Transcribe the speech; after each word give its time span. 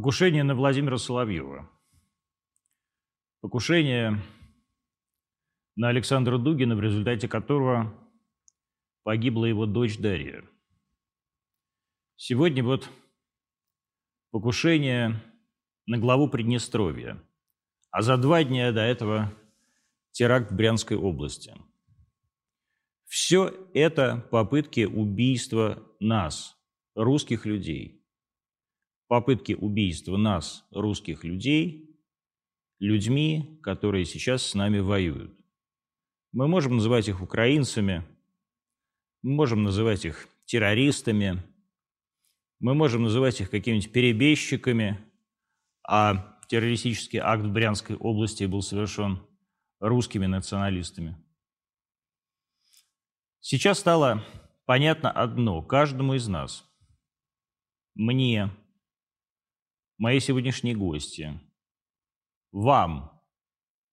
Покушение 0.00 0.42
на 0.44 0.54
Владимира 0.54 0.96
Соловьева. 0.96 1.68
Покушение 3.42 4.18
на 5.76 5.90
Александра 5.90 6.38
Дугина, 6.38 6.74
в 6.74 6.80
результате 6.80 7.28
которого 7.28 7.94
погибла 9.02 9.44
его 9.44 9.66
дочь 9.66 9.98
Дарья. 9.98 10.42
Сегодня 12.16 12.64
вот 12.64 12.88
покушение 14.30 15.22
на 15.84 15.98
главу 15.98 16.30
Приднестровья, 16.30 17.22
а 17.90 18.00
за 18.00 18.16
два 18.16 18.42
дня 18.42 18.72
до 18.72 18.80
этого 18.80 19.30
теракт 20.12 20.50
в 20.50 20.56
Брянской 20.56 20.96
области. 20.96 21.54
Все 23.04 23.52
это 23.74 24.26
попытки 24.30 24.86
убийства 24.86 25.86
нас, 26.00 26.56
русских 26.94 27.44
людей– 27.44 27.98
попытки 29.10 29.54
убийства 29.54 30.16
нас, 30.16 30.64
русских 30.70 31.24
людей, 31.24 31.98
людьми, 32.78 33.58
которые 33.60 34.04
сейчас 34.04 34.44
с 34.44 34.54
нами 34.54 34.78
воюют. 34.78 35.36
Мы 36.30 36.46
можем 36.46 36.76
называть 36.76 37.08
их 37.08 37.20
украинцами, 37.20 38.06
мы 39.22 39.32
можем 39.32 39.64
называть 39.64 40.04
их 40.04 40.28
террористами, 40.44 41.42
мы 42.60 42.74
можем 42.74 43.02
называть 43.02 43.40
их 43.40 43.50
какими-нибудь 43.50 43.90
перебежчиками, 43.90 45.00
а 45.82 46.38
террористический 46.46 47.18
акт 47.18 47.42
в 47.42 47.50
Брянской 47.50 47.96
области 47.96 48.44
был 48.44 48.62
совершен 48.62 49.18
русскими 49.80 50.26
националистами. 50.26 51.16
Сейчас 53.40 53.80
стало 53.80 54.24
понятно 54.66 55.10
одно 55.10 55.62
каждому 55.62 56.14
из 56.14 56.28
нас. 56.28 56.64
Мне, 57.96 58.50
мои 60.00 60.18
сегодняшние 60.18 60.74
гости, 60.74 61.38
вам, 62.52 63.22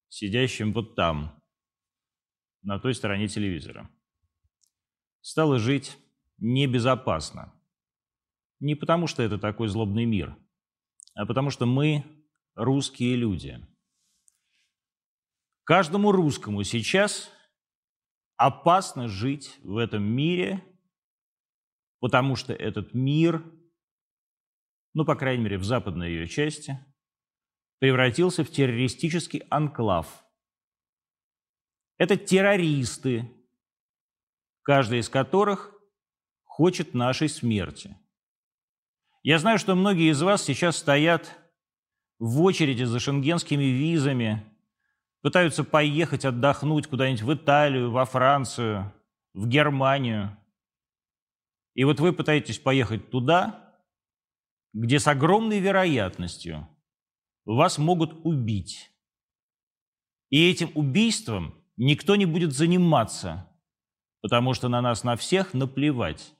сидящим 0.07 0.71
вот 0.71 0.95
там, 0.95 1.43
на 2.61 2.79
той 2.79 2.95
стороне 2.95 3.27
телевизора, 3.27 3.89
стало 5.19 5.59
жить 5.59 5.97
небезопасно. 6.37 7.53
Не 8.61 8.75
потому, 8.75 9.07
что 9.07 9.21
это 9.21 9.37
такой 9.37 9.67
злобный 9.67 10.05
мир, 10.05 10.37
а 11.13 11.25
потому 11.25 11.49
что 11.49 11.65
мы 11.65 12.05
русские 12.55 13.17
люди. 13.17 13.59
Каждому 15.65 16.13
русскому 16.13 16.63
сейчас 16.63 17.29
опасно 18.37 19.09
жить 19.09 19.59
в 19.61 19.75
этом 19.75 20.03
мире, 20.03 20.63
потому 21.99 22.37
что 22.37 22.53
этот 22.53 22.93
мир– 22.93 23.43
ну, 24.97 25.05
по 25.05 25.15
крайней 25.15 25.43
мере, 25.43 25.57
в 25.59 25.63
западной 25.63 26.09
ее 26.09 26.27
части, 26.27 26.83
превратился 27.77 28.43
в 28.43 28.49
террористический 28.49 29.41
анклав. 29.51 30.25
Это 31.99 32.17
террористы, 32.17 33.31
каждый 34.63 34.97
из 34.97 35.07
которых 35.07 35.71
хочет 36.45 36.95
нашей 36.95 37.29
смерти. 37.29 37.95
Я 39.21 39.37
знаю, 39.37 39.59
что 39.59 39.75
многие 39.75 40.09
из 40.09 40.19
вас 40.23 40.43
сейчас 40.43 40.77
стоят 40.77 41.31
в 42.17 42.41
очереди 42.41 42.83
за 42.83 42.99
шенгенскими 42.99 43.65
визами, 43.65 44.43
пытаются 45.21 45.63
поехать 45.63 46.25
отдохнуть 46.25 46.87
куда-нибудь 46.87 47.21
в 47.21 47.33
Италию, 47.35 47.91
во 47.91 48.05
Францию, 48.05 48.91
в 49.35 49.47
Германию. 49.47 50.35
И 51.75 51.83
вот 51.83 51.99
вы 51.99 52.13
пытаетесь 52.13 52.57
поехать 52.57 53.11
туда, 53.11 53.66
где 54.77 54.99
с 54.99 55.07
огромной 55.07 55.59
вероятностью 55.59 56.67
вас 57.45 57.79
могут 57.79 58.13
убить. 58.23 58.91
И 60.29 60.51
этим 60.51 60.69
убийством 60.75 61.55
никто 61.77 62.15
не 62.15 62.27
будет 62.27 62.53
заниматься, 62.53 63.49
потому 64.21 64.53
что 64.53 64.69
на 64.69 64.81
нас 64.81 65.03
на 65.03 65.15
всех 65.15 65.55
наплевать. 65.55 66.35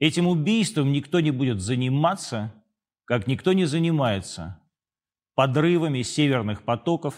Этим 0.00 0.26
убийством 0.26 0.90
никто 0.90 1.20
не 1.20 1.30
будет 1.30 1.60
заниматься, 1.60 2.52
как 3.04 3.28
никто 3.28 3.52
не 3.52 3.66
занимается 3.66 4.60
подрывами 5.34 6.02
северных 6.02 6.64
потоков, 6.64 7.14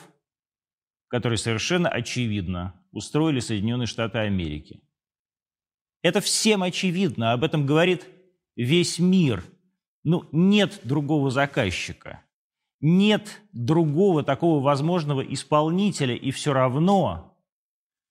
которые 1.09 1.39
совершенно 1.39 1.89
очевидно 1.89 2.75
устроили 2.93 3.41
Соединенные 3.41 3.87
Штаты 3.87 4.19
Америки. 4.19 4.83
Это 6.03 6.21
всем 6.21 6.63
очевидно, 6.63 7.33
об 7.33 7.43
этом 7.43 7.65
говорит 7.65 8.07
весь 8.55 8.99
мир– 8.99 9.43
ну, 10.03 10.29
нет 10.33 10.81
другого 10.85 11.31
заказчика, 11.31 12.25
нет 12.81 13.43
другого 13.53 14.23
такого 14.23 14.63
возможного 14.63 15.21
исполнителя, 15.21 16.15
и 16.15 16.31
все 16.31 16.53
равно 16.53 17.39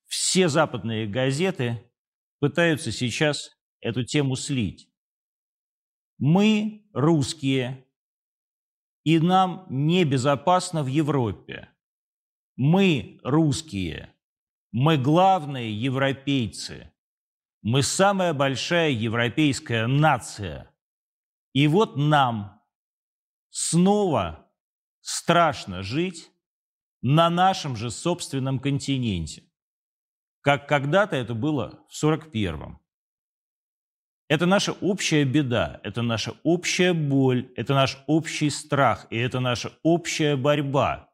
все 0.05 0.49
западные 0.49 1.07
газеты 1.07 1.83
пытаются 2.39 2.91
сейчас 2.91 3.57
эту 3.81 4.03
тему 4.03 4.35
слить. 4.35 4.87
Мы 6.17 6.87
русские, 6.93 7.85
и 9.03 9.19
нам 9.19 9.65
небезопасно 9.69 10.83
в 10.83 10.87
Европе. 10.87 11.69
Мы 12.55 13.19
русские, 13.23 14.13
мы 14.71 14.97
главные 14.97 15.73
европейцы, 15.73 16.91
мы 17.61 17.81
самая 17.81 18.33
большая 18.33 18.91
европейская 18.91 19.87
нация– 19.87 20.69
и 21.53 21.67
вот 21.67 21.97
нам 21.97 22.61
снова 23.49 24.47
страшно 25.01 25.83
жить 25.83 26.31
на 27.01 27.29
нашем 27.29 27.75
же 27.75 27.91
собственном 27.91 28.59
континенте, 28.59 29.43
как 30.41 30.67
когда-то 30.67 31.15
это 31.15 31.33
было 31.33 31.85
в 31.89 32.03
41-м. 32.03 32.79
Это 34.27 34.45
наша 34.45 34.73
общая 34.73 35.25
беда, 35.25 35.81
это 35.83 36.03
наша 36.03 36.35
общая 36.43 36.93
боль, 36.93 37.51
это 37.55 37.73
наш 37.73 37.97
общий 38.05 38.51
страх, 38.51 39.07
и 39.09 39.17
это 39.17 39.39
наша 39.39 39.73
общая 39.81 40.35
борьба. 40.35 41.11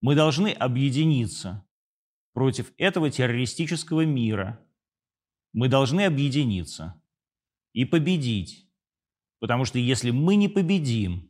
Мы 0.00 0.16
должны 0.16 0.48
объединиться 0.48 1.64
против 2.32 2.72
этого 2.78 3.10
террористического 3.10 4.04
мира. 4.04 4.58
Мы 5.52 5.68
должны 5.68 6.04
объединиться 6.04 7.00
и 7.72 7.84
победить 7.84 8.69
Потому 9.40 9.64
что 9.64 9.78
если 9.78 10.10
мы 10.10 10.36
не 10.36 10.48
победим, 10.48 11.28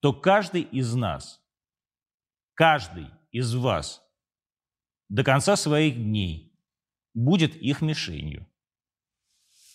то 0.00 0.12
каждый 0.12 0.62
из 0.62 0.94
нас, 0.94 1.40
каждый 2.54 3.06
из 3.30 3.54
вас 3.54 4.02
до 5.08 5.22
конца 5.22 5.56
своих 5.56 5.96
дней 5.96 6.58
будет 7.12 7.54
их 7.56 7.82
мишенью. 7.82 8.46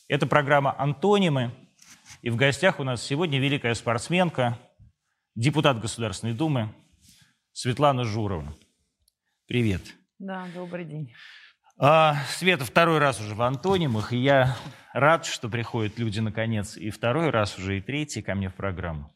Это 0.07 0.25
программа 0.27 0.77
«Антонимы», 0.77 1.55
и 2.21 2.29
в 2.29 2.35
гостях 2.35 2.79
у 2.79 2.83
нас 2.83 3.03
сегодня 3.03 3.39
великая 3.39 3.75
спортсменка, 3.75 4.59
депутат 5.35 5.79
Государственной 5.79 6.33
Думы 6.33 6.73
Светлана 7.53 8.03
Журова. 8.03 8.55
Привет. 9.45 9.81
Да, 10.17 10.47
добрый 10.53 10.85
день. 10.85 11.13
А, 11.81 12.17
Света 12.27 12.65
второй 12.65 12.97
раз 12.97 13.21
уже 13.21 13.33
в 13.33 13.41
антонимах, 13.41 14.11
и 14.11 14.17
я 14.17 14.57
рад, 14.91 15.25
что 15.25 15.47
приходят 15.47 15.97
люди 15.97 16.19
наконец 16.19 16.75
и 16.75 16.89
второй 16.89 17.29
раз 17.29 17.57
уже, 17.57 17.77
и 17.77 17.81
третий 17.81 18.21
ко 18.21 18.35
мне 18.35 18.49
в 18.49 18.55
программу. 18.55 19.15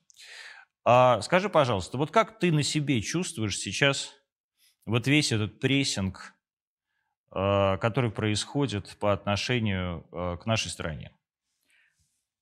А, 0.86 1.20
скажи, 1.22 1.50
пожалуйста, 1.50 1.98
вот 1.98 2.12
как 2.12 2.40
ты 2.40 2.54
на 2.54 2.64
себе 2.64 3.02
чувствуешь 3.02 3.58
сейчас 3.58 4.14
вот 4.86 5.08
весь 5.08 5.34
этот 5.34 5.60
прессинг, 5.60 6.34
а, 7.32 7.76
который 7.80 8.12
происходит 8.12 8.96
по 8.98 9.12
отношению 9.12 10.08
а, 10.14 10.38
к 10.38 10.46
нашей 10.46 10.72
стране? 10.72 11.12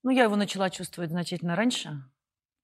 Ну, 0.04 0.12
я 0.12 0.25
его 0.25 0.36
начала 0.36 0.69
чувствовать 0.69 1.10
значительно 1.10 1.56
раньше. 1.56 2.04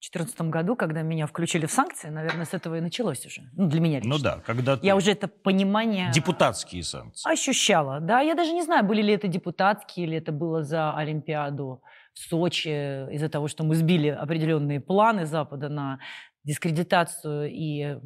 2014 0.00 0.40
году, 0.42 0.76
когда 0.76 1.02
меня 1.02 1.26
включили 1.26 1.66
в 1.66 1.72
санкции, 1.72 2.08
наверное, 2.08 2.44
с 2.44 2.54
этого 2.54 2.76
и 2.76 2.80
началось 2.80 3.26
уже. 3.26 3.42
Ну, 3.56 3.66
для 3.66 3.80
меня 3.80 3.98
ну 4.04 4.14
лично. 4.14 4.16
Ну 4.16 4.22
да, 4.22 4.42
когда. 4.46 4.78
Я 4.80 4.94
уже 4.94 5.10
это 5.10 5.26
понимание... 5.26 6.12
Депутатские 6.12 6.84
санкции. 6.84 7.28
Ощущала, 7.30 7.98
да. 8.00 8.20
Я 8.20 8.34
даже 8.34 8.52
не 8.52 8.62
знаю, 8.62 8.84
были 8.84 9.02
ли 9.02 9.12
это 9.12 9.26
депутатские, 9.26 10.06
или 10.06 10.16
это 10.16 10.30
было 10.30 10.62
за 10.62 10.94
Олимпиаду 10.96 11.82
в 12.14 12.18
Сочи, 12.20 13.12
из-за 13.12 13.28
того, 13.28 13.48
что 13.48 13.64
мы 13.64 13.74
сбили 13.74 14.08
определенные 14.08 14.80
планы 14.80 15.26
Запада 15.26 15.68
на 15.68 15.98
дискредитацию 16.44 17.50
и 17.50 17.98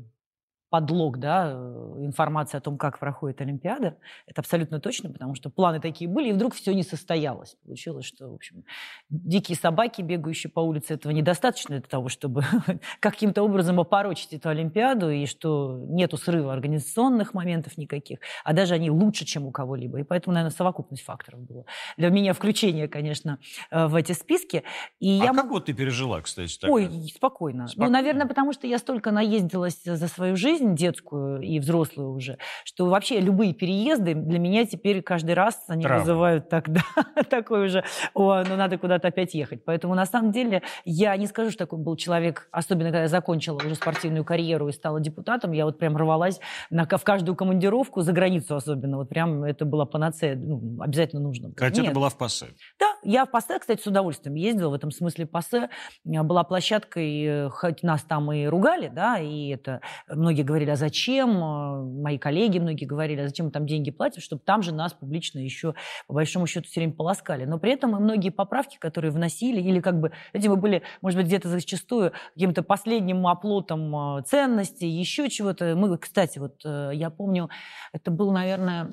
подлог, 0.73 1.19
да, 1.19 1.53
э, 1.53 1.97
информация 1.99 2.57
о 2.57 2.61
том, 2.63 2.79
как 2.79 2.99
проходит 2.99 3.43
Олимпиада. 3.43 3.99
Это 4.27 4.41
абсолютно 4.41 4.81
точно, 4.81 5.11
потому 5.11 5.35
что 5.35 5.51
планы 5.51 5.81
такие 5.81 6.09
были, 6.09 6.31
и 6.31 6.33
вдруг 6.33 6.55
все 6.55 6.73
не 6.73 6.83
состоялось. 6.83 7.57
Получилось, 7.63 8.07
что, 8.07 8.31
в 8.31 8.35
общем, 8.35 8.65
дикие 9.11 9.55
собаки, 9.55 10.01
бегающие 10.01 10.51
по 10.51 10.61
улице, 10.61 10.95
этого 10.95 11.13
недостаточно 11.13 11.79
для 11.79 11.87
того, 11.87 12.09
чтобы 12.09 12.45
каким-то 13.01 13.43
образом 13.43 13.81
опорочить 13.81 14.33
эту 14.33 14.49
Олимпиаду, 14.49 15.11
и 15.11 15.27
что 15.27 15.79
нету 15.91 16.17
срыва 16.17 16.55
организационных 16.55 17.35
моментов 17.35 17.77
никаких, 17.77 18.21
а 18.43 18.55
даже 18.55 18.73
они 18.73 18.91
лучше, 18.91 19.27
чем 19.27 19.45
у 19.45 19.51
кого-либо. 19.51 20.01
И 20.01 20.05
поэтому, 20.05 20.33
наверное, 20.33 20.57
совокупность 20.57 21.05
факторов 21.05 21.43
была. 21.43 21.65
Для 21.99 22.09
меня 22.09 22.33
включение, 22.33 22.89
конечно, 22.89 23.39
э, 23.71 23.89
в 23.89 23.95
эти 23.95 24.13
списки. 24.13 24.63
И 25.01 25.21
а 25.21 25.25
я... 25.25 25.33
как 25.35 25.51
вот 25.51 25.67
ты 25.67 25.75
пережила, 25.75 26.23
кстати? 26.23 26.59
Тогда? 26.59 26.75
Ой, 26.75 26.89
спокойно. 27.15 27.69
спокойно. 27.69 27.69
Ну, 27.77 27.93
наверное, 27.93 28.27
потому 28.27 28.55
что 28.55 28.67
я 28.67 28.79
столько 28.79 29.11
наездилась 29.11 29.79
за 29.85 30.09
свою 30.09 30.35
жизнь, 30.37 30.62
жизнь 30.62 30.75
детскую 30.76 31.41
и 31.41 31.59
взрослую 31.59 32.12
уже, 32.12 32.38
что 32.64 32.87
вообще 32.87 33.20
любые 33.20 33.53
переезды 33.53 34.14
для 34.14 34.38
меня 34.38 34.64
теперь 34.64 35.03
каждый 35.03 35.35
раз 35.35 35.62
они 35.69 35.82
Травма. 35.82 36.00
вызывают 36.00 36.49
тогда 36.49 36.82
такой 37.31 37.67
уже, 37.67 37.85
о, 38.14 38.43
ну 38.43 38.56
надо 38.56 38.79
куда-то 38.79 39.09
опять 39.09 39.35
ехать. 39.35 39.64
Поэтому 39.64 39.94
на 39.94 40.06
самом 40.06 40.32
деле 40.32 40.62
я 40.85 41.17
не 41.17 41.26
скажу, 41.26 41.50
что 41.50 41.61
такой 41.61 41.79
был 41.79 41.97
человек, 41.97 42.49
особенно 42.53 42.91
когда 42.91 43.03
я 43.03 43.09
закончила 43.09 43.56
уже 43.56 43.75
спортивную 43.75 44.25
карьеру 44.25 44.69
и 44.69 44.73
стала 44.73 45.00
депутатом, 45.00 45.53
я 45.53 45.64
вот 45.64 45.79
прям 45.79 45.97
рвалась 45.97 46.41
на, 46.70 46.87
в 46.87 47.05
каждую 47.05 47.37
командировку, 47.37 48.03
за 48.03 48.12
границу 48.12 48.56
особенно, 48.56 48.99
вот 48.99 49.08
прям 49.08 49.44
это 49.44 49.65
была 49.65 49.87
панацея, 49.87 50.37
ну, 50.37 50.81
обязательно 50.81 51.23
нужно. 51.23 51.53
Хотя 51.56 51.82
ты 51.82 51.91
была 51.91 52.08
в 52.08 52.17
ПАСЕ. 52.17 52.47
Да, 52.79 52.87
я 53.03 53.25
в 53.25 53.31
ПАСЕ, 53.31 53.58
кстати, 53.58 53.82
с 53.82 53.87
удовольствием 53.87 54.35
ездила, 54.35 54.70
в 54.70 54.75
этом 54.75 54.91
смысле 54.91 55.26
ПАСЕ 55.26 55.69
была 56.05 56.44
площадкой, 56.44 57.25
э, 57.25 57.49
хоть 57.50 57.82
нас 57.82 58.03
там 58.03 58.32
и 58.32 58.47
ругали, 58.47 58.88
да, 58.88 59.19
и 59.19 59.49
это 59.49 59.81
многие 60.08 60.43
говорили, 60.53 60.71
а 60.71 60.77
зачем, 60.77 61.43
а, 61.43 61.83
мои 61.83 62.19
коллеги 62.19 62.59
многие 62.59 62.85
говорили, 62.85 63.21
а 63.21 63.27
зачем 63.27 63.47
мы 63.47 63.53
там 63.53 63.67
деньги 63.67 63.91
платим, 63.91 64.21
чтобы 64.21 64.43
там 64.45 64.63
же 64.63 64.73
нас 64.73 64.93
публично 64.93 65.39
еще, 65.39 65.75
по 66.07 66.15
большому 66.15 66.47
счету, 66.47 66.69
все 66.69 66.81
время 66.81 66.93
полоскали. 66.93 67.45
Но 67.45 67.59
при 67.59 67.73
этом 67.73 67.97
и 67.97 68.01
многие 68.01 68.29
поправки, 68.31 68.77
которые 68.79 69.11
вносили, 69.11 69.61
или 69.61 69.81
как 69.81 69.99
бы, 69.99 70.13
эти 70.33 70.49
мы 70.49 70.57
были, 70.57 70.83
может 71.01 71.19
быть, 71.19 71.27
где-то 71.27 71.49
зачастую 71.49 72.13
каким-то 72.35 72.63
последним 72.63 73.27
оплотом 73.27 73.97
а, 73.97 74.23
ценностей, 74.23 74.89
еще 74.89 75.31
чего-то. 75.31 75.75
Мы, 75.75 75.97
кстати, 75.97 76.39
вот 76.39 76.61
э, 76.65 76.91
я 76.95 77.11
помню, 77.11 77.49
это 77.93 78.11
был, 78.11 78.31
наверное, 78.33 78.91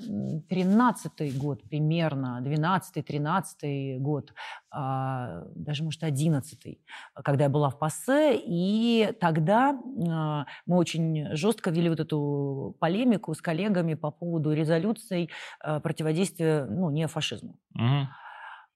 13-й 0.49 1.31
год 1.31 1.63
примерно, 1.69 2.41
12-13 2.45 3.97
год, 3.99 4.33
а, 4.71 5.43
даже, 5.55 5.83
может, 5.83 6.03
11 6.03 6.79
когда 7.23 7.45
я 7.45 7.49
была 7.49 7.69
в 7.69 7.79
ПАСЕ, 7.79 8.39
и 8.43 9.13
тогда 9.19 9.73
мы 9.73 10.77
очень 10.77 11.35
жестко 11.35 11.48
вели 11.71 11.89
вот 11.89 11.99
эту 11.99 12.75
полемику 12.79 13.33
с 13.33 13.41
коллегами 13.41 13.93
по 13.93 14.11
поводу 14.11 14.53
резолюций 14.53 15.29
э, 15.63 15.79
противодействия 15.79 16.65
ну, 16.65 16.89
неофашизму. 16.89 17.59
Угу. 17.75 18.07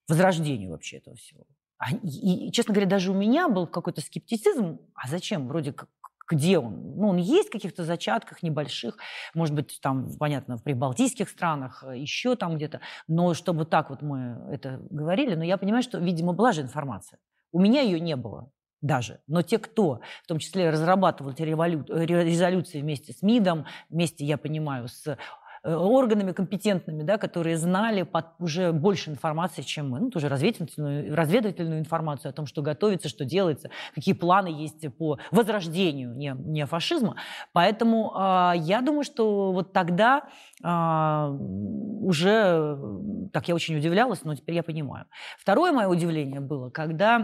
Возрождению 0.09 0.71
вообще 0.71 0.97
этого 0.97 1.15
всего. 1.15 1.45
И, 2.03 2.51
честно 2.51 2.73
говоря, 2.73 2.89
даже 2.89 3.11
у 3.11 3.15
меня 3.15 3.49
был 3.49 3.67
какой-то 3.67 4.01
скептицизм. 4.01 4.79
А 4.95 5.07
зачем? 5.07 5.47
Вроде 5.47 5.73
как 5.73 5.89
где 6.29 6.57
он? 6.57 6.95
Ну, 6.95 7.09
он 7.09 7.17
есть 7.17 7.49
в 7.49 7.51
каких-то 7.51 7.83
зачатках 7.83 8.43
небольших, 8.43 8.97
может 9.33 9.53
быть, 9.53 9.79
там, 9.81 10.09
понятно, 10.17 10.57
в 10.57 10.63
прибалтийских 10.63 11.29
странах, 11.29 11.83
э, 11.85 11.97
еще 11.97 12.35
там 12.35 12.55
где-то. 12.55 12.79
Но 13.07 13.33
чтобы 13.33 13.65
так 13.65 13.89
вот 13.89 14.01
мы 14.01 14.41
это 14.49 14.81
говорили, 14.89 15.35
но 15.35 15.43
я 15.43 15.57
понимаю, 15.57 15.83
что, 15.83 15.99
видимо, 15.99 16.33
была 16.33 16.51
же 16.51 16.61
информация. 16.61 17.19
У 17.51 17.59
меня 17.59 17.81
ее 17.81 17.99
не 17.99 18.15
было 18.15 18.49
даже. 18.83 19.21
Но 19.27 19.41
те, 19.41 19.57
кто 19.57 20.01
в 20.23 20.27
том 20.27 20.37
числе 20.37 20.69
разрабатывал 20.69 21.31
эти 21.31 21.41
резолюции 21.41 22.81
вместе 22.81 23.13
с 23.13 23.23
МИДом, 23.23 23.65
вместе, 23.89 24.25
я 24.25 24.37
понимаю, 24.37 24.87
с 24.89 25.17
органами 25.63 26.33
компетентными, 26.33 27.03
да, 27.03 27.17
которые 27.17 27.57
знали 27.57 28.03
под 28.03 28.25
уже 28.39 28.73
больше 28.73 29.11
информации, 29.11 29.61
чем 29.61 29.89
мы. 29.89 29.99
Ну, 30.01 30.09
тоже 30.09 30.27
разведывательную, 30.27 31.15
разведывательную 31.15 31.79
информацию 31.79 32.29
о 32.29 32.33
том, 32.33 32.45
что 32.45 32.61
готовится, 32.61 33.07
что 33.07 33.23
делается, 33.23 33.69
какие 33.95 34.13
планы 34.13 34.47
есть 34.47 34.85
по 34.97 35.19
возрождению 35.31 36.15
не, 36.15 36.35
не 36.37 36.65
фашизма. 36.65 37.15
Поэтому 37.53 38.13
э, 38.13 38.53
я 38.57 38.81
думаю, 38.81 39.03
что 39.03 39.53
вот 39.53 39.71
тогда 39.71 40.23
э, 40.61 41.27
уже, 42.01 42.77
так 43.31 43.47
я 43.47 43.55
очень 43.55 43.77
удивлялась, 43.77 44.23
но 44.23 44.35
теперь 44.35 44.55
я 44.55 44.63
понимаю. 44.63 45.05
Второе 45.39 45.71
мое 45.71 45.87
удивление 45.87 46.41
было, 46.41 46.69
когда 46.71 47.19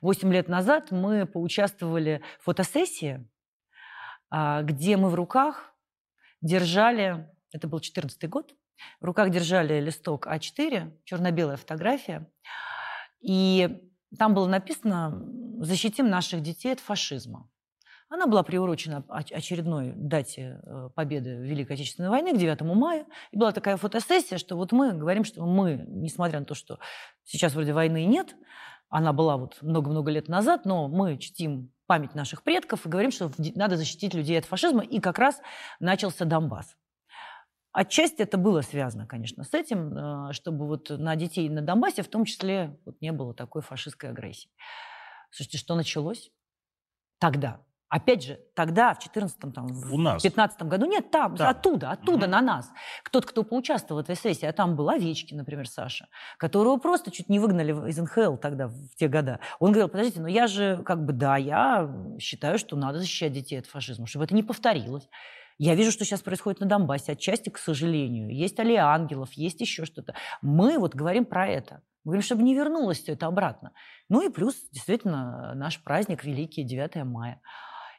8 0.00 0.32
лет 0.32 0.48
назад 0.48 0.90
мы 0.90 1.26
поучаствовали 1.26 2.22
в 2.40 2.44
фотосессии, 2.44 3.28
э, 4.32 4.62
где 4.62 4.96
мы 4.96 5.10
в 5.10 5.14
руках 5.14 5.74
держали 6.40 7.29
это 7.52 7.68
был 7.68 7.80
14 7.80 8.28
год, 8.28 8.54
в 9.00 9.04
руках 9.04 9.30
держали 9.30 9.80
листок 9.80 10.26
А4, 10.26 10.92
черно-белая 11.04 11.56
фотография, 11.56 12.30
и 13.20 13.80
там 14.18 14.34
было 14.34 14.46
написано 14.46 15.24
«Защитим 15.60 16.08
наших 16.08 16.42
детей 16.42 16.72
от 16.72 16.80
фашизма». 16.80 17.48
Она 18.08 18.26
была 18.26 18.42
приурочена 18.42 19.04
очередной 19.08 19.92
дате 19.94 20.60
э, 20.64 20.88
победы 20.96 21.36
Великой 21.36 21.74
Отечественной 21.74 22.08
войны, 22.08 22.32
к 22.34 22.38
9 22.38 22.60
мая. 22.62 23.06
И 23.30 23.36
была 23.36 23.52
такая 23.52 23.76
фотосессия, 23.76 24.36
что 24.36 24.56
вот 24.56 24.72
мы 24.72 24.94
говорим, 24.94 25.22
что 25.22 25.46
мы, 25.46 25.84
несмотря 25.86 26.40
на 26.40 26.44
то, 26.44 26.56
что 26.56 26.80
сейчас 27.22 27.54
вроде 27.54 27.72
войны 27.72 28.04
нет, 28.06 28.34
она 28.88 29.12
была 29.12 29.36
вот 29.36 29.62
много-много 29.62 30.10
лет 30.10 30.26
назад, 30.26 30.64
но 30.64 30.88
мы 30.88 31.18
чтим 31.18 31.70
память 31.86 32.16
наших 32.16 32.42
предков 32.42 32.84
и 32.84 32.88
говорим, 32.88 33.12
что 33.12 33.30
надо 33.54 33.76
защитить 33.76 34.12
людей 34.12 34.36
от 34.36 34.44
фашизма. 34.44 34.82
И 34.82 34.98
как 34.98 35.20
раз 35.20 35.40
начался 35.78 36.24
Донбасс. 36.24 36.76
Отчасти 37.72 38.22
это 38.22 38.36
было 38.36 38.62
связано, 38.62 39.06
конечно, 39.06 39.44
с 39.44 39.54
этим, 39.54 39.96
э, 39.96 40.32
чтобы 40.32 40.66
вот 40.66 40.90
на 40.90 41.14
детей 41.14 41.48
на 41.48 41.62
Донбассе 41.62 42.02
в 42.02 42.08
том 42.08 42.24
числе 42.24 42.78
вот 42.84 43.00
не 43.00 43.12
было 43.12 43.32
такой 43.32 43.62
фашистской 43.62 44.10
агрессии. 44.10 44.50
Слушайте, 45.30 45.58
что 45.58 45.76
началось 45.76 46.30
тогда? 47.18 47.60
Опять 47.90 48.22
же, 48.22 48.38
тогда, 48.54 48.94
в 48.94 49.00
14 49.00 49.52
там, 49.52 49.66
У 49.90 49.98
нас. 49.98 50.22
15 50.22 50.62
году, 50.62 50.86
нет, 50.86 51.10
там, 51.10 51.36
там. 51.36 51.48
оттуда, 51.48 51.90
оттуда 51.90 52.26
угу. 52.26 52.30
на 52.30 52.40
нас. 52.40 52.70
Кто-то, 53.02 53.26
кто 53.26 53.42
поучаствовал 53.42 54.00
в 54.00 54.04
этой 54.04 54.14
сессии, 54.14 54.46
а 54.46 54.52
там 54.52 54.76
был 54.76 54.88
Овечкин, 54.88 55.36
например, 55.36 55.68
Саша, 55.68 56.06
которого 56.38 56.76
просто 56.76 57.10
чуть 57.10 57.28
не 57.28 57.40
выгнали 57.40 57.72
из 57.88 57.98
НХЛ 57.98 58.36
тогда, 58.36 58.68
в 58.68 58.94
те 58.96 59.08
года. 59.08 59.40
Он 59.58 59.72
говорил, 59.72 59.88
подождите, 59.88 60.20
но 60.20 60.28
я 60.28 60.46
же, 60.46 60.84
как 60.84 61.04
бы, 61.04 61.12
да, 61.12 61.36
я 61.36 61.92
считаю, 62.20 62.58
что 62.58 62.76
надо 62.76 63.00
защищать 63.00 63.32
детей 63.32 63.58
от 63.58 63.66
фашизма, 63.66 64.06
чтобы 64.06 64.24
это 64.24 64.36
не 64.36 64.44
повторилось. 64.44 65.08
Я 65.62 65.74
вижу, 65.74 65.92
что 65.92 66.06
сейчас 66.06 66.22
происходит 66.22 66.60
на 66.60 66.66
Донбассе, 66.66 67.12
отчасти, 67.12 67.50
к 67.50 67.58
сожалению. 67.58 68.34
Есть 68.34 68.58
Алия 68.58 68.86
Ангелов, 68.86 69.34
есть 69.34 69.60
еще 69.60 69.84
что-то. 69.84 70.14
Мы 70.40 70.78
вот 70.78 70.94
говорим 70.94 71.26
про 71.26 71.46
это. 71.46 71.82
Мы 72.02 72.12
говорим, 72.12 72.22
чтобы 72.22 72.44
не 72.44 72.54
вернулось 72.54 73.02
все 73.02 73.12
это 73.12 73.26
обратно. 73.26 73.72
Ну 74.08 74.26
и 74.26 74.32
плюс, 74.32 74.54
действительно, 74.72 75.52
наш 75.54 75.82
праздник 75.82 76.24
Великий 76.24 76.62
9 76.62 77.04
мая. 77.04 77.42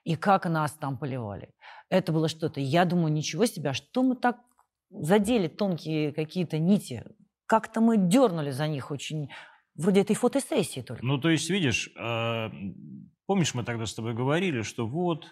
И 0.03 0.15
как 0.15 0.47
нас 0.47 0.71
там 0.71 0.97
поливали. 0.97 1.53
Это 1.87 2.11
было 2.11 2.29
что-то. 2.29 2.59
Я 2.59 2.83
думаю, 2.83 3.13
ничего 3.13 3.45
себе, 3.45 3.69
а 3.69 3.73
что 3.75 4.01
мы 4.01 4.15
так 4.15 4.39
задели 4.89 5.47
тонкие 5.47 6.13
какие-то 6.13 6.57
нити? 6.57 7.05
Как-то 7.45 7.79
мы 7.79 7.97
дернули 7.97 8.49
за 8.49 8.67
них 8.67 8.89
очень 8.89 9.29
вроде 9.75 10.01
этой 10.01 10.15
фотосессии 10.15 10.81
только. 10.81 11.05
Ну, 11.05 11.19
то 11.19 11.29
есть, 11.29 11.47
видишь, 11.51 11.91
э, 11.95 12.49
помнишь, 13.27 13.53
мы 13.53 13.63
тогда 13.63 13.85
с 13.85 13.93
тобой 13.93 14.15
говорили, 14.15 14.63
что 14.63 14.87
вот 14.87 15.27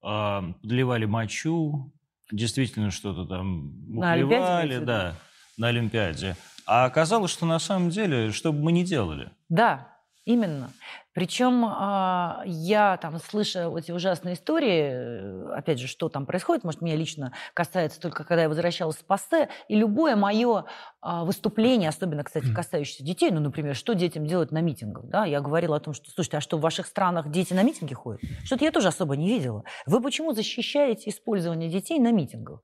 подливали 0.00 1.06
мочу, 1.06 1.92
действительно 2.30 2.90
что-то 2.90 3.24
там 3.26 3.72
уплевали, 3.88 4.78
да, 4.78 5.16
на 5.56 5.68
Олимпиаде. 5.68 6.36
А 6.66 6.84
оказалось, 6.84 7.30
что 7.30 7.46
на 7.46 7.58
самом 7.58 7.90
деле, 7.90 8.30
что 8.30 8.52
бы 8.52 8.62
мы 8.62 8.72
ни 8.72 8.84
делали. 8.84 9.30
Да, 9.48 9.97
именно. 10.28 10.70
Причем 11.14 11.64
а, 11.66 12.42
я 12.44 12.98
там, 12.98 13.18
слыша 13.18 13.72
эти 13.76 13.90
ужасные 13.90 14.34
истории, 14.34 14.90
э, 14.92 15.52
опять 15.54 15.80
же, 15.80 15.88
что 15.88 16.10
там 16.10 16.26
происходит, 16.26 16.64
может, 16.64 16.82
меня 16.82 16.96
лично 16.96 17.32
касается 17.54 17.98
только 17.98 18.24
когда 18.24 18.42
я 18.42 18.48
возвращалась 18.48 18.98
с 18.98 19.02
пассе, 19.02 19.48
и 19.68 19.74
любое 19.74 20.16
мое 20.16 20.66
а, 21.00 21.24
выступление, 21.24 21.88
особенно, 21.88 22.24
кстати, 22.24 22.52
касающееся 22.52 23.02
детей, 23.02 23.30
ну, 23.30 23.40
например, 23.40 23.74
что 23.74 23.94
детям 23.94 24.26
делать 24.26 24.52
на 24.52 24.60
митингах, 24.60 25.06
да, 25.06 25.24
я 25.24 25.40
говорила 25.40 25.76
о 25.76 25.80
том, 25.80 25.94
что, 25.94 26.10
слушайте, 26.10 26.36
а 26.36 26.40
что 26.42 26.58
в 26.58 26.60
ваших 26.60 26.86
странах 26.86 27.30
дети 27.30 27.54
на 27.54 27.62
митинги 27.62 27.94
ходят? 27.94 28.20
Что-то 28.44 28.66
я 28.66 28.70
тоже 28.70 28.88
особо 28.88 29.16
не 29.16 29.28
видела. 29.28 29.64
Вы 29.86 30.02
почему 30.02 30.34
защищаете 30.34 31.08
использование 31.08 31.70
детей 31.70 31.98
на 31.98 32.12
митингах? 32.12 32.60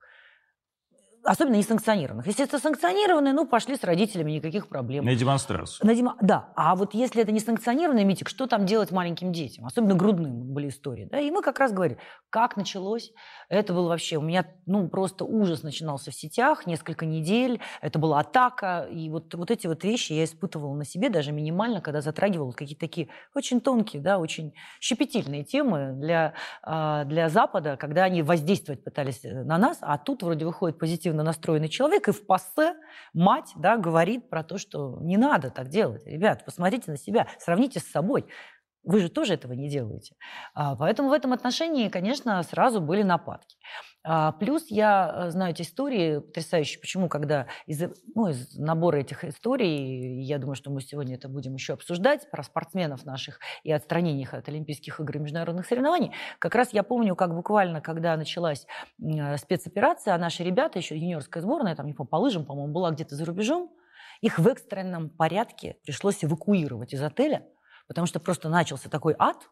Особенно 1.25 1.55
несанкционированных. 1.55 2.27
Если 2.27 2.43
это 2.43 2.59
санкционированные, 2.59 3.33
ну, 3.33 3.47
пошли 3.47 3.75
с 3.75 3.83
родителями, 3.83 4.33
никаких 4.33 4.67
проблем. 4.67 5.05
На 5.05 5.15
демонстрацию. 5.15 5.85
На 5.85 5.95
демо... 5.95 6.15
Да. 6.21 6.49
А 6.55 6.75
вот 6.75 6.93
если 6.93 7.23
это 7.23 7.31
не 7.31 7.39
санкционированный 7.39 8.03
митинг, 8.03 8.29
что 8.29 8.45
там 8.45 8.67
делать 8.67 8.91
маленьким 8.91 9.31
детям? 9.31 9.65
Особенно 9.65 9.95
грудным 9.95 10.53
были 10.53 10.69
истории. 10.69 11.07
Да? 11.11 11.19
И 11.19 11.31
мы 11.31 11.41
как 11.41 11.59
раз 11.59 11.71
говорили, 11.71 11.97
как 12.29 12.57
началось. 12.57 13.11
Это 13.49 13.73
было 13.73 13.89
вообще... 13.89 14.17
У 14.17 14.21
меня, 14.21 14.45
ну, 14.67 14.87
просто 14.87 15.25
ужас 15.25 15.63
начинался 15.63 16.11
в 16.11 16.15
сетях, 16.15 16.67
несколько 16.67 17.07
недель. 17.07 17.59
Это 17.81 17.97
была 17.97 18.19
атака. 18.19 18.87
И 18.91 19.09
вот, 19.09 19.33
вот 19.33 19.49
эти 19.49 19.65
вот 19.65 19.83
вещи 19.83 20.13
я 20.13 20.25
испытывала 20.25 20.75
на 20.75 20.85
себе 20.85 21.09
даже 21.09 21.31
минимально, 21.31 21.81
когда 21.81 22.01
затрагивала 22.01 22.51
какие-то 22.51 22.81
такие 22.81 23.09
очень 23.33 23.61
тонкие, 23.61 24.01
да, 24.01 24.19
очень 24.19 24.53
щепетильные 24.79 25.43
темы 25.43 25.93
для, 25.95 26.33
а, 26.61 27.03
для 27.05 27.29
Запада, 27.29 27.77
когда 27.77 28.03
они 28.03 28.21
воздействовать 28.21 28.83
пытались 28.83 29.21
на 29.23 29.57
нас, 29.57 29.79
а 29.81 29.97
тут 29.97 30.21
вроде 30.21 30.45
выходит 30.45 30.77
позитивно 30.77 31.14
позитивно 31.15 31.23
настроенный 31.23 31.69
человек, 31.69 32.07
и 32.07 32.11
в 32.11 32.25
пассе 32.25 32.75
мать 33.13 33.53
да, 33.55 33.77
говорит 33.77 34.29
про 34.29 34.43
то, 34.43 34.57
что 34.57 34.99
не 35.01 35.17
надо 35.17 35.49
так 35.49 35.69
делать. 35.69 36.05
Ребят, 36.05 36.45
посмотрите 36.45 36.91
на 36.91 36.97
себя, 36.97 37.27
сравните 37.39 37.79
с 37.79 37.91
собой. 37.91 38.25
Вы 38.83 38.99
же 38.99 39.09
тоже 39.09 39.33
этого 39.33 39.53
не 39.53 39.69
делаете. 39.69 40.15
А, 40.53 40.75
поэтому 40.75 41.09
в 41.09 41.13
этом 41.13 41.33
отношении, 41.33 41.89
конечно, 41.89 42.43
сразу 42.43 42.81
были 42.81 43.03
нападки. 43.03 43.57
А, 44.07 44.33
плюс 44.33 44.67
я 44.69 45.11
э, 45.15 45.31
знаю 45.31 45.51
эти 45.51 45.63
истории 45.63 46.19
потрясающие. 46.19 46.79
Почему, 46.79 47.09
когда 47.09 47.47
из, 47.65 47.81
ну, 48.13 48.27
из 48.27 48.55
набора 48.55 48.97
этих 48.97 49.23
историй, 49.23 50.21
я 50.21 50.37
думаю, 50.37 50.55
что 50.55 50.69
мы 50.69 50.81
сегодня 50.81 51.15
это 51.15 51.27
будем 51.27 51.55
еще 51.55 51.73
обсуждать, 51.73 52.29
про 52.29 52.43
спортсменов 52.43 53.03
наших 53.03 53.39
и 53.63 53.71
отстранение 53.71 54.21
их 54.21 54.35
от 54.35 54.47
Олимпийских 54.47 54.99
игр 54.99 55.17
и 55.17 55.19
международных 55.19 55.65
соревнований, 55.65 56.11
как 56.37 56.53
раз 56.53 56.71
я 56.71 56.83
помню, 56.83 57.15
как 57.15 57.33
буквально, 57.33 57.81
когда 57.81 58.15
началась 58.15 58.67
э, 59.01 59.37
спецоперация, 59.37 60.13
а 60.13 60.19
наши 60.19 60.43
ребята, 60.43 60.77
еще 60.77 60.95
юниорская 60.95 61.41
сборная, 61.41 61.75
там, 61.75 61.87
не 61.87 61.93
помню, 61.93 62.09
по 62.09 62.17
лыжам, 62.17 62.45
по-моему, 62.45 62.71
была 62.71 62.91
где-то 62.91 63.15
за 63.15 63.25
рубежом, 63.25 63.71
их 64.21 64.37
в 64.37 64.47
экстренном 64.47 65.09
порядке 65.09 65.77
пришлось 65.83 66.23
эвакуировать 66.23 66.93
из 66.93 67.01
отеля, 67.01 67.43
потому 67.87 68.05
что 68.05 68.19
просто 68.19 68.49
начался 68.49 68.87
такой 68.87 69.15
ад. 69.17 69.49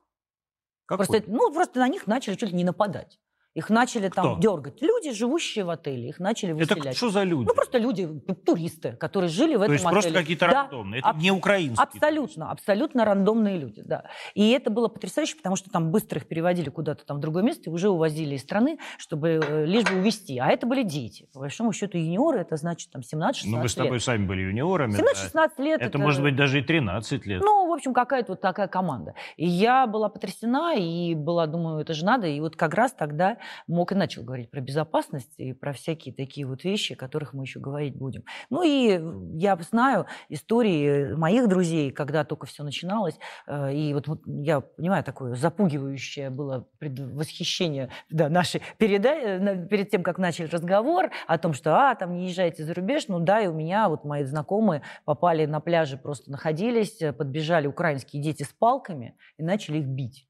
Какой? 0.86 1.08
Просто, 1.08 1.24
ну, 1.32 1.52
просто 1.52 1.80
на 1.80 1.88
них 1.88 2.06
начали 2.06 2.36
чуть 2.36 2.52
ли 2.52 2.56
не 2.56 2.64
нападать. 2.64 3.20
Их 3.56 3.70
начали 3.70 4.10
Кто? 4.10 4.22
там 4.22 4.40
дергать. 4.40 4.82
Люди, 4.82 5.12
живущие 5.12 5.64
в 5.64 5.70
отеле, 5.70 6.10
их 6.10 6.20
начали 6.20 6.54
выселять. 6.54 6.86
Это 6.86 6.96
что 6.96 7.10
за 7.10 7.24
люди? 7.24 7.48
Ну, 7.48 7.54
просто 7.54 7.78
люди, 7.78 8.08
туристы, 8.46 8.94
которые 8.94 9.30
жили 9.30 9.56
в 9.56 9.60
То 9.60 9.66
этом 9.66 9.74
есть 9.74 9.86
отеле. 9.86 10.02
просто 10.02 10.20
какие-то 10.20 10.48
да, 10.48 10.54
рандомные, 10.64 11.00
это 11.00 11.10
аб- 11.10 11.18
не 11.18 11.32
украинские. 11.32 11.84
Абсолютно, 11.84 12.50
абсолютно 12.50 13.06
рандомные 13.06 13.60
люди, 13.60 13.84
да. 13.86 14.06
И 14.34 14.50
это 14.50 14.72
было 14.72 14.88
потрясающе, 14.88 15.36
потому 15.36 15.56
что 15.56 15.70
там 15.70 15.92
быстро 15.92 16.20
их 16.20 16.28
переводили 16.28 16.70
куда-то 16.70 17.06
там 17.06 17.18
в 17.18 17.20
другое 17.20 17.44
место 17.44 17.70
и 17.70 17.70
уже 17.70 17.90
увозили 17.90 18.36
из 18.36 18.42
страны, 18.42 18.80
чтобы 18.98 19.40
э, 19.48 19.66
лишь 19.66 19.84
бы 19.84 19.98
увезти. 19.98 20.40
А 20.40 20.48
это 20.48 20.66
были 20.66 20.82
дети. 20.82 21.28
По 21.32 21.42
большому 21.42 21.74
счету 21.74 22.00
юниоры, 22.00 22.40
это 22.40 22.56
значит 22.58 22.90
там 22.90 23.02
17-16 23.02 23.34
лет. 23.34 23.46
Ну, 23.46 23.58
мы 23.58 23.70
с 23.70 23.76
тобой 23.76 23.94
лет. 23.94 24.04
сами 24.04 24.26
были 24.26 24.42
юниорами. 24.42 24.94
17-16 24.94 25.34
да. 25.34 25.64
лет. 25.64 25.80
Это, 25.80 25.90
это 25.90 25.98
может 26.00 26.24
быть 26.24 26.36
даже 26.36 26.60
и 26.60 26.64
13 26.64 27.26
лет. 27.28 27.42
Ну, 27.44 27.68
в 27.68 27.72
общем, 27.72 27.94
какая-то 27.94 28.32
вот 28.32 28.42
такая 28.42 28.68
команда. 28.68 29.14
И 29.38 29.46
я 29.46 29.86
была 29.86 30.10
потрясена 30.10 30.74
и 30.76 31.14
была, 31.14 31.46
думаю, 31.46 31.80
это 31.80 31.94
же 31.94 32.04
надо. 32.04 32.26
И 32.26 32.40
вот 32.40 32.56
как 32.56 32.74
раз 32.74 32.94
тогда 32.94 33.38
мог 33.68 33.92
и 33.92 33.96
начал 33.96 34.24
говорить 34.24 34.50
про 34.50 34.62
безопасность 34.62 35.34
и 35.38 35.54
про 35.54 35.74
всякие 35.74 36.14
такие 36.14 36.46
вот 36.46 36.64
вещи, 36.64 36.94
о 36.94 36.96
которых 36.96 37.34
мы 37.34 37.44
еще 37.44 37.60
говорить 37.60 37.96
будем. 37.96 38.24
Ну 38.50 38.64
и 38.64 39.00
я 39.38 39.58
знаю 39.58 40.06
истории 40.30 41.14
моих 41.14 41.48
друзей, 41.48 41.92
когда 41.92 42.24
только 42.24 42.46
все 42.46 42.64
начиналось, 42.64 43.18
э, 43.48 43.74
и 43.74 43.94
вот, 43.94 44.08
я 44.26 44.62
понимаю, 44.62 45.04
такое 45.04 45.36
запугивающее 45.36 46.30
было 46.30 46.68
предвосхищение 46.80 47.90
да, 48.10 48.30
нашей 48.30 48.62
передачи, 48.78 49.68
перед 49.70 49.90
тем, 49.90 50.04
как 50.04 50.18
начали 50.18 50.48
разговор 50.48 51.12
о 51.28 51.38
том, 51.38 51.54
что, 51.54 51.76
а, 51.76 51.96
там 51.96 52.14
не 52.14 52.28
езжайте 52.28 52.64
за 52.64 52.74
рубеж, 52.74 53.08
ну 53.08 53.20
да, 53.20 53.42
и 53.42 53.48
у 53.48 53.54
меня 53.54 53.90
вот 53.90 54.04
мои 54.04 54.24
знакомые 54.24 54.82
попали 55.06 55.46
на 55.46 55.60
пляже, 55.60 55.98
просто 55.98 56.32
находились, 56.32 57.00
подбежали 57.18 57.68
украинские 57.68 58.22
дети 58.22 58.44
с 58.44 58.54
палками 58.54 59.16
и 59.38 59.44
начали 59.44 59.80
их 59.80 59.86
бить. 59.86 60.28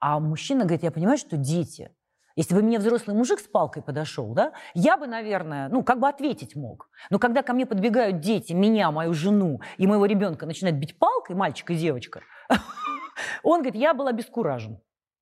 А 0.00 0.18
мужчина 0.18 0.64
говорит, 0.64 0.82
я 0.82 0.90
понимаю, 0.90 1.18
что 1.18 1.36
дети, 1.36 1.92
если 2.36 2.54
бы 2.54 2.62
мне 2.62 2.78
взрослый 2.78 3.16
мужик 3.16 3.40
с 3.40 3.44
палкой 3.44 3.82
подошел, 3.82 4.32
да, 4.34 4.52
я 4.74 4.96
бы, 4.96 5.06
наверное, 5.06 5.68
ну, 5.68 5.82
как 5.82 6.00
бы 6.00 6.08
ответить 6.08 6.56
мог. 6.56 6.88
Но 7.10 7.18
когда 7.18 7.42
ко 7.42 7.52
мне 7.52 7.66
подбегают 7.66 8.20
дети, 8.20 8.52
меня, 8.52 8.90
мою 8.90 9.14
жену 9.14 9.60
и 9.76 9.86
моего 9.86 10.06
ребенка 10.06 10.46
начинают 10.46 10.78
бить 10.78 10.98
палкой, 10.98 11.36
мальчик 11.36 11.70
и 11.70 11.74
девочка, 11.74 12.22
он 13.42 13.62
говорит, 13.62 13.80
я 13.80 13.94
был 13.94 14.06
обескуражен. 14.06 14.80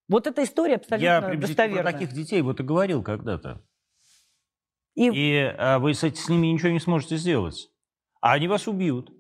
Вот 0.09 0.27
эта 0.27 0.43
история 0.43 0.77
абсолютно 0.77 1.05
я 1.05 1.21
достоверная. 1.37 1.85
Я 1.85 1.93
таких 1.93 2.13
детей 2.13 2.43
вот 2.43 2.59
и 2.61 2.65
говорил 2.65 3.03
когда-то. 3.03 3.63
И, 4.95 5.09
и 5.09 5.55
а 5.57 5.79
вы 5.79 5.95
с, 5.95 6.03
с 6.03 6.29
ними 6.29 6.49
ничего 6.49 6.71
не 6.71 6.81
сможете 6.81 7.17
сделать. 7.17 7.71
А 8.21 8.33
они 8.33 8.49
вас 8.49 8.67
убьют. 8.67 9.13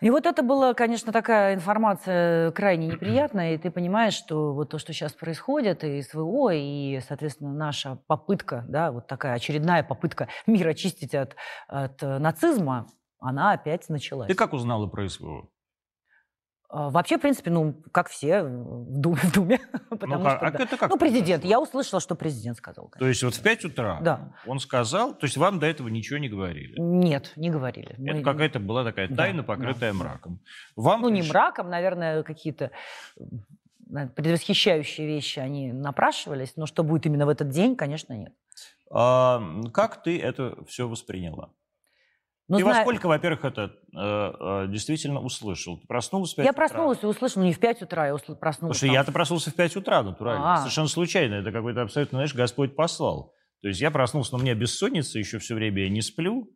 И 0.00 0.10
вот 0.10 0.26
это 0.26 0.42
была, 0.42 0.74
конечно, 0.74 1.12
такая 1.12 1.54
информация 1.54 2.50
крайне 2.52 2.88
неприятная, 2.88 3.54
и 3.54 3.58
ты 3.58 3.70
понимаешь, 3.70 4.14
что 4.14 4.52
вот 4.52 4.70
то, 4.70 4.78
что 4.78 4.92
сейчас 4.92 5.12
происходит, 5.12 5.84
и 5.84 6.02
СВО, 6.02 6.50
и, 6.52 7.00
соответственно, 7.06 7.52
наша 7.52 7.98
попытка, 8.06 8.64
да, 8.68 8.92
вот 8.92 9.06
такая 9.06 9.34
очередная 9.34 9.82
попытка 9.82 10.28
мир 10.46 10.68
очистить 10.68 11.14
от, 11.14 11.36
от 11.68 12.00
нацизма, 12.02 12.86
она 13.18 13.52
опять 13.52 13.88
началась. 13.88 14.28
Ты 14.28 14.34
как 14.34 14.52
узнала 14.52 14.86
про 14.86 15.08
СВО? 15.08 15.48
А, 16.68 16.90
вообще, 16.90 17.16
в 17.16 17.20
принципе, 17.20 17.50
ну, 17.50 17.74
как 17.92 18.08
все 18.08 18.42
в 18.42 18.98
Думе. 18.98 19.16
В 19.22 19.32
Думе 19.32 19.60
потому 19.88 20.24
ну, 20.24 20.30
что, 20.30 20.38
а 20.38 20.50
да. 20.50 20.64
это 20.64 20.76
как? 20.76 20.90
Ну, 20.90 20.98
президент. 20.98 21.44
Я 21.44 21.60
услышала, 21.60 22.00
что 22.00 22.14
президент 22.14 22.56
сказал. 22.56 22.88
Конечно. 22.88 22.98
То 22.98 23.08
есть 23.08 23.22
вот 23.22 23.34
в 23.34 23.42
5 23.42 23.64
утра 23.66 24.00
да. 24.00 24.32
он 24.46 24.58
сказал, 24.58 25.14
то 25.14 25.26
есть 25.26 25.36
вам 25.36 25.58
до 25.58 25.66
этого 25.66 25.88
ничего 25.88 26.18
не 26.18 26.28
говорили? 26.28 26.74
Нет, 26.78 27.32
не 27.36 27.50
говорили. 27.50 27.92
Это 27.92 28.16
Мы... 28.16 28.22
какая-то 28.22 28.58
была 28.58 28.84
такая 28.84 29.08
тайна, 29.08 29.42
да, 29.42 29.44
покрытая 29.44 29.92
да. 29.92 29.98
мраком. 29.98 30.40
Вам 30.74 31.02
ну, 31.02 31.10
приш... 31.10 31.24
не 31.24 31.30
мраком, 31.30 31.70
наверное, 31.70 32.22
какие-то 32.22 32.72
предвосхищающие 34.16 35.06
вещи, 35.06 35.38
они 35.38 35.72
напрашивались, 35.72 36.54
но 36.56 36.66
что 36.66 36.82
будет 36.82 37.06
именно 37.06 37.26
в 37.26 37.28
этот 37.28 37.50
день, 37.50 37.76
конечно, 37.76 38.14
нет. 38.14 38.32
А, 38.90 39.40
как 39.72 40.02
ты 40.02 40.20
это 40.20 40.56
все 40.66 40.88
восприняла? 40.88 41.50
Ну, 42.48 42.58
Ты 42.58 42.62
зна... 42.62 42.74
во 42.74 42.80
сколько, 42.82 43.06
во-первых, 43.08 43.44
это 43.44 43.62
э, 43.62 43.98
э, 43.98 44.66
действительно 44.68 45.20
услышал? 45.20 45.80
Ты 45.80 45.86
проснулась 45.88 46.32
в 46.32 46.36
5 46.36 46.44
Я 46.44 46.52
утра? 46.52 46.60
проснулась 46.60 46.98
и 47.02 47.06
услышала, 47.06 47.42
ну 47.42 47.48
не 47.48 47.54
в 47.54 47.58
5 47.58 47.82
утра, 47.82 48.06
я 48.06 48.14
усл... 48.14 48.34
проснулась. 48.34 48.78
Слушай, 48.78 48.92
я-то 48.92 49.10
проснулся 49.10 49.50
в 49.50 49.54
5 49.54 49.76
утра, 49.76 50.02
натурально. 50.04 50.44
А-а-а. 50.44 50.58
Совершенно 50.58 50.88
случайно. 50.88 51.34
Это 51.34 51.50
какой-то 51.50 51.82
абсолютно, 51.82 52.18
знаешь, 52.18 52.34
Господь 52.34 52.76
послал. 52.76 53.32
То 53.62 53.68
есть 53.68 53.80
я 53.80 53.90
проснулся, 53.90 54.32
но 54.32 54.38
у 54.38 54.42
меня 54.42 54.54
бессонница, 54.54 55.18
еще 55.18 55.38
все 55.38 55.54
время 55.54 55.82
я 55.82 55.88
не 55.88 56.02
сплю. 56.02 56.48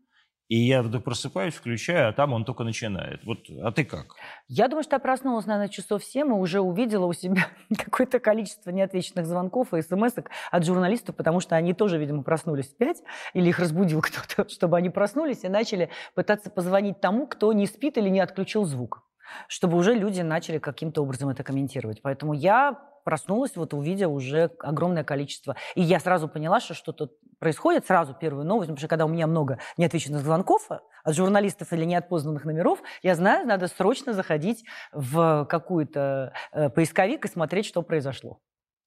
И 0.50 0.56
я 0.56 0.82
вдруг 0.82 1.04
просыпаюсь, 1.04 1.54
включаю, 1.54 2.08
а 2.08 2.12
там 2.12 2.32
он 2.32 2.44
только 2.44 2.64
начинает. 2.64 3.24
Вот, 3.24 3.48
а 3.62 3.70
ты 3.70 3.84
как? 3.84 4.16
Я 4.48 4.66
думаю, 4.66 4.82
что 4.82 4.96
я 4.96 4.98
проснулась, 4.98 5.46
наверное, 5.46 5.68
часов 5.68 6.02
7 6.02 6.26
и 6.26 6.32
уже 6.32 6.60
увидела 6.60 7.06
у 7.06 7.12
себя 7.12 7.46
какое-то 7.78 8.18
количество 8.18 8.70
неотвеченных 8.70 9.26
звонков 9.26 9.72
и 9.72 9.80
смс 9.80 10.14
от 10.50 10.64
журналистов, 10.64 11.14
потому 11.14 11.38
что 11.38 11.54
они 11.54 11.72
тоже, 11.72 11.98
видимо, 11.98 12.24
проснулись 12.24 12.66
в 12.66 12.76
5, 12.76 12.96
или 13.34 13.48
их 13.48 13.60
разбудил 13.60 14.02
кто-то, 14.02 14.48
чтобы 14.48 14.76
они 14.76 14.90
проснулись 14.90 15.44
и 15.44 15.48
начали 15.48 15.88
пытаться 16.16 16.50
позвонить 16.50 17.00
тому, 17.00 17.28
кто 17.28 17.52
не 17.52 17.66
спит 17.66 17.96
или 17.96 18.08
не 18.08 18.18
отключил 18.18 18.64
звук 18.64 19.04
чтобы 19.46 19.76
уже 19.76 19.94
люди 19.94 20.22
начали 20.22 20.58
каким-то 20.58 21.02
образом 21.02 21.28
это 21.28 21.44
комментировать. 21.44 22.02
Поэтому 22.02 22.32
я 22.32 22.76
проснулась, 23.04 23.56
вот 23.56 23.74
увидя 23.74 24.08
уже 24.08 24.50
огромное 24.58 25.04
количество. 25.04 25.56
И 25.74 25.82
я 25.82 26.00
сразу 26.00 26.28
поняла, 26.28 26.60
что 26.60 26.74
что-то 26.74 27.10
происходит, 27.38 27.86
сразу 27.86 28.14
первую 28.14 28.44
новость, 28.44 28.66
потому 28.66 28.78
что 28.78 28.88
когда 28.88 29.06
у 29.06 29.08
меня 29.08 29.26
много 29.26 29.58
неотвеченных 29.76 30.22
звонков 30.22 30.68
от 30.70 31.14
журналистов 31.14 31.72
или 31.72 31.84
неотпознанных 31.84 32.44
номеров, 32.44 32.82
я 33.02 33.14
знаю, 33.14 33.46
надо 33.46 33.68
срочно 33.68 34.12
заходить 34.12 34.64
в 34.92 35.46
какую-то 35.48 36.32
э, 36.52 36.70
поисковик 36.70 37.24
и 37.24 37.28
смотреть, 37.28 37.66
что 37.66 37.82
произошло. 37.82 38.40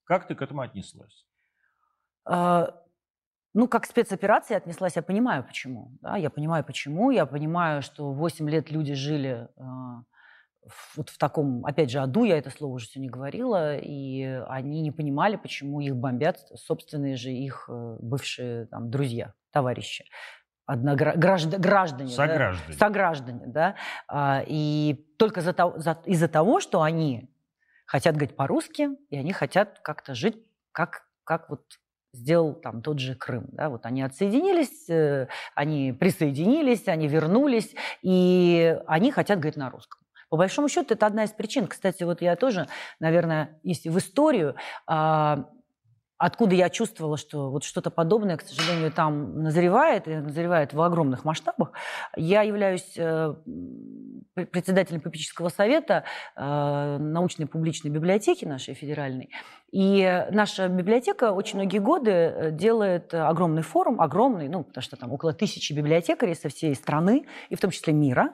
Как 0.06 0.28
ты 0.28 0.36
к 0.36 0.42
этому 0.42 0.62
отнеслась? 0.62 1.26
А, 2.26 2.76
ну, 3.54 3.68
как 3.68 3.86
спецоперация 3.86 4.58
отнеслась, 4.58 4.96
я 4.96 5.02
понимаю, 5.02 5.44
почему. 5.44 5.92
Да, 6.02 6.18
я 6.18 6.30
понимаю, 6.30 6.64
почему. 6.64 7.12
Я 7.12 7.26
понимаю, 7.26 7.82
что 7.82 8.12
8 8.12 8.50
лет 8.50 8.72
люди 8.72 8.94
жили 8.94 9.48
а, 9.58 10.04
вот 10.96 11.10
в 11.10 11.18
таком, 11.18 11.66
опять 11.66 11.90
же, 11.92 12.00
аду, 12.00 12.24
я 12.24 12.38
это 12.38 12.50
слово 12.50 12.74
уже 12.74 12.88
сегодня 12.88 13.12
говорила, 13.12 13.78
и 13.78 14.24
они 14.48 14.82
не 14.82 14.92
понимали, 14.92 15.36
почему 15.36 15.82
их 15.82 15.96
бомбят 15.96 16.40
собственные 16.56 17.18
же 17.18 17.32
их 17.32 17.66
э, 17.70 17.98
бывшие 18.00 18.68
там, 18.68 18.90
друзья, 18.90 19.34
товарищи 19.52 20.06
однограждан, 20.66 21.60
граждане, 21.60 22.10
сограждане, 22.10 22.68
да, 22.68 22.78
сограждане, 22.78 23.44
да, 23.48 23.76
а, 24.08 24.44
и 24.48 25.06
только 25.18 25.42
за, 25.42 25.54
за, 25.76 26.02
из-за 26.06 26.28
того, 26.28 26.60
что 26.60 26.82
они 26.82 27.30
хотят 27.86 28.16
говорить 28.16 28.36
по-русски, 28.36 28.90
и 29.10 29.18
они 29.18 29.34
хотят 29.34 29.80
как-то 29.82 30.16
жить, 30.16 30.38
как, 30.72 31.04
как 31.26 31.50
вот 31.50 31.66
сделал 32.14 32.54
там 32.54 32.82
тот 32.82 33.00
же 33.00 33.16
Крым, 33.16 33.48
да, 33.52 33.70
вот 33.70 33.86
они 33.86 34.04
отсоединились, 34.04 34.90
э, 34.90 35.28
они 35.56 35.92
присоединились, 35.92 36.88
они 36.88 37.08
вернулись, 37.08 37.76
и 38.02 38.80
они 38.88 39.12
хотят 39.12 39.40
говорить 39.40 39.58
на 39.58 39.70
русском. 39.70 40.03
По 40.34 40.38
большому 40.38 40.68
счету, 40.68 40.96
это 40.96 41.06
одна 41.06 41.26
из 41.26 41.30
причин. 41.30 41.68
Кстати, 41.68 42.02
вот 42.02 42.24
я 42.24 42.36
тоже, 42.36 42.68
наверное, 43.00 43.60
если 43.62 43.90
в 43.90 44.00
историю, 44.00 44.56
а, 44.88 45.46
откуда 46.18 46.56
я 46.56 46.70
чувствовала, 46.70 47.18
что 47.18 47.50
вот 47.50 47.64
что-то 47.64 47.90
подобное, 47.90 48.38
к 48.38 48.42
сожалению, 48.42 48.92
там 48.92 49.42
назревает, 49.44 50.08
и 50.08 50.16
назревает 50.16 50.74
в 50.74 50.82
огромных 50.82 51.26
масштабах. 51.26 51.72
Я 52.16 52.44
являюсь 52.44 52.94
э, 52.98 53.36
председателем 54.52 55.02
попечительского 55.02 55.50
совета 55.50 56.04
э, 56.36 56.98
научной 57.00 57.46
публичной 57.48 57.92
библиотеки 57.92 58.46
нашей 58.46 58.74
федеральной. 58.74 59.30
И 59.72 60.28
наша 60.32 60.68
библиотека 60.68 61.32
очень 61.32 61.58
многие 61.58 61.80
годы 61.80 62.12
э, 62.12 62.52
делает 62.52 63.14
огромный 63.14 63.64
форум, 63.64 64.00
огромный, 64.00 64.48
ну, 64.48 64.64
потому 64.64 64.84
что 64.84 64.96
там 64.96 65.12
около 65.12 65.34
тысячи 65.34 65.74
библиотекарей 65.74 66.36
со 66.36 66.50
всей 66.50 66.76
страны, 66.76 67.26
и 67.50 67.56
в 67.56 67.60
том 67.60 67.72
числе 67.72 67.94
мира, 67.94 68.34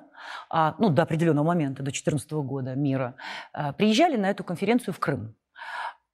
а, 0.50 0.75
ну, 0.79 0.89
до 0.89 1.03
определенного 1.03 1.45
момента, 1.45 1.77
до 1.77 1.91
2014 1.91 2.31
года 2.33 2.75
мира, 2.75 3.15
приезжали 3.77 4.17
на 4.17 4.29
эту 4.29 4.43
конференцию 4.43 4.93
в 4.93 5.00
Крым. 5.00 5.33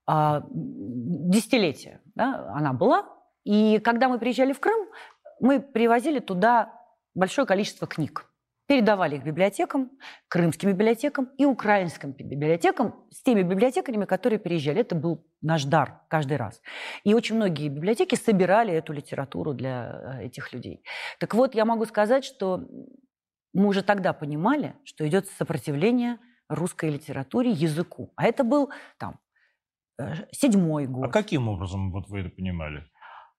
А, 0.07 0.43
десятилетия 0.51 2.01
да, 2.15 2.51
она 2.53 2.73
была. 2.73 3.05
И 3.43 3.79
когда 3.79 4.09
мы 4.09 4.19
приезжали 4.19 4.53
в 4.53 4.59
Крым, 4.59 4.87
мы 5.39 5.59
привозили 5.59 6.19
туда 6.19 6.73
большое 7.13 7.47
количество 7.47 7.87
книг. 7.87 8.25
Передавали 8.67 9.17
их 9.17 9.23
библиотекам, 9.23 9.91
крымским 10.27 10.71
библиотекам 10.71 11.25
и 11.37 11.45
украинским 11.45 12.13
библиотекам 12.13 12.95
с 13.11 13.21
теми 13.21 13.43
библиотекарями, 13.43 14.05
которые 14.05 14.39
приезжали. 14.39 14.81
Это 14.81 14.95
был 14.95 15.23
наш 15.41 15.65
дар 15.65 16.01
каждый 16.09 16.37
раз. 16.37 16.61
И 17.03 17.13
очень 17.13 17.35
многие 17.35 17.69
библиотеки 17.69 18.15
собирали 18.15 18.73
эту 18.73 18.91
литературу 18.91 19.53
для 19.53 20.17
э, 20.19 20.25
этих 20.25 20.51
людей. 20.51 20.83
Так 21.19 21.35
вот, 21.35 21.53
я 21.53 21.63
могу 21.63 21.85
сказать, 21.85 22.25
что 22.25 22.67
мы 23.53 23.67
уже 23.67 23.83
тогда 23.83 24.13
понимали, 24.13 24.75
что 24.83 25.07
идет 25.07 25.27
сопротивление 25.27 26.17
русской 26.49 26.89
литературе, 26.89 27.51
языку. 27.51 28.13
А 28.15 28.25
это 28.25 28.43
был 28.43 28.71
там 28.97 29.19
седьмой 30.31 30.87
год. 30.87 31.05
А 31.05 31.09
каким 31.09 31.47
образом 31.47 31.91
вот 31.91 32.07
вы 32.09 32.21
это 32.21 32.29
понимали? 32.29 32.83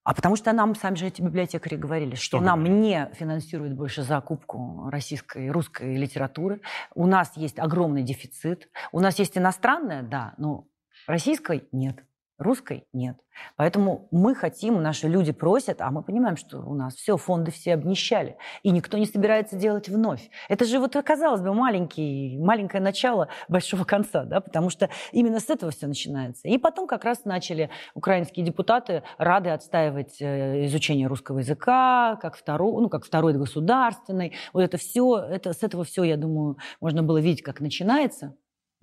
А 0.06 0.14
потому 0.14 0.36
что 0.36 0.52
нам 0.52 0.76
сами 0.76 0.94
же 0.94 1.06
эти 1.06 1.20
библиотекари 1.20 1.75
говорили, 1.75 2.14
что, 2.14 2.38
что 2.38 2.40
нам 2.40 2.62
не 2.62 3.10
финансируют 3.14 3.75
больше 3.75 4.02
закупку 4.02 4.88
российской, 4.88 5.50
русской 5.50 5.96
литературы. 5.96 6.60
У 6.94 7.06
нас 7.06 7.36
есть 7.36 7.58
огромный 7.58 8.04
дефицит. 8.04 8.68
У 8.92 9.00
нас 9.00 9.18
есть 9.18 9.36
иностранная, 9.36 10.04
да, 10.04 10.34
но 10.38 10.68
российской 11.08 11.64
нет. 11.72 12.04
Русской 12.38 12.85
нет. 12.93 13.16
Поэтому 13.57 14.09
мы 14.11 14.35
хотим, 14.35 14.83
наши 14.83 15.09
люди 15.09 15.33
просят, 15.33 15.81
а 15.81 15.90
мы 15.90 16.02
понимаем, 16.02 16.37
что 16.37 16.59
у 16.61 16.75
нас 16.75 16.95
все, 16.95 17.16
фонды 17.16 17.50
все 17.50 17.75
обнищали, 17.75 18.37
и 18.62 18.71
никто 18.71 18.99
не 18.99 19.07
собирается 19.07 19.57
делать 19.57 19.88
вновь. 19.88 20.31
Это 20.49 20.64
же 20.64 20.78
вот, 20.78 20.95
казалось 21.05 21.40
бы, 21.40 21.55
маленький, 21.55 22.38
маленькое 22.38 22.83
начало 22.83 23.28
большого 23.49 23.85
конца, 23.85 24.25
да, 24.25 24.40
потому 24.40 24.71
что 24.71 24.90
именно 25.12 25.40
с 25.40 25.49
этого 25.49 25.73
все 25.73 25.87
начинается. 25.87 26.49
И 26.49 26.59
потом 26.59 26.87
как 26.87 27.05
раз 27.05 27.25
начали 27.25 27.71
украинские 27.95 28.45
депутаты 28.45 29.02
рады 29.19 29.50
отстаивать 29.50 30.21
э, 30.21 30.66
изучение 30.66 31.07
русского 31.07 31.38
языка, 31.38 32.19
как 32.21 32.37
второй, 32.37 32.83
ну, 32.83 32.88
как 32.88 33.05
второй 33.05 33.33
государственный. 33.35 34.35
Вот 34.52 34.61
это 34.61 34.76
все, 34.76 35.19
это, 35.19 35.52
с 35.52 35.62
этого 35.62 35.85
все, 35.85 36.05
я 36.05 36.16
думаю, 36.16 36.57
можно 36.81 37.02
было 37.02 37.19
видеть, 37.19 37.43
как 37.43 37.61
начинается. 37.61 38.37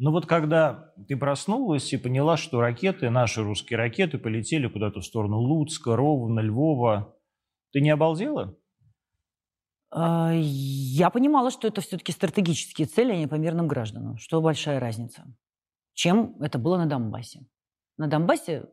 Но 0.04 0.12
вот 0.12 0.26
когда 0.26 0.92
ты 1.08 1.16
проснулась 1.16 1.94
и 1.94 1.98
поняла, 1.98 2.36
что 2.36 2.60
ракеты, 2.60 3.10
наши 3.10 3.42
русские 3.42 3.78
ракеты, 3.78 4.18
полетели 4.18 4.68
куда-то 4.68 5.00
в 5.00 5.06
сторону 5.06 5.38
Луцка, 5.38 5.96
Ровно, 5.96 6.42
Львова, 6.42 7.16
ты 7.72 7.80
не 7.80 7.90
обалдела? 7.90 8.54
А, 9.92 10.34
я 10.34 11.10
понимала, 11.10 11.52
что 11.52 11.70
это 11.70 11.80
все-таки 11.80 12.12
стратегические 12.12 12.86
цели, 12.86 13.14
а 13.14 13.16
не 13.16 13.28
по 13.28 13.36
мирным 13.36 13.70
гражданам. 13.70 14.18
Что 14.18 14.42
большая 14.42 14.82
разница. 14.82 15.24
Чем 15.94 16.36
это 16.42 16.60
было 16.60 16.78
на 16.78 16.86
Донбассе. 16.86 17.48
На 17.98 18.08
Донбассе 18.08 18.66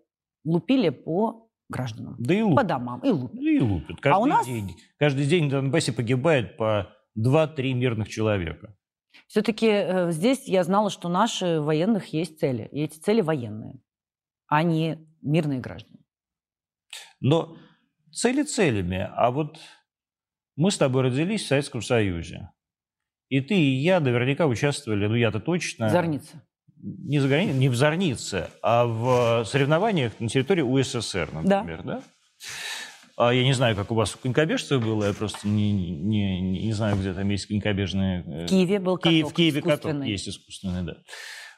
лупили 0.45 0.89
по 0.89 1.49
гражданам. 1.69 2.17
Да 2.19 2.35
и 2.35 2.43
лупят. 2.43 2.57
По 2.57 2.65
домам. 2.65 3.01
И 3.05 3.11
лупят. 3.11 3.41
Да 3.41 3.51
и 3.51 3.61
лупят. 3.61 4.01
Каждый, 4.01 4.17
а 4.17 4.19
у 4.19 4.27
нас... 4.27 4.47
день, 4.47 4.75
каждый 4.99 5.27
день 5.27 5.45
на 5.45 5.51
Донбассе 5.51 5.93
погибает 5.93 6.57
по 6.57 6.89
2-3 7.17 7.73
мирных 7.75 8.09
человека. 8.09 8.75
Все-таки 9.26 9.67
э, 9.67 10.12
здесь 10.12 10.47
я 10.47 10.64
знала, 10.64 10.90
что 10.90 11.09
наши 11.09 11.61
военных 11.61 12.12
есть 12.12 12.38
цели. 12.40 12.69
И 12.73 12.83
эти 12.83 12.99
цели 12.99 13.21
военные, 13.21 13.81
а 14.47 14.62
не 14.62 14.99
мирные 15.23 15.61
граждане. 15.61 16.00
Но 17.21 17.57
цели 18.12 18.43
целями. 18.43 19.09
А 19.14 19.31
вот 19.31 19.59
мы 20.57 20.71
с 20.71 20.79
тобой 20.79 21.02
родились 21.02 21.45
в 21.45 21.49
Советском 21.49 21.83
Союзе. 21.83 22.50
И 23.29 23.40
ты, 23.40 23.55
и 23.55 23.76
я 23.76 24.00
наверняка 24.00 24.47
участвовали, 24.47 25.07
ну 25.07 25.14
я-то 25.14 25.40
точно... 25.40 25.88
В 25.88 25.93
Зорнице. 25.93 26.43
Не, 26.83 27.21
за 27.21 27.29
границей, 27.29 27.59
не 27.59 27.69
в 27.69 27.76
Зорнице, 27.76 28.50
а 28.62 28.87
в 28.87 29.45
соревнованиях 29.45 30.19
на 30.19 30.29
территории 30.29 30.62
УССР, 30.62 31.29
например, 31.33 31.83
да? 31.83 31.97
да? 31.97 32.02
А 33.23 33.35
я 33.35 33.45
не 33.45 33.53
знаю, 33.53 33.77
как 33.77 33.93
у 33.93 33.95
вас 33.95 34.12
в 34.12 34.17
конькобежцев 34.19 34.83
было, 34.83 35.05
я 35.05 35.12
просто 35.12 35.47
не, 35.47 35.73
не, 35.73 36.41
не, 36.41 36.65
не 36.65 36.73
знаю, 36.73 36.97
где 36.97 37.12
там 37.12 37.29
есть 37.29 37.49
конькобежные... 37.49 38.25
Э, 38.27 38.47
в 38.47 38.49
Киеве 38.49 38.79
был 38.79 38.97
каток 38.97 39.12
Киев, 39.12 39.29
В 39.29 39.35
Киеве 39.35 39.61
каток 39.61 40.05
есть 40.07 40.27
искусственный, 40.27 40.83
да. 40.85 40.97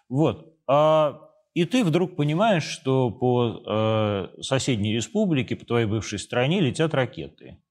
Вот. 0.09 0.57
А, 0.66 1.21
и 1.54 1.65
ты 1.65 1.84
вдруг 1.84 2.17
понимаешь, 2.17 2.65
что 2.65 3.13
по 3.13 3.63
э, 3.65 4.43
соседней 4.43 4.93
республике, 4.93 5.54
по 5.54 5.65
твоей 5.65 5.86
бывшей 5.86 6.19
стране 6.19 6.60
летят 6.60 6.95
ракеты. 6.95 7.63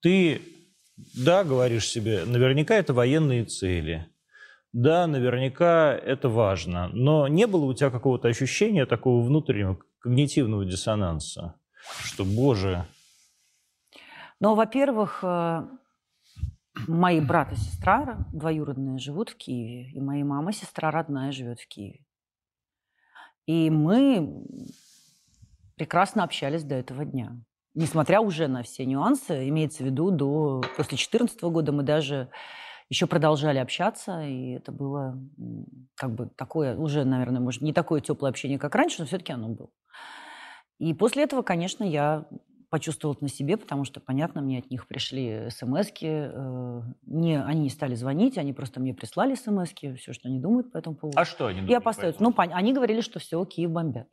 Ты, 0.00 0.40
да, 1.16 1.42
говоришь 1.42 1.88
себе, 1.88 2.24
наверняка 2.26 2.76
это 2.76 2.94
военные 2.94 3.44
цели. 3.44 4.06
Да, 4.72 5.08
наверняка 5.08 5.92
это 5.92 6.28
важно. 6.28 6.90
Но 6.92 7.26
не 7.26 7.48
было 7.48 7.64
у 7.64 7.74
тебя 7.74 7.90
какого-то 7.90 8.28
ощущения 8.28 8.86
такого 8.86 9.26
внутреннего 9.26 9.80
когнитивного 9.98 10.64
диссонанса? 10.64 11.56
Что, 12.02 12.24
боже... 12.24 12.86
Ну, 14.40 14.54
во-первых, 14.54 15.20
э, 15.22 15.66
мои 16.88 17.20
брат 17.20 17.52
и 17.52 17.56
сестра 17.56 18.26
двоюродные 18.32 18.98
живут 18.98 19.30
в 19.30 19.36
Киеве, 19.36 19.90
и 19.92 20.00
моя 20.00 20.24
мама, 20.24 20.52
сестра 20.52 20.90
родная, 20.90 21.32
живет 21.32 21.60
в 21.60 21.68
Киеве. 21.68 22.04
И 23.46 23.70
мы 23.70 24.44
прекрасно 25.76 26.24
общались 26.24 26.64
до 26.64 26.74
этого 26.74 27.04
дня. 27.04 27.36
Несмотря 27.74 28.20
уже 28.20 28.46
на 28.48 28.62
все 28.62 28.86
нюансы, 28.86 29.48
имеется 29.48 29.82
в 29.82 29.86
виду, 29.86 30.10
до 30.10 30.60
после 30.76 30.96
2014 30.96 31.42
года 31.44 31.72
мы 31.72 31.82
даже 31.82 32.30
еще 32.88 33.06
продолжали 33.06 33.58
общаться, 33.58 34.22
и 34.22 34.50
это 34.52 34.70
было 34.70 35.18
как 35.96 36.14
бы 36.14 36.26
такое, 36.36 36.76
уже, 36.76 37.04
наверное, 37.04 37.40
может, 37.40 37.62
не 37.62 37.72
такое 37.72 38.00
теплое 38.00 38.30
общение, 38.30 38.58
как 38.58 38.74
раньше, 38.74 39.00
но 39.00 39.06
все-таки 39.06 39.32
оно 39.32 39.48
было. 39.48 39.70
И 40.78 40.92
после 40.94 41.24
этого, 41.24 41.42
конечно, 41.42 41.84
я 41.84 42.26
почувствовала 42.74 43.14
это 43.14 43.22
на 43.22 43.28
себе, 43.28 43.56
потому 43.56 43.84
что, 43.84 44.00
понятно, 44.00 44.42
мне 44.42 44.58
от 44.58 44.68
них 44.68 44.88
пришли 44.88 45.48
смс 45.50 45.90
э, 46.02 46.82
не, 47.06 47.40
Они 47.40 47.60
не 47.60 47.70
стали 47.70 47.94
звонить, 47.94 48.36
они 48.36 48.52
просто 48.52 48.80
мне 48.80 48.92
прислали 48.92 49.36
смс 49.36 49.72
все, 49.72 50.12
что 50.12 50.26
они 50.28 50.40
думают 50.40 50.72
по 50.72 50.78
этому 50.78 50.96
поводу. 50.96 51.16
А 51.16 51.24
что 51.24 51.46
они 51.46 51.60
думают? 51.60 51.70
Я 51.70 51.80
поставила. 51.80 52.16
Ну, 52.18 52.34
они 52.36 52.72
говорили, 52.72 53.00
что 53.00 53.20
все, 53.20 53.44
Киев 53.44 53.70
бомбят. 53.70 54.08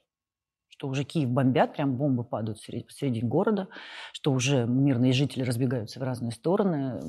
Что 0.68 0.90
уже 0.90 1.06
Киев 1.06 1.30
бомбят, 1.30 1.74
прям 1.74 1.96
бомбы 1.96 2.24
падают 2.24 2.60
посреди 2.86 3.22
города, 3.22 3.68
что 4.14 4.32
уже 4.32 4.68
мирные 4.68 5.12
жители 5.12 5.42
разбегаются 5.42 6.00
в 6.00 6.04
разные 6.04 6.32
стороны. 6.32 7.02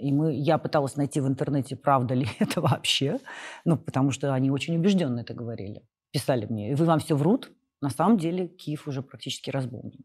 И 0.00 0.10
мы, 0.10 0.34
я 0.34 0.58
пыталась 0.58 0.96
найти 0.96 1.20
в 1.20 1.28
интернете, 1.28 1.76
правда 1.76 2.14
ли 2.14 2.26
это 2.40 2.60
вообще, 2.60 3.20
ну, 3.64 3.76
потому 3.76 4.10
что 4.10 4.34
они 4.34 4.50
очень 4.50 4.76
убежденно 4.76 5.20
это 5.20 5.34
говорили. 5.34 5.82
Писали 6.10 6.46
мне, 6.46 6.74
вы 6.74 6.84
вам 6.84 6.98
все 6.98 7.14
врут, 7.14 7.52
на 7.86 7.90
самом 7.90 8.18
деле 8.18 8.48
Киев 8.48 8.88
уже 8.88 9.00
практически 9.00 9.48
разбомблен. 9.48 10.04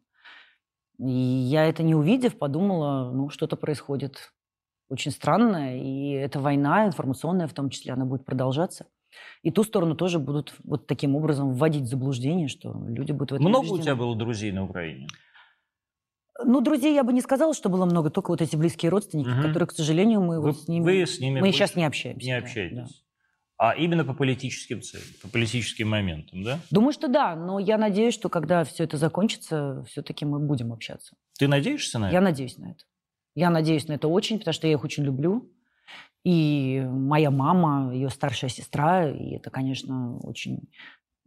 И 0.99 1.09
я 1.09 1.65
это 1.65 1.81
не 1.81 1.95
увидев, 1.95 2.37
подумала, 2.37 3.11
ну, 3.11 3.29
что-то 3.29 3.55
происходит 3.55 4.33
очень 4.87 5.09
странное, 5.09 5.77
и 5.77 6.11
эта 6.11 6.39
война 6.39 6.85
информационная 6.85 7.47
в 7.47 7.53
том 7.53 7.71
числе, 7.71 7.93
она 7.93 8.05
будет 8.05 8.23
продолжаться. 8.23 8.85
И 9.41 9.49
ту 9.49 9.63
сторону 9.63 9.95
тоже 9.95 10.19
будут 10.19 10.53
вот 10.63 10.85
таким 10.85 11.15
образом 11.15 11.55
вводить 11.55 11.85
в 11.85 11.87
заблуждение, 11.87 12.47
что 12.49 12.71
люди 12.87 13.13
будут 13.13 13.31
в 13.31 13.33
этом 13.35 13.47
Много 13.47 13.61
убеждены. 13.61 13.79
у 13.79 13.83
тебя 13.83 13.95
было 13.95 14.15
друзей 14.15 14.51
на 14.51 14.63
Украине? 14.65 15.07
Ну, 16.45 16.61
друзей 16.61 16.93
я 16.93 17.03
бы 17.03 17.13
не 17.13 17.21
сказала, 17.21 17.55
что 17.55 17.67
было 17.69 17.85
много, 17.85 18.11
только 18.11 18.29
вот 18.29 18.41
эти 18.43 18.55
близкие 18.55 18.91
родственники, 18.91 19.29
угу. 19.29 19.41
которые, 19.41 19.67
к 19.67 19.71
сожалению, 19.71 20.21
мы 20.21 20.39
вы, 20.39 20.51
вот 20.51 20.61
с 20.61 20.67
ними... 20.67 20.83
Вы 20.83 21.07
с 21.07 21.19
ними 21.19 21.39
мы 21.39 21.51
сейчас 21.51 21.75
не 21.75 21.85
общаемся. 21.85 22.23
Не 22.23 22.37
общаетесь. 22.37 22.77
Да 22.77 22.85
а 23.63 23.75
именно 23.75 24.03
по 24.03 24.15
политическим 24.15 24.81
целям, 24.81 25.05
по 25.21 25.27
политическим 25.27 25.87
моментам, 25.87 26.41
да? 26.41 26.59
Думаю, 26.71 26.93
что 26.93 27.07
да, 27.07 27.35
но 27.35 27.59
я 27.59 27.77
надеюсь, 27.77 28.15
что 28.15 28.27
когда 28.27 28.63
все 28.63 28.85
это 28.85 28.97
закончится, 28.97 29.83
все-таки 29.87 30.25
мы 30.25 30.39
будем 30.39 30.73
общаться. 30.73 31.15
Ты 31.37 31.47
надеешься 31.47 31.99
на 31.99 32.05
это? 32.05 32.13
Я 32.15 32.21
надеюсь 32.21 32.57
на 32.57 32.71
это. 32.71 32.85
Я 33.35 33.51
надеюсь 33.51 33.87
на 33.87 33.93
это 33.93 34.07
очень, 34.07 34.39
потому 34.39 34.53
что 34.53 34.65
я 34.65 34.73
их 34.73 34.83
очень 34.83 35.03
люблю. 35.03 35.53
И 36.23 36.81
моя 36.89 37.29
мама, 37.29 37.93
ее 37.93 38.09
старшая 38.09 38.49
сестра, 38.49 39.07
и 39.07 39.35
это, 39.35 39.51
конечно, 39.51 40.17
очень, 40.21 40.67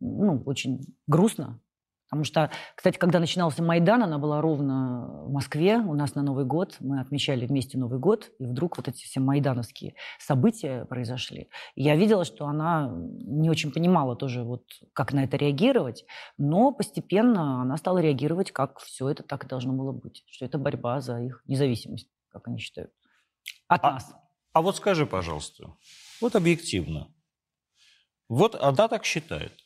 ну, 0.01 0.43
очень 0.45 0.81
грустно, 1.07 1.61
Потому 2.15 2.27
что, 2.27 2.49
кстати, 2.77 2.97
когда 2.97 3.19
начинался 3.19 3.61
Майдан, 3.61 4.05
она 4.05 4.19
была 4.19 4.41
ровно 4.41 5.25
в 5.25 5.33
Москве, 5.33 5.79
у 5.79 5.95
нас 5.95 6.15
на 6.15 6.23
Новый 6.23 6.45
год, 6.45 6.77
мы 6.79 7.01
отмечали 7.01 7.45
вместе 7.45 7.77
Новый 7.77 7.99
год, 7.99 8.31
и 8.39 8.47
вдруг 8.47 8.77
вот 8.77 8.87
эти 8.87 9.03
все 9.03 9.19
майдановские 9.19 9.97
события 10.21 10.85
произошли. 10.85 11.49
И 11.75 11.83
я 11.83 11.97
видела, 11.97 12.25
что 12.25 12.47
она 12.47 12.89
не 12.95 13.51
очень 13.51 13.73
понимала 13.73 14.15
тоже, 14.15 14.45
вот, 14.45 14.63
как 14.93 15.13
на 15.13 15.25
это 15.25 15.37
реагировать, 15.37 16.05
но 16.39 16.71
постепенно 16.71 17.63
она 17.63 17.77
стала 17.79 17.99
реагировать, 17.99 18.53
как 18.53 18.79
все 18.79 19.09
это 19.09 19.25
так 19.25 19.45
и 19.45 19.49
должно 19.49 19.73
было 19.73 19.91
быть, 19.91 20.23
что 20.31 20.45
это 20.45 20.57
борьба 20.57 21.01
за 21.01 21.21
их 21.21 21.43
независимость, 21.49 22.09
как 22.29 22.47
они 22.47 22.59
считают, 22.59 22.93
от 23.67 23.83
а, 23.83 23.91
нас. 23.95 24.15
А 24.53 24.63
вот 24.63 24.77
скажи, 24.77 25.05
пожалуйста, 25.05 25.75
вот 26.21 26.37
объективно, 26.37 27.13
вот 28.29 28.55
она 28.55 28.87
так 28.87 29.05
считает, 29.05 29.64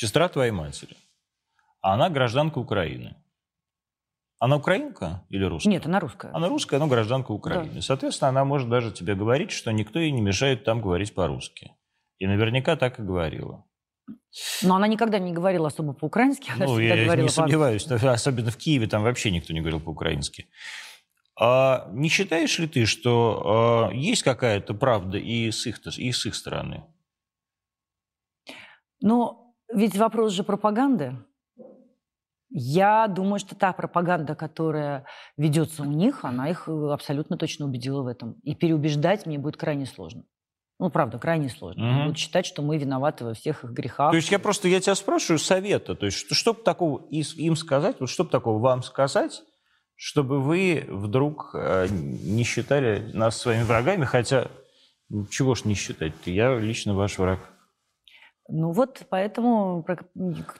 сестра 0.00 0.28
твоей 0.28 0.50
матери. 0.50 0.96
А 1.82 1.94
она 1.94 2.08
гражданка 2.08 2.58
Украины. 2.58 3.16
Она 4.38 4.56
украинка 4.56 5.22
или 5.28 5.44
русская? 5.44 5.68
Нет, 5.68 5.84
она 5.84 6.00
русская. 6.00 6.32
Она 6.32 6.48
русская, 6.48 6.78
но 6.78 6.86
гражданка 6.86 7.32
Украины. 7.32 7.74
Да. 7.74 7.82
Соответственно, 7.82 8.30
она 8.30 8.44
может 8.44 8.70
даже 8.70 8.90
тебе 8.92 9.14
говорить, 9.14 9.50
что 9.50 9.70
никто 9.72 9.98
ей 9.98 10.10
не 10.10 10.22
мешает 10.22 10.64
там 10.64 10.80
говорить 10.80 11.14
по-русски. 11.14 11.72
И 12.18 12.26
наверняка 12.26 12.76
так 12.76 12.98
и 12.98 13.02
говорила. 13.02 13.66
Но 14.62 14.76
она 14.76 14.86
никогда 14.86 15.18
не 15.18 15.32
говорила 15.32 15.68
особо 15.68 15.92
по-украински. 15.92 16.50
ну, 16.56 16.78
я 16.78 17.16
не 17.16 17.28
сомневаюсь. 17.28 17.86
Особенно 17.90 18.50
в 18.50 18.56
Киеве 18.56 18.86
там 18.86 19.02
вообще 19.02 19.30
никто 19.30 19.52
не 19.52 19.60
говорил 19.60 19.80
по-украински. 19.80 20.46
А 21.38 21.88
не 21.92 22.08
считаешь 22.08 22.58
ли 22.58 22.66
ты, 22.66 22.86
что 22.86 23.90
а, 23.90 23.94
есть 23.94 24.22
какая-то 24.22 24.72
правда 24.72 25.18
и 25.18 25.50
с 25.50 25.66
их, 25.66 25.80
и 25.98 26.12
с 26.12 26.24
их 26.24 26.34
стороны? 26.34 26.84
Ну, 29.02 29.49
ведь 29.72 29.96
вопрос 29.96 30.32
же 30.32 30.44
пропаганды. 30.44 31.16
Я 32.50 33.06
думаю, 33.06 33.38
что 33.38 33.54
та 33.54 33.72
пропаганда, 33.72 34.34
которая 34.34 35.06
ведется 35.36 35.82
у 35.82 35.92
них, 35.92 36.24
она 36.24 36.50
их 36.50 36.68
э, 36.68 36.90
абсолютно 36.90 37.38
точно 37.38 37.66
убедила 37.66 38.02
в 38.02 38.08
этом. 38.08 38.32
И 38.42 38.56
переубеждать 38.56 39.24
мне 39.24 39.38
будет 39.38 39.56
крайне 39.56 39.86
сложно. 39.86 40.24
Ну, 40.80 40.90
правда, 40.90 41.18
крайне 41.18 41.48
сложно. 41.48 41.88
Угу. 41.88 42.02
Будут 42.04 42.18
считать, 42.18 42.46
что 42.46 42.62
мы 42.62 42.78
виноваты 42.78 43.24
во 43.24 43.34
всех 43.34 43.62
их 43.62 43.70
грехах. 43.70 44.10
То 44.10 44.16
есть 44.16 44.32
я 44.32 44.40
просто, 44.40 44.66
я 44.66 44.80
тебя 44.80 44.96
спрашиваю 44.96 45.38
совета. 45.38 45.94
То 45.94 46.06
есть 46.06 46.18
что, 46.18 46.34
что 46.34 46.52
бы 46.54 46.62
такого 46.62 47.06
им 47.10 47.54
сказать, 47.54 47.96
вот 48.00 48.08
что 48.10 48.24
бы 48.24 48.30
такого 48.30 48.58
вам 48.58 48.82
сказать, 48.82 49.42
чтобы 49.94 50.40
вы 50.40 50.86
вдруг 50.88 51.50
э, 51.54 51.86
не 51.90 52.42
считали 52.42 53.12
нас 53.12 53.36
своими 53.36 53.62
врагами, 53.62 54.06
хотя 54.06 54.48
чего 55.30 55.54
ж 55.54 55.66
не 55.66 55.74
считать-то, 55.74 56.30
я 56.30 56.58
лично 56.58 56.94
ваш 56.94 57.18
враг. 57.18 57.40
Ну 58.50 58.72
вот 58.72 59.02
поэтому 59.08 59.84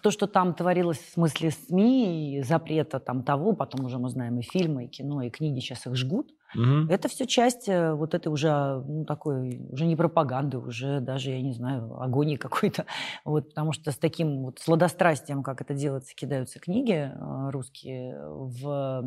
то, 0.02 0.10
что 0.10 0.26
там 0.26 0.54
творилось 0.54 0.98
в 0.98 1.12
смысле 1.12 1.50
СМИ, 1.50 2.38
и 2.38 2.42
запрета 2.42 3.00
там 3.00 3.22
того, 3.22 3.52
потом 3.52 3.84
уже 3.84 3.98
мы 3.98 4.08
знаем 4.08 4.38
и 4.38 4.42
фильмы, 4.42 4.84
и 4.84 4.88
кино, 4.88 5.22
и 5.22 5.30
книги 5.30 5.60
сейчас 5.60 5.86
их 5.86 5.96
жгут, 5.96 6.32
угу. 6.54 6.86
это 6.88 7.08
все 7.08 7.26
часть 7.26 7.68
э, 7.68 7.92
вот 7.92 8.14
этой 8.14 8.28
уже 8.28 8.82
ну, 8.86 9.04
такой, 9.04 9.60
уже 9.70 9.86
не 9.86 9.96
пропаганды, 9.96 10.58
уже 10.58 11.00
даже, 11.00 11.30
я 11.30 11.42
не 11.42 11.52
знаю, 11.52 12.00
агонии 12.00 12.36
какой-то. 12.36 12.86
Вот, 13.24 13.48
потому 13.50 13.72
что 13.72 13.90
с 13.92 13.96
таким 13.96 14.44
вот 14.44 14.58
сладострастием, 14.58 15.42
как 15.42 15.60
это 15.60 15.74
делается, 15.74 16.14
кидаются 16.14 16.58
книги 16.58 17.12
э, 17.12 17.50
русские 17.50 18.18
в 18.24 19.04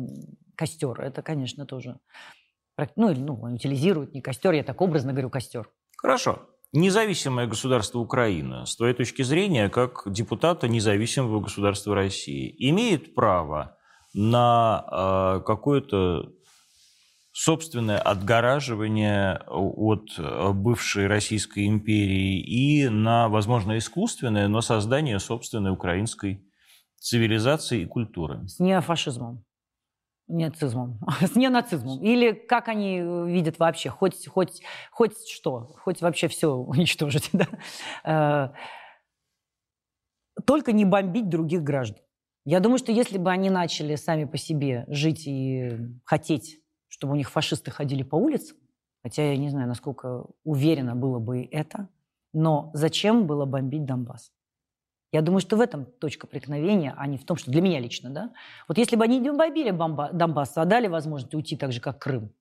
костер, 0.56 1.00
это, 1.00 1.22
конечно, 1.22 1.66
тоже 1.66 1.98
ну, 2.96 3.14
ну, 3.14 3.34
утилизируют 3.54 4.14
не 4.14 4.20
костер, 4.20 4.52
я 4.52 4.64
так 4.64 4.80
образно 4.80 5.12
говорю 5.12 5.30
костер. 5.30 5.70
Хорошо. 5.96 6.42
Независимое 6.76 7.46
государство 7.46 8.00
Украина, 8.00 8.66
с 8.66 8.74
твоей 8.74 8.94
точки 8.94 9.22
зрения, 9.22 9.68
как 9.68 10.02
депутата 10.06 10.66
независимого 10.66 11.38
государства 11.38 11.94
России, 11.94 12.52
имеет 12.58 13.14
право 13.14 13.76
на 14.12 14.84
э, 14.90 15.46
какое-то 15.46 16.32
собственное 17.30 17.98
отгораживание 17.98 19.40
от 19.46 20.18
бывшей 20.56 21.06
Российской 21.06 21.68
империи 21.68 22.40
и 22.40 22.88
на, 22.88 23.28
возможно, 23.28 23.78
искусственное, 23.78 24.48
но 24.48 24.60
создание 24.60 25.20
собственной 25.20 25.70
украинской 25.70 26.44
цивилизации 26.98 27.82
и 27.82 27.86
культуры. 27.86 28.48
С 28.48 28.58
неофашизмом 28.58 29.44
нацизмом, 30.28 30.98
с 31.20 31.36
ненацизмом. 31.36 32.02
Или 32.02 32.32
как 32.32 32.68
они 32.68 32.98
э, 32.98 33.26
видят 33.26 33.58
вообще, 33.58 33.90
хоть, 33.90 34.26
хоть, 34.26 34.62
хоть 34.90 35.28
что, 35.28 35.74
хоть 35.82 36.00
вообще 36.00 36.28
все 36.28 36.54
уничтожить. 36.54 37.30
Да? 37.32 37.48
Э, 38.04 38.54
только 40.46 40.72
не 40.72 40.84
бомбить 40.84 41.28
других 41.28 41.62
граждан. 41.62 41.98
Я 42.44 42.60
думаю, 42.60 42.78
что 42.78 42.92
если 42.92 43.16
бы 43.18 43.30
они 43.30 43.48
начали 43.48 43.94
сами 43.94 44.24
по 44.24 44.36
себе 44.36 44.84
жить 44.88 45.26
и 45.26 45.78
хотеть, 46.04 46.60
чтобы 46.88 47.14
у 47.14 47.16
них 47.16 47.30
фашисты 47.30 47.70
ходили 47.70 48.02
по 48.02 48.16
улицам, 48.16 48.58
хотя 49.02 49.30
я 49.30 49.36
не 49.36 49.48
знаю, 49.48 49.68
насколько 49.68 50.26
уверенно 50.44 50.94
было 50.94 51.18
бы 51.18 51.48
это, 51.50 51.88
но 52.32 52.70
зачем 52.74 53.26
было 53.26 53.46
бомбить 53.46 53.86
Донбасс? 53.86 54.33
Я 55.14 55.22
думаю, 55.22 55.40
что 55.40 55.56
в 55.56 55.60
этом 55.60 55.86
точка 55.86 56.26
преткновения, 56.26 56.92
а 56.96 57.06
не 57.06 57.18
в 57.18 57.24
том, 57.24 57.36
что 57.36 57.48
для 57.48 57.62
меня 57.62 57.78
лично, 57.78 58.10
да. 58.10 58.32
Вот 58.66 58.78
если 58.78 58.96
бы 58.96 59.04
они 59.04 59.20
не 59.20 59.30
бомбили 59.30 59.70
Донбасс, 59.70 60.56
а 60.56 60.64
дали 60.64 60.88
возможность 60.88 61.32
уйти 61.36 61.56
так 61.56 61.70
же, 61.70 61.80
как 61.80 62.00
Крым, 62.00 62.32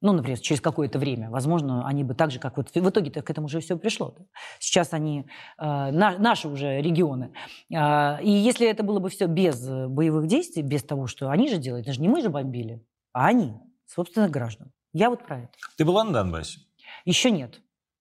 ну, 0.00 0.12
например, 0.12 0.40
через 0.40 0.60
какое-то 0.60 0.98
время, 0.98 1.30
возможно, 1.30 1.86
они 1.86 2.02
бы 2.02 2.16
так 2.16 2.32
же, 2.32 2.40
как 2.40 2.56
вот 2.56 2.74
в 2.74 2.88
итоге-то 2.88 3.22
к 3.22 3.30
этому 3.30 3.46
уже 3.46 3.60
все 3.60 3.78
пришло. 3.78 4.12
Да? 4.18 4.24
Сейчас 4.58 4.92
они, 4.92 5.26
э, 5.56 5.64
на, 5.64 6.18
наши 6.18 6.48
уже 6.48 6.82
регионы. 6.82 7.32
Э, 7.70 8.20
и 8.20 8.28
если 8.28 8.68
это 8.68 8.82
было 8.82 8.98
бы 8.98 9.08
все 9.08 9.26
без 9.26 9.64
боевых 9.64 10.26
действий, 10.26 10.62
без 10.62 10.82
того, 10.82 11.06
что 11.06 11.30
они 11.30 11.48
же 11.48 11.58
делают, 11.58 11.86
это 11.86 11.94
же 11.94 12.00
не 12.00 12.08
мы 12.08 12.22
же 12.22 12.28
бомбили, 12.28 12.84
а 13.12 13.28
они, 13.28 13.54
собственно, 13.86 14.28
граждан. 14.28 14.72
Я 14.92 15.10
вот 15.10 15.24
про 15.24 15.42
это. 15.42 15.52
Ты 15.76 15.84
была 15.84 16.02
на 16.02 16.12
Донбассе? 16.12 16.58
Еще 17.04 17.30
нет. 17.30 17.60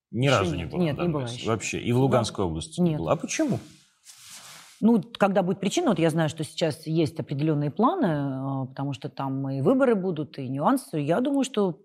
Ни 0.10 0.26
еще 0.26 0.40
разу 0.40 0.56
нет. 0.56 0.66
не 0.66 0.72
была 0.72 0.84
Нет, 0.84 0.98
на 0.98 1.02
не 1.04 1.10
была 1.10 1.24
еще. 1.26 1.48
Вообще? 1.48 1.80
И 1.80 1.92
в 1.92 2.00
Луганской 2.00 2.44
да. 2.44 2.48
области 2.48 2.80
нет. 2.82 2.94
не 2.94 2.98
была? 2.98 3.12
А 3.12 3.16
почему? 3.18 3.60
Ну, 4.86 5.02
когда 5.18 5.44
будет 5.44 5.62
причина, 5.62 5.92
вот 5.92 6.00
я 6.00 6.10
знаю, 6.10 6.28
что 6.28 6.44
сейчас 6.44 6.86
есть 6.86 7.18
определенные 7.18 7.72
планы, 7.72 8.06
а, 8.06 8.66
потому 8.66 8.92
что 8.92 9.08
там 9.08 9.50
и 9.50 9.62
выборы 9.62 9.96
будут, 9.96 10.38
и 10.38 10.50
нюансы. 10.50 10.98
Я 10.98 11.22
думаю, 11.22 11.46
что, 11.46 11.80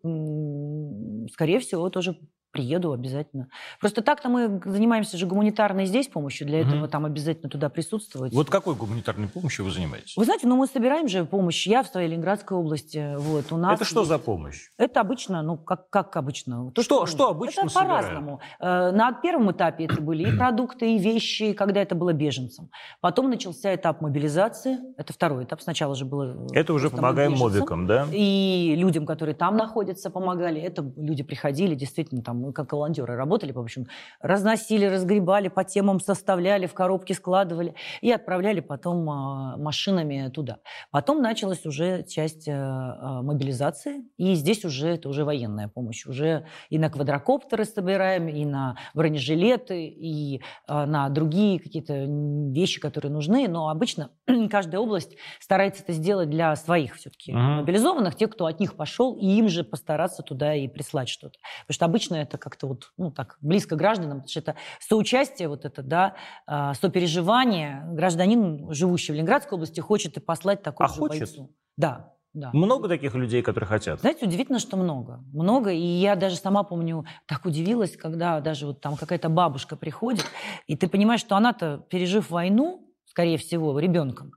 скорее 1.32 1.61
всего, 1.61 1.90
тоже 1.90 2.18
приеду 2.58 2.92
обязательно. 2.92 3.46
Просто 3.78 4.02
так-то 4.02 4.28
мы 4.28 4.60
занимаемся 4.64 5.16
же 5.16 5.26
гуманитарной 5.26 5.86
здесь 5.86 6.08
помощью, 6.08 6.44
для 6.44 6.62
этого 6.62 6.82
угу. 6.82 6.88
там 6.88 7.04
обязательно 7.04 7.48
туда 7.48 7.68
присутствовать. 7.68 8.32
Вот 8.32 8.50
какой 8.50 8.74
гуманитарной 8.74 9.28
помощью 9.28 9.64
вы 9.64 9.70
занимаетесь? 9.70 10.16
Вы 10.16 10.24
знаете, 10.24 10.48
ну 10.48 10.56
мы 10.56 10.66
собираем 10.66 11.06
же 11.06 11.24
помощь, 11.24 11.68
я 11.68 11.84
в 11.84 11.86
своей 11.86 12.08
Ленинградской 12.08 12.56
области, 12.56 13.14
вот, 13.16 13.52
у 13.52 13.56
нас... 13.56 13.76
Это 13.76 13.84
что 13.84 14.00
есть... 14.00 14.08
за 14.08 14.18
помощь? 14.18 14.70
Это 14.76 15.00
обычно, 15.00 15.42
ну, 15.42 15.56
как, 15.56 15.88
как 15.88 16.16
обычно. 16.16 16.72
То, 16.72 16.82
что, 16.82 17.06
что 17.06 17.28
обычно 17.28 17.66
Это 17.66 17.74
по-разному. 17.74 18.40
Э, 18.58 18.90
на 18.90 19.12
первом 19.12 19.52
этапе 19.52 19.84
это 19.84 20.02
были 20.02 20.28
и 20.28 20.36
продукты, 20.36 20.96
и 20.96 20.98
вещи, 20.98 21.52
когда 21.52 21.80
это 21.80 21.94
было 21.94 22.12
беженцам. 22.12 22.70
Потом 23.00 23.30
начался 23.30 23.72
этап 23.72 24.00
мобилизации, 24.00 24.78
это 24.96 25.12
второй 25.12 25.44
этап, 25.44 25.60
сначала 25.60 25.94
же 25.94 26.04
было... 26.04 26.44
Это 26.52 26.72
уже 26.72 26.90
помогаем 26.90 27.36
мобикам, 27.38 27.86
да? 27.86 28.08
И 28.12 28.74
людям, 28.76 29.06
которые 29.06 29.36
там 29.36 29.56
находятся, 29.56 30.10
помогали. 30.10 30.60
Это 30.60 30.82
люди 30.96 31.22
приходили, 31.22 31.76
действительно, 31.76 32.24
там 32.24 32.47
мы 32.48 32.52
как 32.52 32.72
волонтеры 32.72 33.14
работали, 33.14 33.52
в 33.52 33.58
общем, 33.58 33.87
разносили, 34.20 34.87
разгребали, 34.87 35.48
по 35.48 35.64
темам 35.64 36.00
составляли, 36.00 36.66
в 36.66 36.74
коробки 36.74 37.12
складывали 37.12 37.74
и 38.00 38.11
отправляли 38.11 38.61
потом 38.61 39.08
а, 39.08 39.56
машинами 39.56 40.30
туда. 40.34 40.58
Потом 40.90 41.20
началась 41.22 41.64
уже 41.66 42.02
часть 42.04 42.48
э, 42.48 42.52
а, 42.54 43.22
мобилизации, 43.22 44.04
и 44.16 44.34
здесь 44.34 44.64
уже 44.64 44.88
это 44.88 45.08
уже 45.08 45.24
военная 45.24 45.68
помощь. 45.68 46.06
Уже 46.06 46.46
и 46.70 46.78
на 46.78 46.90
квадрокоптеры 46.90 47.64
собираем, 47.64 48.28
и 48.28 48.44
на 48.44 48.76
бронежилеты, 48.94 49.87
и 49.87 50.42
а, 50.66 50.87
на 50.87 51.08
другие 51.11 51.61
какие-то 51.61 52.06
вещи, 52.52 52.80
которые 52.80 53.12
нужны. 53.12 53.46
Но 53.48 53.68
обычно 53.68 54.11
каждая 54.50 54.80
область 54.80 55.16
старается 55.38 55.82
это 55.82 55.92
сделать 55.92 56.30
для 56.30 56.56
своих 56.56 56.96
все-таки 56.96 57.32
uh-huh. 57.32 57.58
мобилизованных, 57.58 58.16
тех, 58.16 58.30
кто 58.30 58.46
от 58.46 58.58
них 58.58 58.74
пошел, 58.74 59.14
и 59.16 59.26
им 59.26 59.48
же 59.48 59.64
постараться 59.64 60.22
туда 60.22 60.54
и 60.54 60.66
прислать 60.66 61.11
что-то. 61.11 61.38
Потому 61.66 61.74
что 61.74 61.84
обычно 61.84 62.14
это 62.16 62.38
как-то 62.38 62.66
вот, 62.68 62.92
ну, 62.96 63.11
так, 63.11 63.37
близко 63.40 63.77
гражданам, 63.77 64.18
потому 64.18 64.29
что 64.29 64.40
это 64.40 64.55
соучастие, 64.81 65.48
вот 65.48 65.64
это, 65.64 65.83
да, 65.83 66.14
э, 66.46 66.72
сопереживание. 66.81 67.85
Гражданин, 67.92 68.72
живущий 68.72 69.12
в 69.12 69.14
Ленинградской 69.16 69.57
области, 69.57 69.81
хочет 69.81 70.16
и 70.16 70.20
послать 70.20 70.62
такой 70.62 70.87
а 70.87 70.88
же 70.88 70.94
хочет? 70.94 71.20
бойцу. 71.20 71.55
Да, 71.77 72.14
да. 72.35 72.51
Много 72.53 72.88
таких 72.88 73.14
людей, 73.14 73.42
которые 73.42 73.68
хотят? 73.68 74.01
Знаете, 74.01 74.27
удивительно, 74.27 74.59
что 74.59 74.77
много. 74.77 75.24
Много. 75.33 75.70
И 75.70 75.81
я 75.81 76.14
даже 76.14 76.37
сама 76.37 76.62
помню, 76.62 77.05
так 77.27 77.44
удивилась, 77.46 77.96
когда 77.96 78.40
даже 78.40 78.66
вот 78.66 78.81
там 78.81 78.96
какая-то 78.96 79.29
бабушка 79.29 79.77
приходит, 79.77 80.24
и 80.66 80.77
ты 80.77 80.88
понимаешь, 80.88 81.20
что 81.20 81.37
она-то, 81.37 81.85
пережив 81.88 82.31
войну, 82.31 82.94
скорее 83.07 83.38
всего, 83.38 83.79
ребенком, 83.79 84.33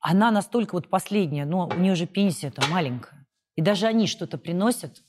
она 0.00 0.30
настолько 0.30 0.74
вот 0.74 0.88
последняя, 0.88 1.44
но 1.44 1.68
у 1.68 1.78
нее 1.78 1.94
же 1.94 2.06
пенсия-то 2.06 2.62
маленькая. 2.70 3.26
И 3.54 3.62
даже 3.62 3.86
они 3.86 4.06
что-то 4.06 4.38
приносят, 4.38 5.02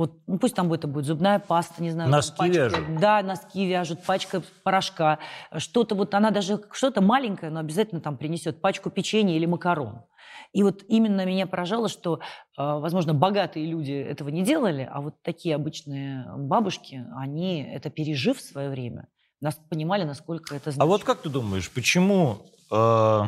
Вот, 0.00 0.18
ну, 0.26 0.38
пусть 0.38 0.54
там 0.54 0.72
это 0.72 0.88
будет 0.88 1.04
зубная 1.04 1.38
паста, 1.38 1.82
не 1.82 1.90
знаю. 1.90 2.08
Носки 2.08 2.38
пачка, 2.38 2.56
вяжут? 2.56 3.00
Да, 3.00 3.22
носки 3.22 3.66
вяжут, 3.66 4.02
пачка 4.02 4.42
порошка. 4.62 5.18
Что-то 5.58 5.94
вот, 5.94 6.14
она 6.14 6.30
даже 6.30 6.58
что-то 6.72 7.02
маленькое, 7.02 7.52
но 7.52 7.60
обязательно 7.60 8.00
там 8.00 8.16
принесет 8.16 8.62
пачку 8.62 8.88
печенья 8.88 9.36
или 9.36 9.44
макарон. 9.44 10.00
И 10.54 10.62
вот 10.62 10.84
именно 10.88 11.26
меня 11.26 11.46
поражало, 11.46 11.90
что, 11.90 12.20
а, 12.56 12.78
возможно, 12.78 13.12
богатые 13.12 13.66
люди 13.66 13.92
этого 13.92 14.30
не 14.30 14.42
делали, 14.42 14.88
а 14.90 15.02
вот 15.02 15.20
такие 15.20 15.54
обычные 15.54 16.24
бабушки, 16.34 17.04
они 17.14 17.62
это 17.62 17.90
пережив 17.90 18.38
в 18.38 18.40
свое 18.40 18.70
время, 18.70 19.06
нас 19.42 19.60
понимали, 19.68 20.04
насколько 20.04 20.54
это 20.54 20.70
значит. 20.70 20.80
А 20.80 20.86
вот 20.86 21.04
как 21.04 21.20
ты 21.20 21.28
думаешь, 21.28 21.70
почему 21.70 22.46
э, 22.72 23.20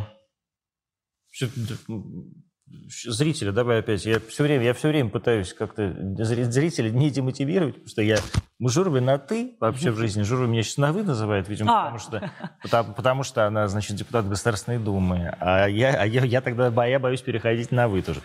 зрители, 2.88 3.50
давай 3.50 3.80
опять, 3.80 4.04
я 4.04 4.20
все 4.20 4.42
время, 4.42 4.64
я 4.64 4.74
все 4.74 4.88
время 4.88 5.10
пытаюсь 5.10 5.52
как-то 5.52 5.94
зрителей 6.24 6.90
не 6.90 7.10
демотивировать, 7.10 7.74
потому 7.74 7.88
что 7.88 8.02
я, 8.02 8.18
мы 8.58 9.00
на 9.00 9.18
«ты» 9.18 9.56
вообще 9.60 9.90
в 9.90 9.96
жизни, 9.96 10.22
Журба 10.22 10.46
меня 10.46 10.62
сейчас 10.62 10.78
на 10.78 10.92
«вы» 10.92 11.02
называет, 11.02 11.48
видимо, 11.48 11.72
а. 11.72 11.84
потому, 11.84 11.98
что, 11.98 12.32
потому, 12.62 12.94
потому 12.94 13.22
что 13.22 13.46
она, 13.46 13.68
значит, 13.68 13.96
депутат 13.96 14.28
Государственной 14.28 14.78
Думы, 14.78 15.34
а 15.40 15.66
я, 15.66 15.94
а 15.94 16.06
я, 16.06 16.24
я 16.24 16.40
тогда 16.40 16.86
я 16.86 16.98
боюсь 16.98 17.22
переходить 17.22 17.70
на 17.70 17.88
«вы» 17.88 18.02
тоже. 18.02 18.20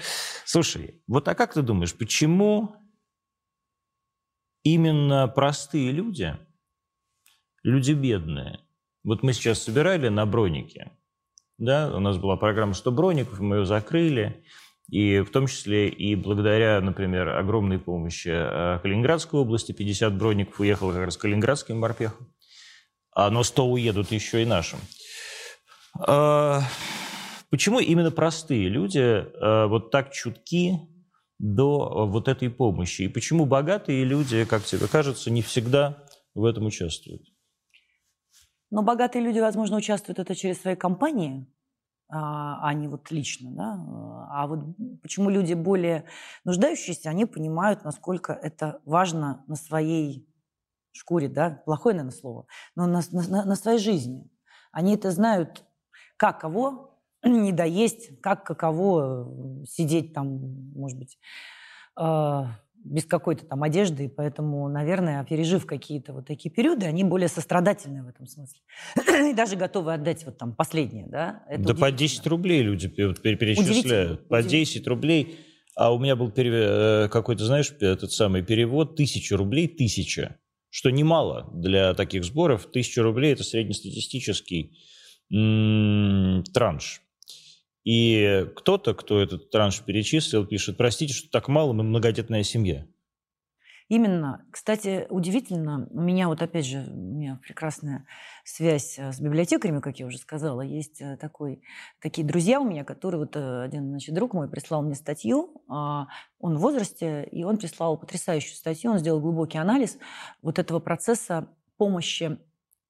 Слушай, 0.46 1.02
вот 1.08 1.28
а 1.28 1.36
как 1.36 1.54
ты 1.54 1.62
думаешь, 1.62 1.94
почему 1.94 2.76
именно 4.64 5.28
простые 5.28 5.92
люди, 5.92 6.38
люди 7.64 7.94
бедные, 7.94 8.60
вот 9.04 9.24
мы 9.24 9.34
сейчас 9.34 9.64
собирали 9.64 10.10
на 10.10 10.26
бронике, 10.26 10.92
да, 11.58 11.92
у 11.96 12.00
нас 12.00 12.18
была 12.18 12.38
программа 12.38 12.74
«100 12.74 12.92
броников», 12.92 13.40
мы 13.40 13.58
ее 13.58 13.66
закрыли. 13.66 14.44
И 14.90 15.20
в 15.20 15.32
том 15.32 15.48
числе 15.48 15.90
и 15.90 16.16
благодаря, 16.16 16.80
например, 16.80 17.30
огромной 17.30 17.78
помощи 17.78 18.30
э, 18.30 18.80
Калининградской 18.80 19.40
области, 19.40 19.74
50 19.74 20.18
броников 20.18 20.60
уехало 20.62 20.94
как 20.94 21.06
раз 21.06 21.18
калининградским 21.18 21.78
морпехам, 21.78 22.34
а, 23.12 23.30
но 23.30 23.44
100 23.44 23.68
уедут 23.68 24.12
еще 24.12 24.44
и 24.44 24.46
нашим. 24.46 24.80
А, 26.00 26.62
почему 27.50 27.80
именно 27.80 28.12
простые 28.12 28.70
люди 28.70 29.00
э, 29.00 29.66
вот 29.68 29.92
так 29.92 30.14
чутки 30.14 30.80
до 31.38 32.06
вот 32.06 32.30
этой 32.30 32.50
помощи? 32.50 33.02
И 33.02 33.08
почему 33.10 33.46
богатые 33.46 34.06
люди, 34.06 34.46
как 34.46 34.64
тебе 34.64 34.88
кажется, 34.88 35.32
не 35.32 35.42
всегда 35.42 36.04
в 36.34 36.46
этом 36.46 36.66
участвуют? 36.66 37.24
Но 38.70 38.82
богатые 38.82 39.24
люди, 39.24 39.40
возможно, 39.40 39.78
участвуют 39.78 40.20
это 40.20 40.36
через 40.36 40.62
свои 40.62 40.76
компании, 40.76 41.48
а, 42.10 42.68
а 42.68 42.74
не 42.74 42.88
вот 42.88 43.12
лично. 43.12 43.52
Да? 43.52 43.86
А 44.32 44.48
вот 44.48 44.60
почему 45.02 45.30
люди 45.30 45.54
более 45.54 46.06
нуждающиеся, 46.44 47.10
они 47.10 47.26
понимают, 47.26 47.84
насколько 47.84 48.34
это 48.34 48.82
важно 48.86 49.44
на 49.48 49.56
своей 49.56 50.28
шкуре, 50.92 51.30
да, 51.30 51.62
плохое, 51.66 51.96
наверное, 51.96 52.18
слово, 52.18 52.48
но 52.76 52.88
на, 52.88 53.02
на, 53.12 53.46
на 53.46 53.56
своей 53.56 53.80
жизни. 53.80 54.30
Они 54.72 54.96
это 54.96 55.12
знают, 55.12 55.64
как 56.18 56.42
кого 56.42 57.00
не 57.24 57.52
доесть, 57.52 58.20
как 58.22 58.46
каково 58.46 59.66
сидеть 59.66 60.14
там, 60.14 60.72
может 60.74 60.98
быть, 60.98 61.20
а, 61.96 62.60
без 62.90 63.06
какой-то 63.06 63.46
там 63.46 63.64
одежды, 63.64 64.06
и 64.06 64.08
поэтому, 64.08 64.68
наверное, 64.68 65.24
пережив 65.24 65.66
какие-то 65.66 66.14
вот 66.14 66.26
такие 66.26 66.50
периоды, 66.50 66.86
они 66.86 67.04
более 67.04 67.28
сострадательные 67.28 68.04
в 68.04 68.08
этом 68.08 68.28
смысле. 68.28 68.60
и 69.32 69.34
даже 69.34 69.56
готовы 69.56 69.94
отдать 69.94 70.26
вот 70.26 70.38
там 70.38 70.56
последнее, 70.56 71.08
да? 71.08 71.44
Это 71.50 71.64
да 71.64 71.74
по 71.74 71.92
10 71.92 72.26
рублей 72.28 72.62
люди 72.62 72.88
перечисляют. 72.88 74.28
По 74.28 74.42
10 74.42 74.88
рублей. 74.88 75.40
А 75.76 75.94
у 75.94 76.00
меня 76.00 76.16
был 76.16 76.32
перев... 76.32 76.54
Э, 76.54 77.10
какой-то, 77.10 77.46
знаешь, 77.46 77.72
этот 77.80 78.12
самый 78.12 78.42
перевод, 78.42 78.96
тысяча 78.96 79.38
рублей, 79.38 79.68
тысяча. 79.68 80.38
Что 80.70 80.90
немало 80.90 81.50
для 81.54 81.94
таких 81.94 82.24
сборов. 82.24 82.66
Тысяча 82.72 83.04
рублей– 83.04 83.34
это 83.34 83.44
среднестатистический 83.44 84.78
транш. 85.30 87.02
И 87.88 88.46
кто-то, 88.58 88.94
кто 88.94 89.22
этот 89.22 89.50
транш 89.50 89.82
перечислил, 89.82 90.46
пишет, 90.46 90.76
простите, 90.76 91.14
что 91.14 91.32
так 91.32 91.48
мало, 91.48 91.72
мы 91.72 91.86
многодетная 91.86 92.44
семья. 92.44 92.86
Именно. 93.88 94.46
Кстати, 94.52 95.08
удивительно, 95.10 95.88
у 95.92 96.02
меня 96.02 96.28
вот 96.28 96.42
опять 96.42 96.66
же, 96.66 96.80
у 96.80 96.98
меня 96.98 97.40
прекрасная 97.42 98.06
связь 98.44 99.00
э, 99.00 99.14
с 99.14 99.22
библиотекарями, 99.22 99.80
как 99.80 100.00
я 100.00 100.06
уже 100.06 100.18
сказала. 100.18 100.60
Есть 100.60 101.00
э, 101.00 101.16
такой, 101.16 101.62
такие 102.02 102.28
друзья 102.28 102.60
у 102.60 102.66
меня, 102.66 102.84
которые, 102.84 103.22
вот 103.22 103.38
э, 103.38 103.64
один 103.64 103.88
значит, 103.88 104.14
друг 104.14 104.34
мой 104.34 104.50
прислал 104.50 104.82
мне 104.82 104.94
статью, 104.94 105.64
а, 105.70 106.08
он 106.40 106.58
в 106.58 106.60
возрасте, 106.60 107.24
и 107.32 107.46
он 107.46 107.56
прислал 107.56 107.98
потрясающую 107.98 108.56
статью, 108.56 108.92
он 108.92 108.98
сделал 108.98 109.22
глубокий 109.22 109.60
анализ 109.60 109.98
вот 110.42 110.60
этого 110.60 110.82
процесса 110.82 111.48
помощи 111.78 112.38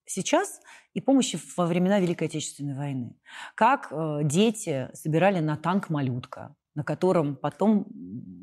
сейчас 0.08 0.60
и 0.94 1.02
помощи 1.02 1.40
во 1.56 1.68
времена 1.68 2.00
Великой 2.00 2.28
Отечественной 2.28 2.76
войны. 2.76 3.16
Как 3.56 3.90
э, 3.92 4.22
дети 4.24 4.90
собирали 4.94 5.40
на 5.40 5.58
танк 5.58 5.90
«Малютка», 5.90 6.56
на 6.74 6.84
котором 6.84 7.36
потом, 7.36 7.86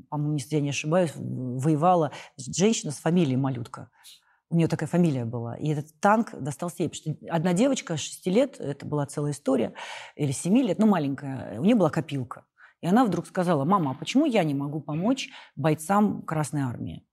по-моему, 0.08 0.34
если 0.34 0.56
я 0.56 0.60
не 0.60 0.70
ошибаюсь, 0.70 1.12
воевала 1.16 2.12
женщина 2.36 2.92
с 2.92 2.96
фамилией 2.96 3.36
Малютка. 3.36 3.90
У 4.50 4.56
нее 4.56 4.68
такая 4.68 4.88
фамилия 4.88 5.24
была. 5.24 5.56
И 5.56 5.68
этот 5.68 5.98
танк 6.00 6.34
достался 6.40 6.84
ей. 6.84 6.88
Потому 6.88 7.16
что 7.16 7.26
одна 7.34 7.52
девочка 7.54 7.96
6 7.96 8.26
лет, 8.26 8.60
это 8.60 8.86
была 8.86 9.06
целая 9.06 9.32
история, 9.32 9.74
или 10.14 10.32
7 10.32 10.56
лет, 10.58 10.78
ну 10.78 10.86
маленькая, 10.86 11.58
у 11.58 11.64
нее 11.64 11.74
была 11.74 11.90
копилка. 11.90 12.44
И 12.80 12.86
она 12.86 13.04
вдруг 13.04 13.26
сказала, 13.26 13.64
мама, 13.64 13.92
а 13.92 13.94
почему 13.94 14.26
я 14.26 14.44
не 14.44 14.54
могу 14.54 14.80
помочь 14.80 15.30
бойцам 15.56 16.22
Красной 16.22 16.62
Армии? 16.62 17.06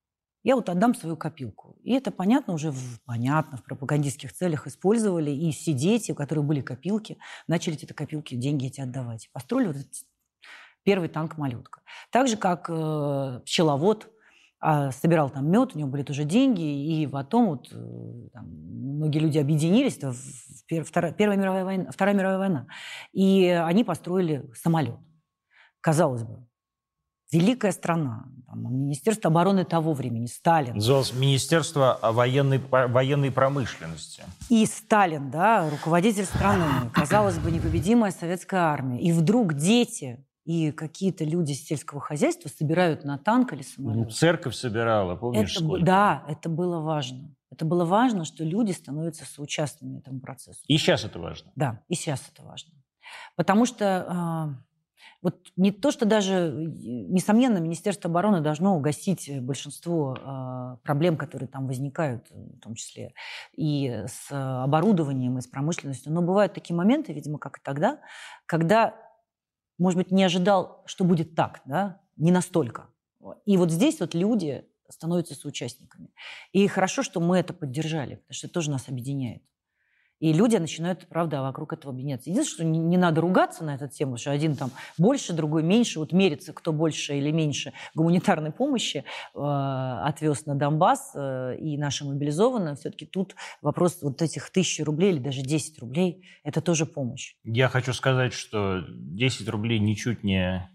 я 0.44 0.56
вот 0.56 0.70
отдам 0.70 0.96
свою 0.96 1.16
копилку. 1.18 1.71
И 1.84 1.94
это, 1.94 2.12
понятно, 2.12 2.54
уже 2.54 2.72
в, 2.72 3.00
понятно, 3.06 3.58
в 3.58 3.64
пропагандистских 3.64 4.34
целях 4.34 4.68
использовали. 4.68 5.32
И 5.32 5.52
все 5.52 5.74
дети, 5.74 6.12
у 6.12 6.16
которых 6.16 6.46
были 6.46 6.62
копилки, 6.62 7.18
начали 7.48 7.76
эти 7.76 7.86
копилки, 7.86 8.36
деньги 8.36 8.68
эти 8.68 8.82
отдавать. 8.82 9.30
Построили 9.32 9.68
вот 9.68 9.78
этот 9.78 9.94
первый 10.84 11.10
танк 11.10 11.38
«Малютка». 11.38 11.82
Так 12.12 12.28
же, 12.28 12.38
как 12.38 12.68
э, 12.70 13.42
пчеловод 13.46 14.10
э, 14.64 14.92
собирал 14.92 15.30
там 15.30 15.50
мед, 15.50 15.76
у 15.76 15.80
него 15.80 15.90
были 15.90 16.04
тоже 16.04 16.24
деньги, 16.24 16.62
и 17.02 17.08
потом 17.08 17.48
вот 17.48 17.70
э, 17.72 18.30
там, 18.34 18.46
многие 18.48 19.20
люди 19.20 19.38
объединились, 19.38 19.98
это 19.98 20.12
в, 20.12 20.84
Вторая, 20.86 21.12
Первая 21.12 21.38
мировая 21.38 21.66
война, 21.66 21.92
Вторая 21.92 22.16
мировая 22.16 22.38
война, 22.38 22.68
и 23.12 23.46
они 23.48 23.84
построили 23.84 24.50
самолет. 24.54 24.98
Казалось 25.82 26.24
бы, 26.24 26.48
великая 27.32 27.72
страна, 27.72 28.26
там, 28.48 28.64
Министерство 28.64 29.30
обороны 29.30 29.64
того 29.66 29.94
времени, 29.94 30.26
Сталин. 30.26 30.76
Называлось 30.76 31.14
Министерство 31.14 32.00
военной, 32.02 32.60
военной 32.70 33.32
промышленности. 33.32 34.24
И 34.50 34.66
Сталин, 34.66 35.32
да, 35.32 35.70
руководитель 35.70 36.26
страны, 36.26 36.66
казалось 36.94 37.38
бы, 37.38 37.52
непобедимая 37.52 38.12
советская 38.12 38.62
армия. 38.62 39.00
И 39.00 39.12
вдруг 39.12 39.54
дети 39.54 40.26
и 40.44 40.72
какие-то 40.72 41.24
люди 41.24 41.54
с 41.54 41.66
сельского 41.66 42.02
хозяйства 42.02 42.50
собирают 42.50 43.04
на 43.04 43.18
танк 43.18 43.54
или 43.54 43.62
самолет. 43.62 43.98
Ну, 43.98 44.10
церковь 44.10 44.56
собирала, 44.56 45.16
помнишь, 45.16 45.52
это, 45.54 45.64
сколько? 45.64 45.86
Да, 45.86 46.24
это 46.28 46.50
было 46.50 46.80
важно. 46.80 47.36
Это 47.52 47.66
было 47.66 47.86
важно, 47.86 48.26
что 48.26 48.44
люди 48.44 48.72
становятся 48.72 49.26
соучастными 49.26 50.00
этому 50.00 50.20
процессу. 50.20 50.62
И 50.68 50.78
сейчас 50.78 51.04
это 51.06 51.20
важно. 51.20 51.52
Да, 51.56 51.82
и 51.90 51.96
сейчас 51.96 52.24
это 52.34 52.44
важно. 52.44 52.72
Потому 53.36 53.66
что 53.66 54.06
а, 54.08 54.50
вот 55.22 55.52
не 55.56 55.72
то, 55.72 55.92
что 55.92 56.06
даже, 56.06 56.52
несомненно, 56.52 57.60
Министерство 57.60 58.10
обороны 58.10 58.42
должно 58.42 58.76
угасить 58.76 59.30
большинство 59.42 60.18
э, 60.18 60.78
проблем, 60.84 61.16
которые 61.16 61.48
там 61.48 61.68
возникают, 61.68 62.30
в 62.32 62.60
том 62.60 62.74
числе 62.76 63.14
и 63.56 64.04
с 64.08 64.32
оборудованием, 64.32 65.38
и 65.38 65.42
с 65.42 65.48
промышленностью. 65.48 66.12
Но 66.12 66.22
бывают 66.22 66.54
такие 66.54 66.76
моменты, 66.76 67.14
видимо, 67.14 67.38
как 67.38 67.60
и 67.60 67.62
тогда, 67.64 68.00
когда, 68.48 68.96
может 69.78 69.98
быть, 69.98 70.12
не 70.12 70.24
ожидал, 70.24 70.82
что 70.86 71.04
будет 71.04 71.36
так, 71.36 71.62
да, 71.66 72.02
не 72.18 72.32
настолько. 72.32 72.88
И 73.46 73.58
вот 73.58 73.72
здесь 73.72 74.00
вот 74.00 74.16
люди 74.16 74.66
становятся 74.90 75.36
соучастниками. 75.36 76.10
И 76.52 76.68
хорошо, 76.68 77.04
что 77.04 77.20
мы 77.20 77.38
это 77.38 77.54
поддержали, 77.54 78.16
потому 78.16 78.34
что 78.34 78.48
это 78.48 78.54
тоже 78.54 78.72
нас 78.72 78.90
объединяет. 78.90 79.44
И 80.22 80.34
люди 80.34 80.56
начинают, 80.56 81.08
правда, 81.10 81.42
вокруг 81.42 81.74
этого 81.74 81.92
объединяться. 81.92 82.30
Единственное, 82.30 82.72
что 82.72 82.80
не, 82.80 82.80
не 82.80 82.98
надо 82.98 83.22
ругаться 83.22 83.64
на 83.64 83.74
эту 83.74 83.88
тему, 83.88 84.18
что 84.18 84.32
один 84.32 84.56
там 84.56 84.70
больше, 85.00 85.34
другой 85.34 85.64
меньше. 85.64 85.98
Вот 85.98 86.14
мерится, 86.14 86.54
кто 86.54 86.72
больше 86.72 87.18
или 87.18 87.32
меньше 87.32 87.74
гуманитарной 87.96 88.52
помощи 88.52 89.04
э, 89.34 89.40
отвез 89.40 90.46
на 90.46 90.54
Донбасс 90.54 91.14
э, 91.16 91.58
и 91.58 91.76
нашим 91.76 92.10
мобилизованным. 92.10 92.76
Все-таки 92.76 93.08
тут 93.08 93.36
вопрос 93.64 93.98
вот 94.04 94.22
этих 94.22 94.52
тысячи 94.52 94.84
рублей 94.84 95.14
или 95.14 95.20
даже 95.20 95.42
10 95.42 95.80
рублей– 95.80 96.24
это 96.44 96.62
тоже 96.62 96.86
помощь. 96.86 97.34
Я 97.44 97.68
хочу 97.68 97.92
сказать, 97.92 98.34
что 98.34 98.84
10 98.88 99.50
рублей 99.50 99.80
ничуть 99.80 100.24
не 100.24 100.70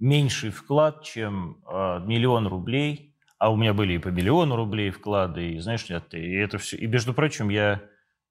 меньший 0.00 0.50
вклад, 0.50 1.04
чем 1.04 1.62
э, 1.64 2.00
миллион 2.06 2.48
рублей. 2.48 3.14
А 3.38 3.52
у 3.52 3.56
меня 3.56 3.72
были 3.72 3.92
и 3.92 3.98
по 3.98 4.08
миллиону 4.08 4.56
рублей 4.56 4.90
вклады, 4.90 5.52
и 5.52 5.58
знаешь, 5.60 5.86
и 5.88 6.34
это 6.34 6.58
все. 6.58 6.76
И, 6.76 6.88
между 6.88 7.14
прочим, 7.14 7.50
я 7.50 7.80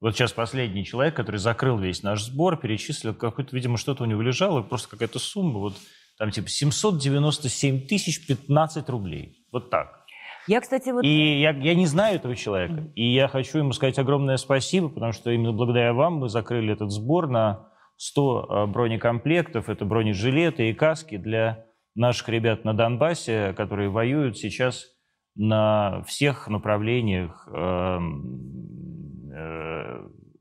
вот 0.02 0.16
сейчас 0.16 0.32
последний 0.32 0.86
человек, 0.86 1.16
который 1.16 1.38
закрыл 1.38 1.78
весь 1.78 2.04
наш 2.04 2.24
сбор, 2.24 2.58
перечислил 2.58 3.14
какой-то, 3.14 3.56
видимо, 3.56 3.78
что-то 3.78 4.04
у 4.04 4.06
него 4.06 4.22
лежало, 4.22 4.62
просто 4.62 4.90
какая-то 4.90 5.20
сумма, 5.20 5.60
вот 5.60 5.76
там 6.18 6.32
типа 6.32 6.50
797 6.50 7.88
тысяч 7.88 8.26
15 8.28 8.90
рублей. 8.90 9.46
Вот 9.52 9.70
так. 9.70 10.00
Я, 10.48 10.62
кстати, 10.62 10.90
вот... 10.90 11.04
И 11.04 11.40
я, 11.40 11.52
я 11.52 11.76
не 11.76 11.86
знаю 11.86 12.16
этого 12.16 12.36
человека. 12.36 12.92
И 12.96 13.14
я 13.14 13.28
хочу 13.28 13.60
ему 13.60 13.72
сказать 13.72 14.00
огромное 14.00 14.38
спасибо, 14.38 14.90
потому 14.90 15.12
что 15.12 15.32
именно 15.32 15.54
благодаря 15.54 15.94
вам 15.94 16.16
мы 16.16 16.30
закрыли 16.30 16.74
этот 16.74 16.92
сбор 16.92 17.28
на 17.28 17.70
100 17.98 18.48
э, 18.50 18.66
бронекомплектов. 18.66 19.70
Это 19.70 19.86
бронежилеты 19.86 20.70
и 20.70 20.74
каски 20.74 21.18
для 21.18 21.66
наших 21.94 22.30
ребят 22.30 22.66
на 22.66 22.74
Донбассе, 22.74 23.54
которые 23.56 23.90
воюют 23.90 24.38
сейчас 24.38 24.88
на 25.36 26.02
всех 26.08 26.48
направлениях 26.48 27.48
эм, 27.54 29.32
э, 29.32 29.79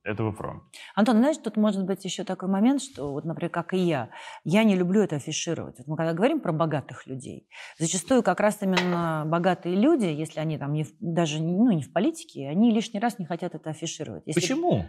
этого 0.09 0.33
фронта. 0.33 0.65
Антон, 0.95 1.19
знаешь, 1.19 1.37
тут 1.37 1.57
может 1.57 1.85
быть 1.85 2.05
еще 2.05 2.25
такой 2.25 2.49
момент, 2.49 2.83
что, 2.83 3.13
вот, 3.13 3.25
например, 3.25 3.51
как 3.51 3.75
и 3.75 3.79
я, 3.79 4.09
я 4.45 4.65
не 4.65 4.75
люблю 4.75 5.03
это 5.03 5.17
афишировать. 5.17 5.77
Вот 5.79 5.87
мы 5.87 5.97
когда 5.97 6.15
говорим 6.15 6.41
про 6.41 6.53
богатых 6.53 7.07
людей, 7.07 7.49
зачастую 7.79 8.23
как 8.23 8.41
раз 8.41 8.59
именно 8.63 9.25
богатые 9.27 9.77
люди, 9.77 10.07
если 10.07 10.41
они 10.41 10.59
там 10.59 10.73
не 10.73 10.87
даже 11.01 11.43
ну, 11.43 11.71
не 11.73 11.83
в 11.83 11.93
политике, 11.93 12.49
они 12.49 12.73
лишний 12.73 13.01
раз 13.01 13.19
не 13.19 13.27
хотят 13.27 13.55
это 13.55 13.71
афишировать. 13.71 14.23
Если... 14.27 14.41
Почему? 14.41 14.87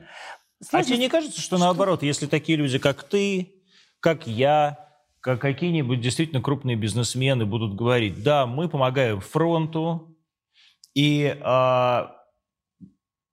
Сложно... 0.62 0.80
А 0.80 0.84
тебе 0.84 0.98
не 0.98 1.10
кажется, 1.10 1.42
что, 1.42 1.56
что 1.56 1.58
наоборот, 1.58 2.04
если 2.04 2.26
такие 2.26 2.58
люди, 2.58 2.80
как 2.80 3.04
ты, 3.04 3.54
как 4.00 4.28
я, 4.28 4.90
как 5.20 5.42
какие-нибудь 5.42 6.00
действительно 6.00 6.42
крупные 6.42 6.76
бизнесмены 6.78 7.46
будут 7.46 7.76
говорить, 7.76 8.24
да, 8.24 8.46
мы 8.46 8.70
помогаем 8.70 9.20
фронту, 9.20 10.18
и 10.94 11.38
а, 11.42 12.19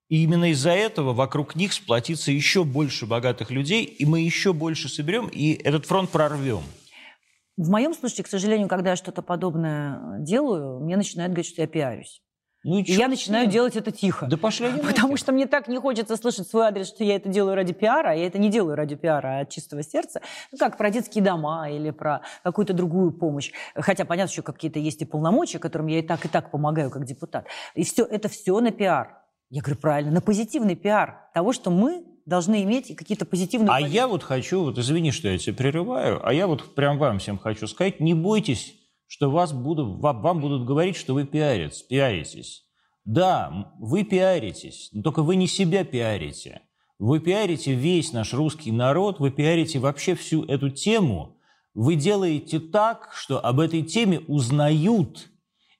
и 0.09 0.23
именно 0.23 0.51
из-за 0.51 0.71
этого 0.71 1.13
вокруг 1.13 1.55
них 1.55 1.73
сплотится 1.73 2.31
еще 2.31 2.63
больше 2.63 3.05
богатых 3.05 3.51
людей, 3.51 3.83
и 3.83 4.05
мы 4.05 4.21
еще 4.21 4.53
больше 4.53 4.89
соберем, 4.89 5.27
и 5.27 5.53
этот 5.53 5.85
фронт 5.85 6.09
прорвем. 6.09 6.63
В 7.57 7.69
моем 7.69 7.93
случае, 7.93 8.23
к 8.23 8.27
сожалению, 8.27 8.67
когда 8.67 8.91
я 8.91 8.95
что-то 8.95 9.21
подобное 9.21 10.19
делаю, 10.19 10.79
мне 10.79 10.95
начинают 10.95 11.33
говорить, 11.33 11.51
что 11.51 11.61
я 11.61 11.67
пиарюсь. 11.67 12.21
Ну 12.63 12.79
и, 12.79 12.83
и 12.83 12.93
я 12.93 13.07
начинаю 13.07 13.47
делать 13.47 13.75
это 13.75 13.91
тихо. 13.91 14.27
Да 14.27 14.35
пошли 14.35 14.69
Потому 14.85 15.15
что 15.15 15.31
мне 15.31 15.45
так 15.45 15.67
не 15.67 15.77
хочется 15.79 16.17
слышать 16.17 16.47
свой 16.47 16.67
адрес, 16.67 16.87
что 16.87 17.03
я 17.03 17.15
это 17.15 17.29
делаю 17.29 17.55
ради 17.55 17.73
пиара. 17.73 18.15
Я 18.15 18.27
это 18.27 18.37
не 18.39 18.49
делаю 18.49 18.75
ради 18.75 18.95
пиара, 18.95 19.39
а 19.39 19.41
от 19.41 19.49
чистого 19.49 19.83
сердца. 19.83 20.21
Ну, 20.51 20.57
как 20.57 20.77
про 20.77 20.89
детские 20.89 21.23
дома 21.23 21.69
или 21.69 21.91
про 21.91 22.21
какую-то 22.43 22.73
другую 22.73 23.11
помощь. 23.11 23.51
Хотя, 23.73 24.05
понятно, 24.05 24.33
что 24.33 24.41
какие-то 24.41 24.79
есть 24.79 25.01
и 25.01 25.05
полномочия, 25.05 25.59
которым 25.59 25.87
я 25.87 25.99
и 25.99 26.01
так, 26.01 26.25
и 26.25 26.27
так 26.27 26.51
помогаю 26.51 26.91
как 26.91 27.05
депутат. 27.05 27.47
И 27.73 27.83
все, 27.83 28.05
это 28.05 28.27
все 28.27 28.59
на 28.59 28.71
пиар. 28.71 29.26
Я 29.49 29.61
говорю, 29.61 29.79
правильно, 29.79 30.11
на 30.11 30.21
позитивный 30.21 30.75
пиар 30.75 31.29
того, 31.33 31.53
что 31.53 31.71
мы 31.71 32.03
должны 32.25 32.63
иметь 32.63 32.93
какие-то 32.95 33.25
позитивные... 33.25 33.69
А 33.71 33.79
я 33.79 34.07
вот 34.07 34.21
хочу, 34.21 34.61
вот 34.63 34.77
извини, 34.77 35.11
что 35.11 35.29
я 35.29 35.37
тебя 35.37 35.55
прерываю, 35.55 36.25
а 36.27 36.33
я 36.33 36.47
вот 36.47 36.75
прям 36.75 36.97
вам 36.97 37.19
всем 37.19 37.37
хочу 37.37 37.67
сказать, 37.67 38.01
не 38.01 38.13
бойтесь, 38.13 38.75
что 39.07 39.31
вас 39.31 39.53
будут, 39.53 39.99
вам 40.01 40.41
будут 40.41 40.65
говорить, 40.65 40.97
что 40.97 41.13
вы 41.13 41.25
пиарец, 41.25 41.81
пиаритесь. 41.81 42.65
Да, 43.05 43.73
вы 43.79 44.03
пиаритесь, 44.03 44.89
но 44.91 45.01
только 45.01 45.23
вы 45.23 45.37
не 45.37 45.47
себя 45.47 45.85
пиарите. 45.85 46.61
Вы 46.99 47.21
пиарите 47.21 47.73
весь 47.73 48.11
наш 48.11 48.33
русский 48.33 48.73
народ, 48.73 49.19
вы 49.19 49.31
пиарите 49.31 49.79
вообще 49.79 50.13
всю 50.15 50.43
эту 50.43 50.69
тему. 50.69 51.37
Вы 51.73 51.95
делаете 51.95 52.59
так, 52.59 53.11
что 53.13 53.39
об 53.39 53.61
этой 53.61 53.83
теме 53.83 54.19
узнают 54.27 55.29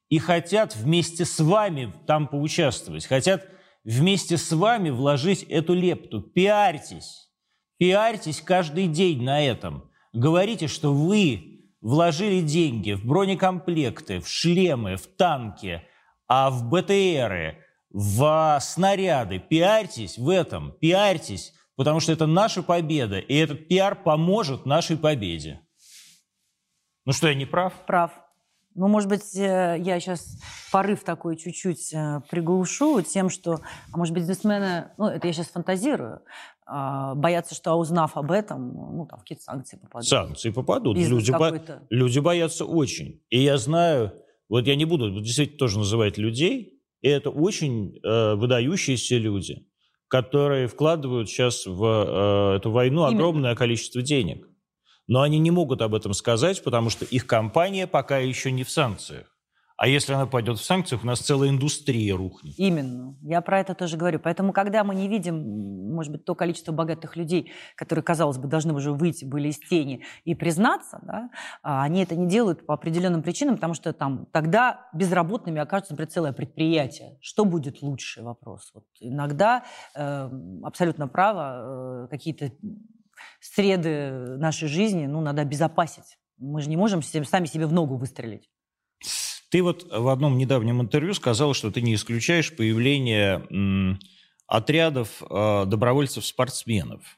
и 0.08 0.20
хотят 0.20 0.76
вместе 0.78 1.26
с 1.26 1.40
вами 1.40 1.92
там 2.06 2.28
поучаствовать, 2.28 3.06
хотят 3.06 3.46
вместе 3.88 4.38
с 4.38 4.52
вами 4.52 4.90
вложить 4.90 5.44
эту 5.44 5.74
лепту. 5.74 6.22
Пиарьтесь. 6.22 7.30
Пиарьтесь 7.78 8.42
каждый 8.42 8.88
день 8.88 9.24
на 9.24 9.42
этом. 9.42 9.90
Говорите, 10.14 10.68
что 10.68 10.94
вы 10.94 11.62
вложили 11.80 12.42
деньги 12.42 12.94
в 12.94 13.06
бронекомплекты, 13.06 14.20
в 14.20 14.28
шлемы, 14.28 14.98
в 14.98 15.08
танки, 15.08 15.84
а 16.28 16.50
в 16.50 16.70
БТРы, 16.70 17.64
в 17.90 18.60
снаряды. 18.62 19.40
Пиарьтесь 19.40 20.18
в 20.18 20.30
этом, 20.30 20.74
пиарьтесь, 20.74 21.54
потому 21.78 22.02
что 22.02 22.12
это 22.12 22.28
наша 22.28 22.64
победа, 22.64 23.20
и 23.20 23.36
этот 23.36 23.70
пиар 23.70 23.96
поможет 23.96 24.66
нашей 24.66 24.98
победе. 24.98 25.62
Ну 27.06 27.14
что, 27.14 27.30
я 27.30 27.36
не 27.36 27.46
прав? 27.46 27.74
Прав. 27.86 28.12
Ну, 28.78 28.88
может 28.88 29.10
быть, 29.10 29.36
э, 29.36 29.78
я 29.80 30.00
сейчас 30.00 30.38
порыв 30.72 31.04
такой 31.04 31.36
чуть-чуть 31.36 31.92
э, 31.94 32.22
приглушу 32.30 33.02
тем, 33.02 33.30
что, 33.30 33.60
а 33.92 33.98
может 33.98 34.14
быть, 34.14 34.22
бизнесмены, 34.22 34.92
ну, 35.00 35.08
это 35.08 35.26
я 35.26 35.34
сейчас 35.34 35.48
фантазирую, 35.48 36.22
а, 36.68 37.16
боятся, 37.16 37.56
что 37.56 37.74
узнав 37.74 38.18
об 38.18 38.30
этом, 38.30 38.74
ну, 38.74 39.08
там, 39.10 39.20
какие-то 39.20 39.44
санкции 39.44 39.78
попадут. 39.78 40.08
Санкции 40.08 40.52
попадут. 40.52 40.96
люди, 40.96 41.32
бо... 41.32 41.60
люди 41.90 42.20
боятся 42.20 42.66
очень. 42.66 43.24
И 43.30 43.40
я 43.40 43.58
знаю, 43.58 44.14
вот 44.48 44.68
я 44.68 44.76
не 44.76 44.86
буду 44.86 45.10
действительно 45.22 45.58
тоже 45.58 45.80
называть 45.80 46.18
людей, 46.20 46.80
и 47.02 47.08
это 47.08 47.32
очень 47.32 48.00
э, 48.04 48.36
выдающиеся 48.36 49.18
люди, 49.18 49.66
которые 50.08 50.68
вкладывают 50.68 51.30
сейчас 51.30 51.66
в 51.66 51.84
э, 51.84 52.58
эту 52.58 52.70
войну 52.70 53.08
Именно. 53.08 53.16
огромное 53.16 53.56
количество 53.56 54.04
денег. 54.04 54.48
Но 55.08 55.22
они 55.22 55.40
не 55.40 55.52
могут 55.52 55.82
об 55.82 55.96
этом 55.96 56.14
сказать, 56.14 56.64
потому 56.64 56.90
что 56.90 57.06
их 57.06 57.26
компания 57.28 57.88
пока 57.88 58.18
еще 58.18 58.52
не 58.52 58.64
в 58.64 58.70
санкциях. 58.70 59.38
А 59.78 59.88
если 59.88 60.14
она 60.14 60.26
пойдет 60.26 60.58
в 60.58 60.64
санкциях, 60.64 61.04
у 61.04 61.06
нас 61.06 61.20
целая 61.20 61.50
индустрия 61.50 62.18
рухнет. 62.18 62.56
Именно. 62.58 63.16
Я 63.22 63.42
про 63.42 63.60
это 63.60 63.76
тоже 63.76 63.96
говорю. 63.96 64.20
Поэтому, 64.20 64.52
когда 64.52 64.84
мы 64.84 64.96
не 64.96 65.08
видим, 65.08 65.94
может 65.94 66.12
быть, 66.12 66.26
то 66.26 66.34
количество 66.34 66.72
богатых 66.72 67.16
людей, 67.16 67.52
которые, 67.76 68.02
казалось 68.02 68.40
бы, 68.40 68.48
должны 68.48 68.74
уже 68.74 68.92
выйти, 68.92 69.24
были 69.24 69.50
из 69.50 69.60
тени 69.60 70.04
и 70.26 70.34
признаться, 70.34 71.00
да, 71.04 71.30
а 71.62 71.84
они 71.84 72.02
это 72.02 72.16
не 72.16 72.28
делают 72.28 72.66
по 72.66 72.74
определенным 72.74 73.22
причинам, 73.22 73.56
потому 73.56 73.76
что 73.76 73.94
там 73.94 74.26
тогда 74.32 74.90
безработными 74.96 75.62
окажется, 75.62 75.94
например, 75.94 76.12
целое 76.12 76.34
предприятие. 76.34 77.20
Что 77.22 77.46
будет 77.46 77.84
лучше? 77.84 78.24
Вопрос. 78.24 78.72
Вот 78.74 78.86
иногда 79.00 79.64
э, 79.96 80.30
абсолютно 80.64 81.08
право 81.08 82.06
э, 82.06 82.08
какие-то 82.10 82.52
среды 83.40 84.38
нашей 84.38 84.68
жизни, 84.68 85.06
ну, 85.06 85.22
надо 85.22 85.42
обезопасить. 85.42 86.18
Мы 86.38 86.62
же 86.62 86.70
не 86.70 86.78
можем 86.78 87.02
сами 87.02 87.46
себе 87.46 87.66
в 87.66 87.74
ногу 87.74 87.98
выстрелить. 87.98 88.50
Ты 89.50 89.64
вот 89.64 89.88
в 89.90 90.08
одном 90.10 90.38
недавнем 90.38 90.82
интервью 90.82 91.14
сказал, 91.14 91.54
что 91.54 91.72
ты 91.72 91.82
не 91.82 91.96
исключаешь 91.96 92.56
появление 92.56 93.46
м, 93.50 94.00
отрядов 94.46 95.22
э, 95.22 95.66
добровольцев-спортсменов. 95.66 97.18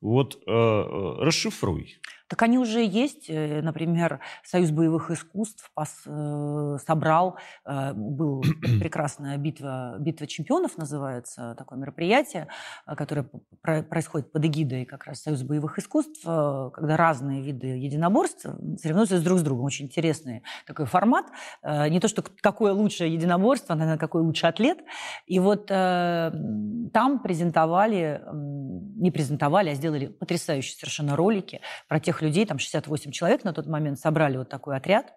Вот 0.00 0.36
э, 0.46 0.50
э 0.50 1.14
расшифруй. 1.20 2.00
Так 2.32 2.40
они 2.44 2.56
уже 2.56 2.82
есть. 2.82 3.28
Э, 3.28 3.60
например, 3.60 4.20
Союз 4.42 4.70
боевых 4.70 5.10
искусств 5.10 5.70
э, 5.76 6.76
собрал, 6.86 7.36
э, 7.66 7.92
был 7.92 8.42
прекрасная 8.80 9.36
битва, 9.36 9.96
битва 9.98 10.26
чемпионов 10.26 10.78
называется, 10.78 11.54
такое 11.58 11.78
мероприятие, 11.78 12.48
которое 12.86 13.26
происходит 13.60 14.32
под 14.32 14.46
эгидой 14.46 14.86
как 14.86 15.04
раз 15.04 15.20
Союза 15.20 15.44
боевых 15.44 15.78
искусств, 15.78 16.22
когда 16.22 16.96
разные 16.96 17.42
виды 17.42 17.66
единоборств 17.66 18.46
соревнуются 18.80 19.20
друг 19.20 19.38
с 19.38 19.42
другом. 19.42 19.66
Очень 19.66 19.84
интересный 19.84 20.42
такой 20.66 20.86
формат. 20.86 21.26
Не 21.62 22.00
то, 22.00 22.08
что 22.08 22.24
какое 22.40 22.72
лучшее 22.72 23.12
единоборство, 23.12 23.74
а, 23.74 23.76
наверное, 23.76 23.98
какой 23.98 24.22
лучший 24.22 24.48
атлет. 24.48 24.78
И 25.26 25.38
вот 25.38 25.66
там 25.66 27.20
презентовали, 27.22 28.22
не 28.32 29.10
презентовали, 29.10 29.68
а 29.68 29.74
сделали 29.74 30.06
потрясающие 30.06 30.76
совершенно 30.76 31.14
ролики 31.14 31.60
про 31.88 32.00
тех 32.00 32.21
людей, 32.22 32.46
там 32.46 32.58
68 32.58 33.10
человек 33.10 33.44
на 33.44 33.52
тот 33.52 33.66
момент, 33.66 33.98
собрали 33.98 34.36
вот 34.36 34.48
такой 34.48 34.76
отряд 34.76 35.12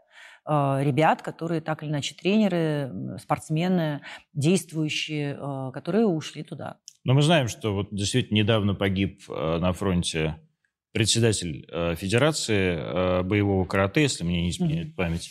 э, 0.47 0.79
ребят, 0.81 1.21
которые 1.21 1.61
так 1.61 1.83
или 1.83 1.89
иначе 1.89 2.15
тренеры, 2.15 3.17
спортсмены, 3.19 4.01
действующие, 4.33 5.37
э, 5.39 5.71
которые 5.73 6.05
ушли 6.05 6.43
туда. 6.43 6.77
Но 7.03 7.13
мы 7.13 7.21
знаем, 7.21 7.47
что 7.47 7.73
вот 7.73 7.89
действительно 7.91 8.37
недавно 8.37 8.73
погиб 8.75 9.21
э, 9.29 9.57
на 9.59 9.71
фронте 9.73 10.35
председатель 10.91 11.67
Федерации 11.97 13.21
боевого 13.23 13.65
карате, 13.65 14.03
если 14.03 14.23
мне 14.23 14.43
не 14.43 14.49
изменяет 14.49 14.87
mm-hmm. 14.87 14.95
память 14.95 15.29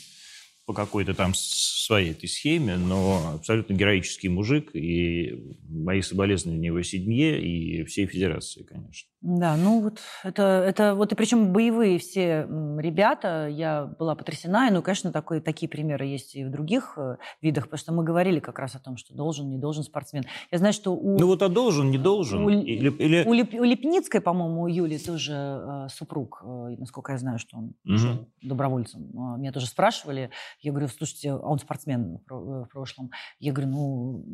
по 0.67 0.73
какой-то 0.73 1.15
там 1.15 1.33
своей 1.35 2.13
этой 2.13 2.29
схеме, 2.29 2.77
но 2.77 3.35
абсолютно 3.35 3.75
героический 3.75 4.29
мужик, 4.29 4.75
и 4.75 5.57
мои 5.69 6.01
соболезнования 6.01 6.67
его 6.67 6.83
семье 6.83 7.41
и 7.41 7.85
всей 7.85 8.07
федерации, 8.07 8.63
конечно. 8.63 9.09
Да, 9.27 9.57
ну 9.57 9.81
вот 9.81 10.01
это, 10.23 10.43
это 10.43 10.95
вот 10.95 11.11
и 11.13 11.15
причем 11.15 11.55
боевые 11.55 11.99
все 11.99 12.47
ребята, 12.79 13.49
я 13.49 13.87
была 13.99 14.15
потрясена, 14.15 14.69
и, 14.69 14.71
ну, 14.71 14.83
конечно, 14.83 15.13
такой, 15.13 15.41
такие 15.41 15.67
примеры 15.67 16.05
есть 16.05 16.37
и 16.37 16.45
в 16.45 16.51
других 16.51 16.93
э, 16.99 17.17
видах, 17.41 17.65
потому 17.65 17.79
что 17.79 17.93
мы 17.95 18.05
говорили 18.05 18.39
как 18.39 18.59
раз 18.59 18.75
о 18.75 18.81
том, 18.81 18.99
что 18.99 19.15
должен, 19.15 19.49
не 19.49 19.57
должен 19.57 19.83
спортсмен. 19.83 20.25
Я 20.51 20.59
знаю, 20.59 20.75
что 20.75 20.95
у... 20.95 21.19
Ну 21.19 21.27
вот 21.27 21.41
а 21.41 21.49
должен, 21.49 21.91
не 21.91 21.97
должен? 21.97 22.45
У, 22.45 22.51
или, 22.51 22.91
или... 22.91 23.25
у, 23.27 23.33
Леп, 23.33 23.55
у 23.55 23.65
Лепницкой, 23.65 24.21
по-моему, 24.21 24.65
у 24.65 24.67
Юли 24.67 24.99
тоже 24.99 25.33
э, 25.33 25.87
супруг, 25.89 26.43
э, 26.45 26.77
насколько 26.79 27.13
я 27.13 27.19
знаю, 27.19 27.39
что 27.39 27.57
он 27.57 27.75
угу. 27.87 28.29
добровольцем. 28.43 29.09
Э, 29.15 29.39
меня 29.39 29.53
тоже 29.53 29.69
спрашивали, 29.69 30.29
я 30.61 30.71
говорю, 30.71 30.89
слушайте, 30.89 31.31
а 31.31 31.39
он 31.39 31.59
спортсмен 31.59 32.19
в 32.29 32.69
прошлом. 32.71 33.11
Я 33.39 33.55
говорю, 33.55 33.71
ну, 33.71 34.25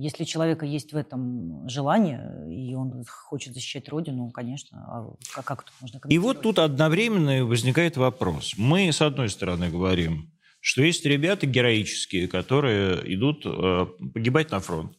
если 0.00 0.22
у 0.22 0.26
человека 0.26 0.64
есть 0.64 0.92
в 0.92 0.96
этом 0.96 1.68
желание, 1.68 2.46
и 2.48 2.74
он 2.74 3.04
хочет 3.04 3.54
защищать 3.54 3.88
Родину, 3.88 4.30
конечно, 4.30 4.78
а 4.86 5.10
как, 5.34 5.44
как 5.44 5.62
тут 5.64 5.74
можно 5.80 6.00
И 6.08 6.18
вот 6.18 6.40
тут 6.42 6.60
одновременно 6.60 7.44
возникает 7.44 7.96
вопрос. 7.96 8.54
Мы, 8.56 8.92
с 8.92 9.02
одной 9.02 9.28
стороны, 9.28 9.70
говорим, 9.70 10.30
что 10.60 10.82
есть 10.82 11.04
ребята 11.04 11.46
героические, 11.46 12.28
которые 12.28 13.12
идут 13.12 13.44
э, 13.44 13.86
погибать 14.14 14.52
на 14.52 14.60
фронт. 14.60 14.96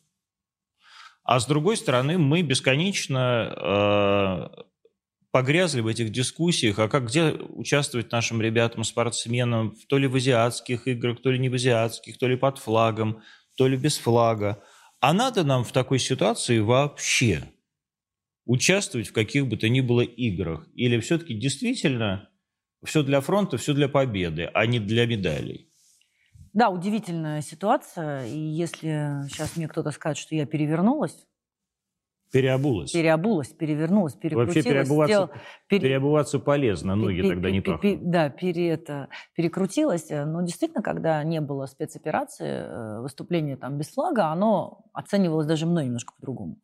А 1.23 1.39
с 1.39 1.45
другой 1.45 1.77
стороны, 1.77 2.17
мы 2.17 2.41
бесконечно 2.41 3.53
э, 3.55 4.63
погрязли 5.31 5.79
в 5.79 5.87
этих 5.87 6.11
дискуссиях, 6.11 6.77
а 6.79 6.89
как 6.89 7.07
где 7.07 7.31
участвовать 7.31 8.11
нашим 8.11 8.41
ребятам, 8.41 8.83
спортсменам, 8.83 9.75
то 9.87 9.97
ли 9.97 10.07
в 10.07 10.15
азиатских 10.15 10.87
играх, 10.87 11.21
то 11.21 11.31
ли 11.31 11.39
не 11.39 11.47
в 11.47 11.53
азиатских, 11.53 12.17
то 12.17 12.27
ли 12.27 12.35
под 12.35 12.57
флагом, 12.57 13.21
то 13.55 13.67
ли 13.67 13.77
без 13.77 13.97
флага. 13.97 14.61
А 15.01 15.13
надо 15.13 15.43
нам 15.43 15.63
в 15.63 15.71
такой 15.71 15.99
ситуации 15.99 16.59
вообще 16.59 17.43
участвовать 18.45 19.07
в 19.07 19.13
каких 19.13 19.47
бы 19.47 19.55
то 19.55 19.69
ни 19.69 19.79
было 19.79 20.01
играх? 20.01 20.67
Или 20.73 20.99
все-таки 20.99 21.33
действительно 21.33 22.29
все 22.83 23.03
для 23.03 23.21
фронта, 23.21 23.57
все 23.57 23.73
для 23.73 23.87
победы, 23.87 24.49
а 24.53 24.65
не 24.65 24.79
для 24.79 25.05
медалей? 25.05 25.71
Да, 26.53 26.69
удивительная 26.69 27.41
ситуация. 27.41 28.25
И 28.27 28.37
если 28.37 29.23
сейчас 29.29 29.55
мне 29.55 29.67
кто-то 29.67 29.91
скажет, 29.91 30.17
что 30.17 30.35
я 30.35 30.45
перевернулась, 30.45 31.27
Переобулась. 32.31 32.91
Переобулась, 32.91 33.47
перевернулась, 33.49 34.13
перекрутилась. 34.13 34.55
Вообще 34.55 34.69
переобуваться, 34.69 35.13
сделал, 35.13 35.29
пере... 35.67 35.81
переобуваться 35.81 36.39
полезно, 36.39 36.95
ноги 36.95 37.17
пере, 37.17 37.29
тогда 37.29 37.49
не 37.51 37.61
пере, 37.61 37.77
пахнут. 37.77 38.09
Да, 38.09 38.29
пере, 38.29 38.69
это, 38.69 39.09
перекрутилась. 39.35 40.09
Но 40.09 40.41
действительно, 40.41 40.83
когда 40.83 41.23
не 41.23 41.41
было 41.41 41.65
спецоперации, 41.65 42.47
э, 42.47 43.01
выступление 43.01 43.57
там 43.57 43.77
без 43.77 43.89
флага, 43.89 44.27
оно 44.27 44.85
оценивалось 44.93 45.47
даже 45.47 45.65
мной 45.65 45.85
немножко 45.85 46.13
по-другому. 46.15 46.57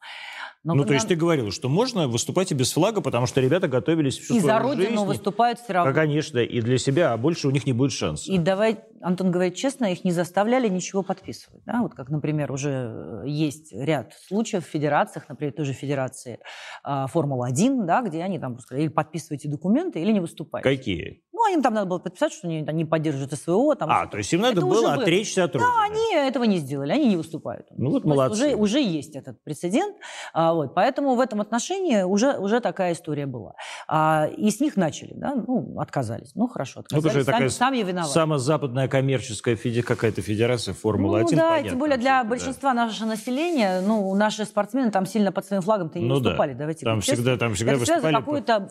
Но 0.66 0.74
ну, 0.74 0.82
когда... 0.82 0.88
то 0.88 0.93
есть 0.95 1.07
ты 1.07 1.16
говорил, 1.16 1.51
что 1.51 1.70
можно 1.70 2.07
выступать 2.07 2.51
и 2.51 2.55
без 2.55 2.74
флага, 2.74 2.99
потому 2.99 3.28
что 3.28 3.39
ребята 3.39 3.68
готовились 3.68 4.18
всю 4.18 4.38
и 4.38 4.39
свою 4.39 4.57
за 4.57 4.59
родину 4.59 4.89
жизнь. 4.89 5.05
выступают 5.05 5.59
все 5.59 5.74
равно. 5.74 5.91
Да, 5.91 5.95
конечно, 5.95 6.39
и 6.39 6.59
для 6.59 6.80
себя, 6.80 7.13
а 7.13 7.18
больше 7.18 7.47
у 7.47 7.51
них 7.51 7.68
не 7.68 7.74
будет 7.74 7.91
шанса. 7.91 8.32
И 8.32 8.39
давай, 8.39 8.80
Антон 8.99 9.30
говорит 9.30 9.53
честно, 9.53 9.91
их 9.91 10.03
не 10.03 10.11
заставляли 10.11 10.68
ничего 10.68 11.03
подписывать. 11.03 11.61
Да? 11.66 11.84
Вот 11.84 11.93
как, 11.93 12.09
например, 12.09 12.51
уже 12.51 13.22
есть 13.28 13.74
ряд 13.74 14.13
случаев 14.28 14.66
в 14.66 14.68
федерациях, 14.68 15.30
например, 15.30 15.53
той 15.53 15.66
же 15.66 15.74
федерации 15.74 16.39
э, 16.84 17.05
Формула-1, 17.13 17.86
да, 17.86 18.01
где 18.01 18.24
они 18.24 18.39
там 18.39 18.57
сказали, 18.57 18.86
или 18.86 18.91
подписывайте 18.91 19.47
документы, 19.47 20.01
или 20.01 20.11
не 20.11 20.20
выступайте. 20.20 20.68
Какие? 20.68 21.22
Ну, 21.46 21.54
им 21.54 21.62
там 21.62 21.74
надо 21.74 21.86
было 21.86 22.00
подписать, 22.00 22.34
что 22.34 22.48
они 22.48 22.62
не 22.62 22.86
поддерживают 22.86 23.32
СВО. 23.34 23.76
Там, 23.76 23.89
а, 23.91 24.08
то 24.08 24.18
есть 24.18 24.34
им 24.34 24.41
надо 24.41 24.60
это 24.60 24.66
было 24.66 24.93
отречься 24.93 25.43
от 25.43 25.56
Родины. 25.56 25.72
Да, 25.72 25.84
они 25.84 26.28
этого 26.28 26.43
не 26.46 26.58
сделали, 26.58 26.91
они 26.91 27.08
не 27.10 27.18
выступают. 27.18 27.68
Ну 27.78 27.91
вот 27.91 28.04
молодцы. 28.04 28.56
Уже, 28.56 28.56
уже 28.56 28.82
есть 28.82 29.16
этот 29.16 29.43
прецедент. 29.43 29.96
А, 30.34 30.54
вот, 30.54 30.74
поэтому 30.74 31.16
в 31.16 31.20
этом 31.20 31.41
отношении 31.41 32.02
уже, 32.02 32.38
уже 32.38 32.62
такая 32.62 32.93
история 32.93 33.28
была. 33.28 33.54
А, 33.88 34.28
и 34.36 34.50
с 34.50 34.60
них 34.60 34.76
начали, 34.76 35.14
да, 35.14 35.36
ну, 35.36 35.80
отказались. 35.80 36.32
Ну, 36.34 36.48
хорошо, 36.48 36.80
отказались. 36.80 37.04
Ну, 37.04 37.12
сами, 37.12 37.24
такая 37.24 37.50
сами 37.50 37.78
виноваты. 37.84 38.12
Самая 38.12 38.39
западная 38.39 38.88
коммерческая 38.88 39.56
феди, 39.56 39.82
какая-то 39.82 40.22
федерация 40.22 40.74
Формула-1, 40.74 41.22
Ну, 41.22 41.30
да, 41.30 41.50
понятно, 41.50 41.70
тем 41.70 41.80
более 41.80 41.98
для 41.98 42.24
большинства 42.24 42.74
да. 42.74 42.86
нашего 42.86 43.10
населения, 43.10 43.82
ну, 43.82 44.16
наши 44.16 44.46
спортсмены 44.46 44.89
там 44.89 45.06
сильно 45.06 45.32
под 45.32 45.46
своим 45.46 45.62
флагом-то 45.62 46.00
не 46.00 46.06
ну, 46.06 46.16
выступали. 46.16 46.54
Да. 46.54 46.60
Давайте 46.60 46.86
там 46.86 47.02
всегда, 47.02 47.38
там 47.38 47.54
всегда 47.54 47.76
выступали 47.76 48.16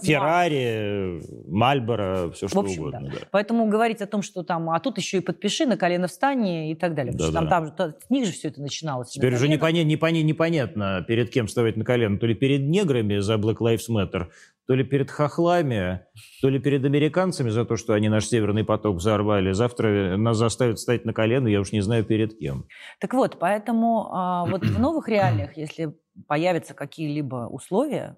Феррари, 0.03 1.23
Мальборо, 1.47 2.31
все 2.33 2.49
что 2.49 2.64
общем, 2.65 2.83
угодно. 2.83 3.11
Да. 3.11 3.19
Да. 3.21 3.27
Поэтому 3.31 3.67
говорить 3.67 4.01
о 4.03 4.07
том, 4.07 4.23
что 4.23 4.43
там, 4.43 4.71
а 4.71 4.81
тут 4.81 4.99
еще 4.99 5.19
и 5.19 5.21
подпиши, 5.21 5.67
на 5.67 5.77
колено 5.77 6.09
встань 6.09 6.47
и 6.47 6.75
так 6.75 6.95
далее. 6.95 7.13
Да, 7.13 7.27
потому 7.27 7.49
да. 7.49 7.67
что 7.67 7.77
там, 7.77 7.93
там 7.93 8.01
с 8.01 8.11
них 8.11 8.27
же 8.27 8.33
все 8.33 8.49
это 8.49 8.61
начиналось. 8.61 9.11
Теперь 9.11 9.35
уже 9.35 9.49
непонятно, 9.49 9.89
непонятно, 9.89 10.45
непонятно, 10.55 11.05
перед 11.07 11.31
кем 11.31 11.47
вставать 11.47 11.77
на 11.77 11.85
колено. 11.85 12.19
То 12.19 12.27
ли 12.27 12.35
перед 12.35 12.63
неграми 12.63 13.19
за 13.19 13.35
Black 13.35 13.57
Lives 13.59 13.89
Matter, 13.91 14.27
то 14.67 14.75
ли 14.75 14.85
перед 14.85 15.11
хохлами, 15.11 16.07
то 16.41 16.49
ли 16.49 16.59
перед 16.59 16.85
американцами 16.85 17.51
за 17.51 17.65
то, 17.65 17.77
что 17.77 17.93
они 17.93 18.09
наш 18.09 18.27
Северный 18.27 18.65
поток 18.65 18.97
взорвали. 18.97 19.53
Завтра 19.53 20.17
нас 20.17 20.37
заставят 20.37 20.79
встать 20.79 21.05
на 21.05 21.13
колено, 21.13 21.49
я 21.49 21.61
уж 21.61 21.73
не 21.73 21.81
знаю 21.81 22.05
перед 22.05 22.39
кем. 22.39 22.67
Так 23.01 23.15
вот, 23.15 23.39
поэтому 23.39 24.09
а, 24.13 24.47
вот 24.47 24.65
в 24.65 24.81
новых 24.81 25.09
реалиях, 25.15 25.57
если 25.57 25.95
появятся 26.27 26.75
какие-либо 26.75 27.49
условия, 27.51 28.17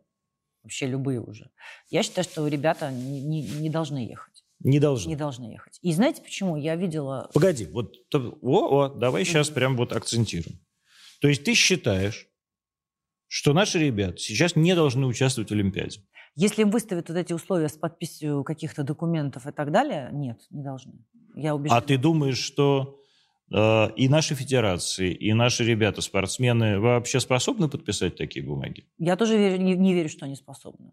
вообще 0.63 0.87
любые 0.87 1.21
уже, 1.21 1.51
я 1.91 2.03
считаю, 2.03 2.25
что 2.25 2.47
ребята 2.47 2.91
не, 2.91 3.21
не, 3.23 3.43
не 3.43 3.71
должны 3.71 3.99
ехать. 3.99 4.36
Не 4.61 4.81
должны. 4.81 5.09
Не 5.09 5.17
должны 5.17 5.53
ехать. 5.53 5.79
И 5.83 5.93
знаете 5.93 6.23
почему? 6.23 6.57
Я 6.57 6.77
видела... 6.77 7.31
Погоди, 7.35 7.67
вот 7.67 7.95
о, 8.13 8.19
о, 8.43 8.89
давай 8.89 9.25
сейчас 9.25 9.51
прям 9.51 9.77
вот 9.77 9.93
акцентируем. 9.93 10.59
То 11.21 11.29
есть 11.29 11.45
ты 11.45 11.55
считаешь, 11.55 12.29
что 13.29 13.53
наши 13.53 13.79
ребята 13.79 14.19
сейчас 14.19 14.57
не 14.57 14.75
должны 14.75 15.07
участвовать 15.07 15.51
в 15.51 15.53
Олимпиаде? 15.53 16.01
Если 16.35 16.63
им 16.63 16.71
выставят 16.71 17.09
вот 17.09 17.17
эти 17.17 17.33
условия 17.33 17.69
с 17.69 17.77
подписью 17.77 18.45
каких-то 18.45 18.83
документов 18.83 19.47
и 19.47 19.53
так 19.53 19.73
далее, 19.73 20.11
нет, 20.13 20.39
не 20.51 20.63
должны. 20.63 21.05
Я 21.35 21.55
убеждена. 21.55 21.79
А 21.79 21.81
ты 21.81 21.97
думаешь, 21.97 22.39
что 22.39 23.01
э, 23.51 23.91
и 23.97 24.09
наши 24.09 24.35
федерации, 24.35 25.13
и 25.15 25.33
наши 25.33 25.65
ребята, 25.65 26.03
спортсмены, 26.03 26.79
вообще 26.79 27.21
способны 27.21 27.69
подписать 27.69 28.17
такие 28.17 28.45
бумаги? 28.45 28.87
Я 28.99 29.17
тоже 29.17 29.39
верю, 29.39 29.63
не, 29.63 29.75
не 29.77 29.95
верю, 29.95 30.11
что 30.11 30.27
они 30.27 30.37
способны. 30.37 30.93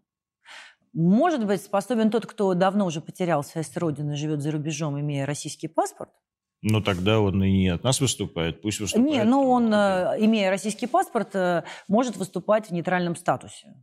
Может 0.94 1.44
быть, 1.44 1.60
способен 1.60 2.10
тот, 2.10 2.24
кто 2.24 2.54
давно 2.54 2.86
уже 2.86 3.00
потерял 3.00 3.42
связь 3.42 3.70
с 3.70 3.76
родиной, 3.76 4.16
живет 4.16 4.40
за 4.40 4.52
рубежом, 4.52 4.98
имея 4.98 5.26
российский 5.26 5.66
паспорт? 5.66 6.10
Ну, 6.62 6.80
тогда 6.80 7.20
он 7.20 7.42
и 7.42 7.50
не 7.50 7.68
от 7.68 7.82
нас 7.82 8.00
выступает, 8.00 8.62
пусть 8.62 8.80
выступает. 8.80 9.10
Не, 9.10 9.24
ну 9.24 9.50
он, 9.50 9.74
э, 9.74 10.16
имея 10.20 10.50
российский 10.50 10.86
паспорт, 10.86 11.34
э, 11.34 11.64
может 11.88 12.16
выступать 12.16 12.68
в 12.68 12.70
нейтральном 12.70 13.16
статусе 13.16 13.74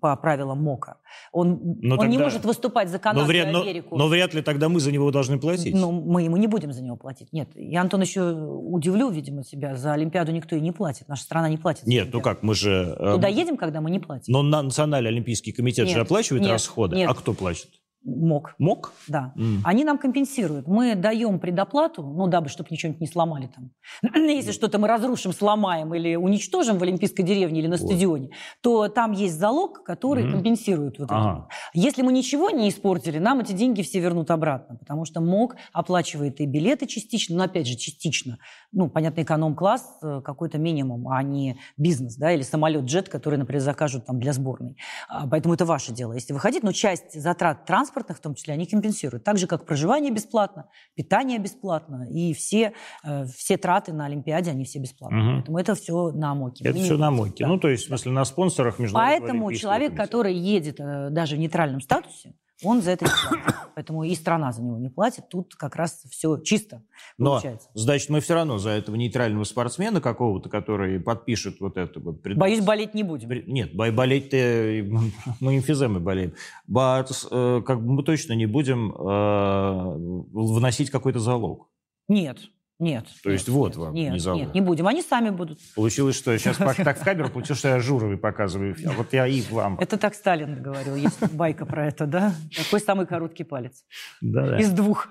по 0.00 0.14
правилам 0.16 0.62
МОКа. 0.62 0.98
Он, 1.32 1.78
но 1.82 1.94
он 1.94 2.00
тогда, 2.00 2.06
не 2.06 2.18
может 2.18 2.44
выступать 2.44 2.88
за 2.88 2.98
Канаду 2.98 3.22
но 3.22 3.26
вряд, 3.26 3.48
и 3.48 3.50
Америку. 3.50 3.96
Но, 3.96 4.04
но 4.04 4.08
вряд 4.08 4.32
ли 4.32 4.42
тогда 4.42 4.68
мы 4.68 4.78
за 4.78 4.92
него 4.92 5.10
должны 5.10 5.38
платить. 5.38 5.74
Ну, 5.74 5.90
мы 5.90 6.22
ему 6.22 6.36
не 6.36 6.46
будем 6.46 6.72
за 6.72 6.82
него 6.82 6.96
платить. 6.96 7.32
Нет, 7.32 7.50
я, 7.54 7.80
Антон, 7.80 8.02
еще 8.02 8.32
удивлю, 8.32 9.10
видимо, 9.10 9.42
тебя. 9.42 9.74
За 9.74 9.94
Олимпиаду 9.94 10.30
никто 10.32 10.54
и 10.54 10.60
не 10.60 10.70
платит. 10.70 11.08
Наша 11.08 11.22
страна 11.22 11.48
не 11.48 11.56
платит. 11.56 11.86
Нет, 11.86 12.08
ну 12.12 12.20
как, 12.20 12.42
мы 12.42 12.54
же... 12.54 12.96
Туда 12.98 13.28
э, 13.28 13.32
едем, 13.32 13.56
когда 13.56 13.80
мы 13.80 13.90
не 13.90 13.98
платим. 13.98 14.32
Но 14.32 14.42
Национальный 14.42 15.10
олимпийский 15.10 15.52
комитет 15.52 15.86
нет, 15.86 15.94
же 15.94 16.00
оплачивает 16.02 16.42
нет, 16.42 16.52
расходы. 16.52 16.96
Нет. 16.96 17.10
А 17.10 17.14
кто 17.14 17.34
платит? 17.34 17.68
МОК. 18.04 18.54
МОК? 18.58 18.92
Да. 19.08 19.32
Mm. 19.36 19.58
Они 19.64 19.84
нам 19.84 19.98
компенсируют. 19.98 20.66
Мы 20.66 20.94
даем 20.94 21.38
предоплату, 21.38 22.02
ну, 22.02 22.26
дабы, 22.26 22.48
чтобы 22.48 22.68
ничего 22.70 22.94
не 22.98 23.06
сломали 23.06 23.50
там. 23.54 23.70
Если 24.14 24.52
что-то 24.52 24.78
мы 24.78 24.88
разрушим, 24.88 25.32
сломаем 25.32 25.94
или 25.94 26.16
уничтожим 26.16 26.78
в 26.78 26.82
Олимпийской 26.82 27.22
деревне 27.22 27.60
или 27.60 27.66
на 27.66 27.76
вот. 27.76 27.86
стадионе, 27.86 28.30
то 28.62 28.88
там 28.88 29.12
есть 29.12 29.38
залог, 29.38 29.82
который 29.84 30.24
mm. 30.24 30.30
компенсирует 30.30 30.98
вот 30.98 31.10
ага. 31.10 31.46
это. 31.46 31.48
Если 31.74 32.02
мы 32.02 32.12
ничего 32.12 32.50
не 32.50 32.68
испортили, 32.68 33.18
нам 33.18 33.40
эти 33.40 33.52
деньги 33.52 33.82
все 33.82 34.00
вернут 34.00 34.30
обратно, 34.30 34.76
потому 34.76 35.04
что 35.04 35.20
МОК 35.20 35.56
оплачивает 35.72 36.40
и 36.40 36.46
билеты 36.46 36.86
частично, 36.86 37.36
но 37.36 37.44
опять 37.44 37.66
же 37.66 37.76
частично. 37.76 38.38
Ну, 38.72 38.88
понятно, 38.88 39.22
эконом-класс 39.22 39.98
э, 40.02 40.20
какой-то 40.24 40.58
минимум, 40.58 41.08
а 41.08 41.22
не 41.22 41.58
бизнес, 41.76 42.16
да, 42.16 42.32
или 42.32 42.42
самолет-джет, 42.42 43.08
который, 43.08 43.38
например, 43.38 43.62
закажут 43.62 44.06
там 44.06 44.18
для 44.20 44.32
сборной. 44.32 44.76
А, 45.08 45.26
поэтому 45.26 45.54
это 45.54 45.64
ваше 45.64 45.92
дело. 45.92 46.12
Если 46.12 46.32
выходить, 46.32 46.62
но 46.62 46.72
часть 46.72 47.20
затрат 47.20 47.66
транспорта 47.66 47.87
транспортных 47.88 48.18
в 48.18 48.20
том 48.20 48.34
числе, 48.34 48.54
они 48.54 48.66
компенсируют. 48.66 49.24
Так 49.24 49.38
же, 49.38 49.46
как 49.46 49.64
проживание 49.64 50.12
бесплатно, 50.12 50.68
питание 50.94 51.38
бесплатно, 51.38 52.06
и 52.10 52.32
все, 52.34 52.72
э, 53.04 53.24
все 53.26 53.56
траты 53.56 53.92
на 53.92 54.06
Олимпиаде, 54.06 54.50
они 54.50 54.64
все 54.64 54.78
бесплатные. 54.78 55.22
Угу. 55.22 55.36
Поэтому 55.36 55.58
это 55.58 55.74
все 55.74 56.10
на 56.12 56.34
МОКе. 56.34 56.64
Это 56.64 56.78
Мы 56.78 56.84
все 56.84 56.96
на 56.96 57.10
МОКе. 57.10 57.44
Да. 57.44 57.48
Ну, 57.48 57.58
то 57.58 57.68
есть, 57.68 57.84
в 57.84 57.86
смысле, 57.88 58.12
на 58.12 58.24
спонсорах 58.24 58.78
международного 58.78 59.20
Поэтому 59.20 59.52
человек, 59.52 59.88
комитета. 59.88 60.06
который 60.06 60.34
едет 60.34 60.80
э, 60.80 61.10
даже 61.10 61.36
в 61.36 61.38
нейтральном 61.38 61.80
статусе, 61.80 62.34
он 62.62 62.82
за 62.82 62.92
это 62.92 63.04
не 63.04 63.10
платит. 63.10 63.54
Поэтому 63.74 64.02
и 64.02 64.14
страна 64.16 64.50
за 64.50 64.62
него 64.62 64.76
не 64.78 64.88
платит. 64.88 65.28
Тут 65.28 65.54
как 65.54 65.76
раз 65.76 66.02
все 66.10 66.38
чисто 66.38 66.82
Но, 67.16 67.32
получается. 67.32 67.68
значит, 67.74 68.08
мы 68.08 68.20
все 68.20 68.34
равно 68.34 68.58
за 68.58 68.70
этого 68.70 68.96
нейтрального 68.96 69.44
спортсмена 69.44 70.00
какого-то, 70.00 70.48
который 70.48 70.98
подпишет 70.98 71.60
вот 71.60 71.76
это 71.76 72.00
вот... 72.00 72.20
Пред... 72.22 72.36
Боюсь, 72.36 72.60
болеть 72.60 72.94
не 72.94 73.04
будем. 73.04 73.30
Нет, 73.46 73.76
болеть-то 73.76 74.36
мы 75.40 75.56
эмфиземой 75.56 76.00
болеем. 76.00 76.34
Э, 76.68 77.62
как 77.64 77.84
бы 77.84 77.92
мы 77.92 78.02
точно 78.02 78.32
не 78.32 78.46
будем 78.46 78.92
э, 78.92 80.24
вносить 80.32 80.90
какой-то 80.90 81.20
залог. 81.20 81.68
Нет, 82.08 82.38
нет. 82.78 83.06
То 83.22 83.30
нет, 83.30 83.38
есть 83.38 83.48
вот 83.48 83.76
вам 83.76 83.92
нет, 83.92 84.12
не 84.12 84.18
залог. 84.20 84.40
Нет, 84.40 84.54
не 84.54 84.60
будем. 84.60 84.86
Они 84.86 85.02
сами 85.02 85.30
будут. 85.30 85.58
Получилось, 85.74 86.16
что 86.16 86.32
я 86.32 86.38
сейчас 86.38 86.56
так 86.76 87.00
в 87.00 87.04
камеру 87.04 87.28
получилось, 87.28 87.58
что 87.58 87.68
я 87.68 87.80
Журовой 87.80 88.18
показываю. 88.18 88.76
А 88.86 88.92
вот 88.92 89.12
я 89.12 89.26
и 89.26 89.40
вам. 89.42 89.78
Это 89.80 89.98
так 89.98 90.14
Сталин 90.14 90.62
говорил. 90.62 90.94
Есть 90.94 91.20
байка 91.32 91.66
про 91.66 91.88
это, 91.88 92.06
да? 92.06 92.34
Какой 92.56 92.80
самый 92.80 93.06
короткий 93.06 93.44
палец? 93.44 93.84
Да. 94.20 94.58
Из 94.58 94.70
двух. 94.70 95.08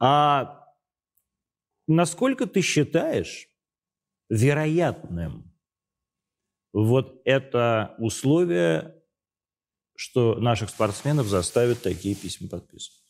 А 0.00 0.64
насколько 1.88 2.46
ты 2.46 2.60
считаешь 2.60 3.48
вероятным 4.28 5.52
вот 6.72 7.20
это 7.24 7.96
условие, 7.98 8.94
что 9.96 10.36
наших 10.36 10.70
спортсменов 10.70 11.26
заставят 11.26 11.82
такие 11.82 12.14
письма 12.14 12.48
подписывать? 12.48 13.07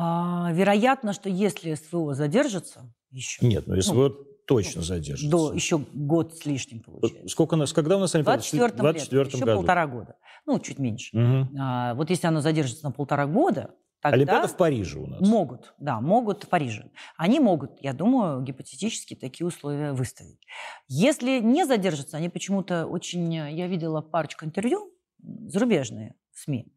А, 0.00 0.52
вероятно, 0.52 1.12
что 1.12 1.28
если 1.28 1.74
СВО 1.74 2.14
задержится 2.14 2.94
еще... 3.10 3.44
Нет, 3.44 3.66
ну 3.66 3.80
СВО 3.80 4.10
ну, 4.10 4.14
точно 4.46 4.82
задержится. 4.82 5.28
До 5.28 5.52
еще 5.52 5.78
год 5.92 6.36
с 6.36 6.46
лишним 6.46 6.84
получается. 6.84 7.28
Сколько 7.28 7.54
у 7.54 7.56
нас, 7.56 7.72
когда 7.72 7.96
у 7.96 8.00
нас 8.00 8.14
Олимпиада? 8.14 8.40
В 8.40 8.48
24 8.48 8.80
24 8.80 9.26
еще 9.26 9.44
году. 9.44 9.58
полтора 9.58 9.86
года. 9.88 10.14
Ну, 10.46 10.60
чуть 10.60 10.78
меньше. 10.78 11.18
Угу. 11.18 11.48
А, 11.60 11.94
вот 11.94 12.10
если 12.10 12.28
оно 12.28 12.40
задержится 12.40 12.84
на 12.84 12.92
полтора 12.92 13.26
года, 13.26 13.74
тогда 14.00 14.14
Олимпиада 14.14 14.46
в 14.46 14.56
Париже 14.56 15.00
у 15.00 15.08
нас. 15.08 15.20
могут, 15.20 15.74
да, 15.78 16.00
могут 16.00 16.44
в 16.44 16.48
Париже. 16.48 16.92
Они 17.16 17.40
могут, 17.40 17.72
я 17.80 17.92
думаю, 17.92 18.40
гипотетически 18.42 19.16
такие 19.16 19.48
условия 19.48 19.94
выставить. 19.94 20.38
Если 20.86 21.40
не 21.40 21.66
задержатся, 21.66 22.18
они 22.18 22.28
почему-то 22.28 22.86
очень... 22.86 23.34
Я 23.34 23.66
видела 23.66 24.00
парочку 24.00 24.44
интервью, 24.44 24.92
зарубежные 25.18 26.14
СМИ, 26.34 26.72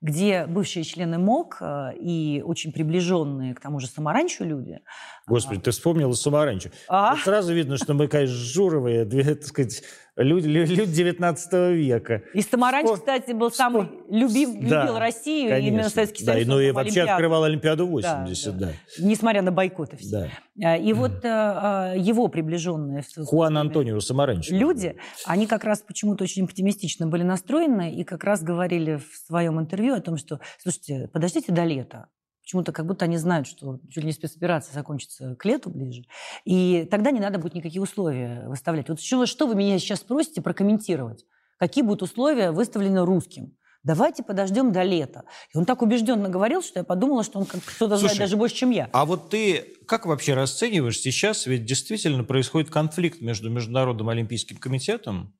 где 0.00 0.46
бывшие 0.46 0.84
члены 0.84 1.18
МОК 1.18 1.58
э, 1.60 1.96
и 1.98 2.42
очень 2.44 2.72
приближенные 2.72 3.54
к 3.54 3.60
тому 3.60 3.80
же 3.80 3.86
Самаранчу 3.86 4.44
люди... 4.44 4.80
Господи, 5.26 5.60
ты 5.60 5.70
вспомнила 5.70 6.12
Самаранчу. 6.12 6.70
А? 6.88 7.14
Вот 7.14 7.20
Сразу 7.20 7.54
видно, 7.54 7.76
что 7.76 7.94
мы, 7.94 8.06
конечно, 8.08 8.34
журовые, 8.36 9.04
две, 9.04 9.34
так 9.34 9.44
сказать, 9.44 9.82
люди, 10.16 10.46
лю- 10.46 10.64
люди 10.66 10.92
19 10.92 11.52
века. 11.74 12.22
И 12.34 12.42
Самаранч, 12.42 12.86
Спор- 12.88 12.98
кстати, 12.98 13.32
был 13.32 13.50
самый 13.50 13.88
любим, 14.10 14.66
Да, 14.68 14.82
любил 14.82 14.98
Россию, 14.98 15.50
Конечно. 15.50 15.68
именно 15.68 15.88
Советский 15.90 16.24
да, 16.24 16.32
Союз. 16.32 16.46
и, 16.46 16.50
ну 16.50 16.60
и 16.60 16.70
вообще 16.70 16.90
Олимпиаду. 17.00 17.12
открывал 17.12 17.44
Олимпиаду 17.44 17.86
80, 17.86 18.58
Да, 18.58 18.66
да. 18.66 18.72
Несмотря 18.98 19.42
на 19.42 19.52
бойкоты 19.52 19.96
все. 19.96 20.10
да. 20.10 20.28
А, 20.72 20.76
И 20.76 20.92
вот 20.94 21.24
э, 21.24 21.28
э, 21.28 21.98
его 21.98 22.28
приближенные 22.28 23.02
Хуан 23.26 23.58
Антонио 23.58 24.00
Самаранчо. 24.00 24.54
люди, 24.56 24.96
они 25.26 25.46
как 25.46 25.64
раз 25.64 25.82
почему-то 25.82 26.24
очень 26.24 26.44
оптимистично 26.44 27.06
были 27.06 27.22
настроены 27.22 27.94
и 27.94 28.04
как 28.04 28.24
раз 28.24 28.42
говорили 28.42 28.96
в 28.96 29.26
своем 29.26 29.60
интервью 29.60 29.94
о 29.94 30.00
том, 30.00 30.16
что, 30.16 30.40
слушайте, 30.62 31.08
подождите 31.12 31.52
до 31.52 31.64
лета. 31.64 32.06
Почему-то 32.46 32.70
как 32.70 32.86
будто 32.86 33.06
они 33.06 33.16
знают, 33.16 33.48
что 33.48 33.80
чуть 33.90 34.04
ли 34.04 34.04
не 34.04 34.12
спецоперация 34.12 34.72
закончится 34.72 35.34
к 35.34 35.44
лету 35.44 35.68
ближе. 35.68 36.04
И 36.44 36.86
тогда 36.88 37.10
не 37.10 37.18
надо 37.18 37.40
будет 37.40 37.54
никакие 37.54 37.82
условия 37.82 38.44
выставлять. 38.46 38.88
Вот 38.88 39.00
что, 39.00 39.26
что 39.26 39.48
вы 39.48 39.56
меня 39.56 39.80
сейчас 39.80 39.98
просите 40.04 40.40
прокомментировать? 40.40 41.24
Какие 41.58 41.82
будут 41.82 42.02
условия 42.02 42.52
выставлены 42.52 43.04
русским? 43.04 43.56
Давайте 43.82 44.22
подождем 44.22 44.70
до 44.70 44.84
лета. 44.84 45.24
И 45.52 45.58
он 45.58 45.64
так 45.64 45.82
убежденно 45.82 46.28
говорил, 46.28 46.62
что 46.62 46.78
я 46.78 46.84
подумала, 46.84 47.24
что 47.24 47.40
он 47.40 47.46
кто-то 47.46 47.96
знает 47.96 48.16
даже 48.16 48.36
больше, 48.36 48.54
чем 48.54 48.70
я. 48.70 48.88
А 48.92 49.04
вот 49.06 49.28
ты 49.28 49.74
как 49.88 50.06
вообще 50.06 50.34
расцениваешь 50.34 51.00
сейчас, 51.00 51.46
ведь 51.46 51.64
действительно 51.64 52.22
происходит 52.22 52.70
конфликт 52.70 53.20
между 53.20 53.50
Международным 53.50 54.08
Олимпийским 54.08 54.58
комитетом 54.58 55.34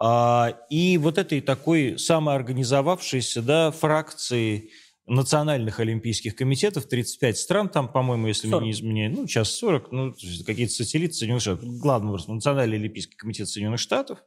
а, 0.00 0.56
и 0.70 0.96
вот 0.96 1.18
этой 1.18 1.42
такой 1.42 1.98
самоорганизовавшейся 1.98 3.42
да, 3.42 3.70
фракцией 3.72 4.70
национальных 5.06 5.80
олимпийских 5.80 6.34
комитетов, 6.36 6.86
35 6.86 7.36
стран, 7.38 7.68
там, 7.68 7.88
по-моему, 7.88 8.26
если 8.28 8.46
меня 8.46 8.56
40. 8.56 8.64
не 8.64 8.70
изменяет, 8.72 9.12
ну, 9.16 9.26
сейчас 9.26 9.50
40, 9.50 9.92
ну, 9.92 10.14
какие-то 10.46 10.72
сателлиты 10.72 11.14
Соединенных 11.14 11.42
Штатов, 11.42 11.64
главным 11.78 12.10
образом, 12.10 12.36
Национальный 12.36 12.76
олимпийский 12.78 13.16
комитет 13.16 13.48
Соединенных 13.48 13.80
Штатов, 13.80 14.18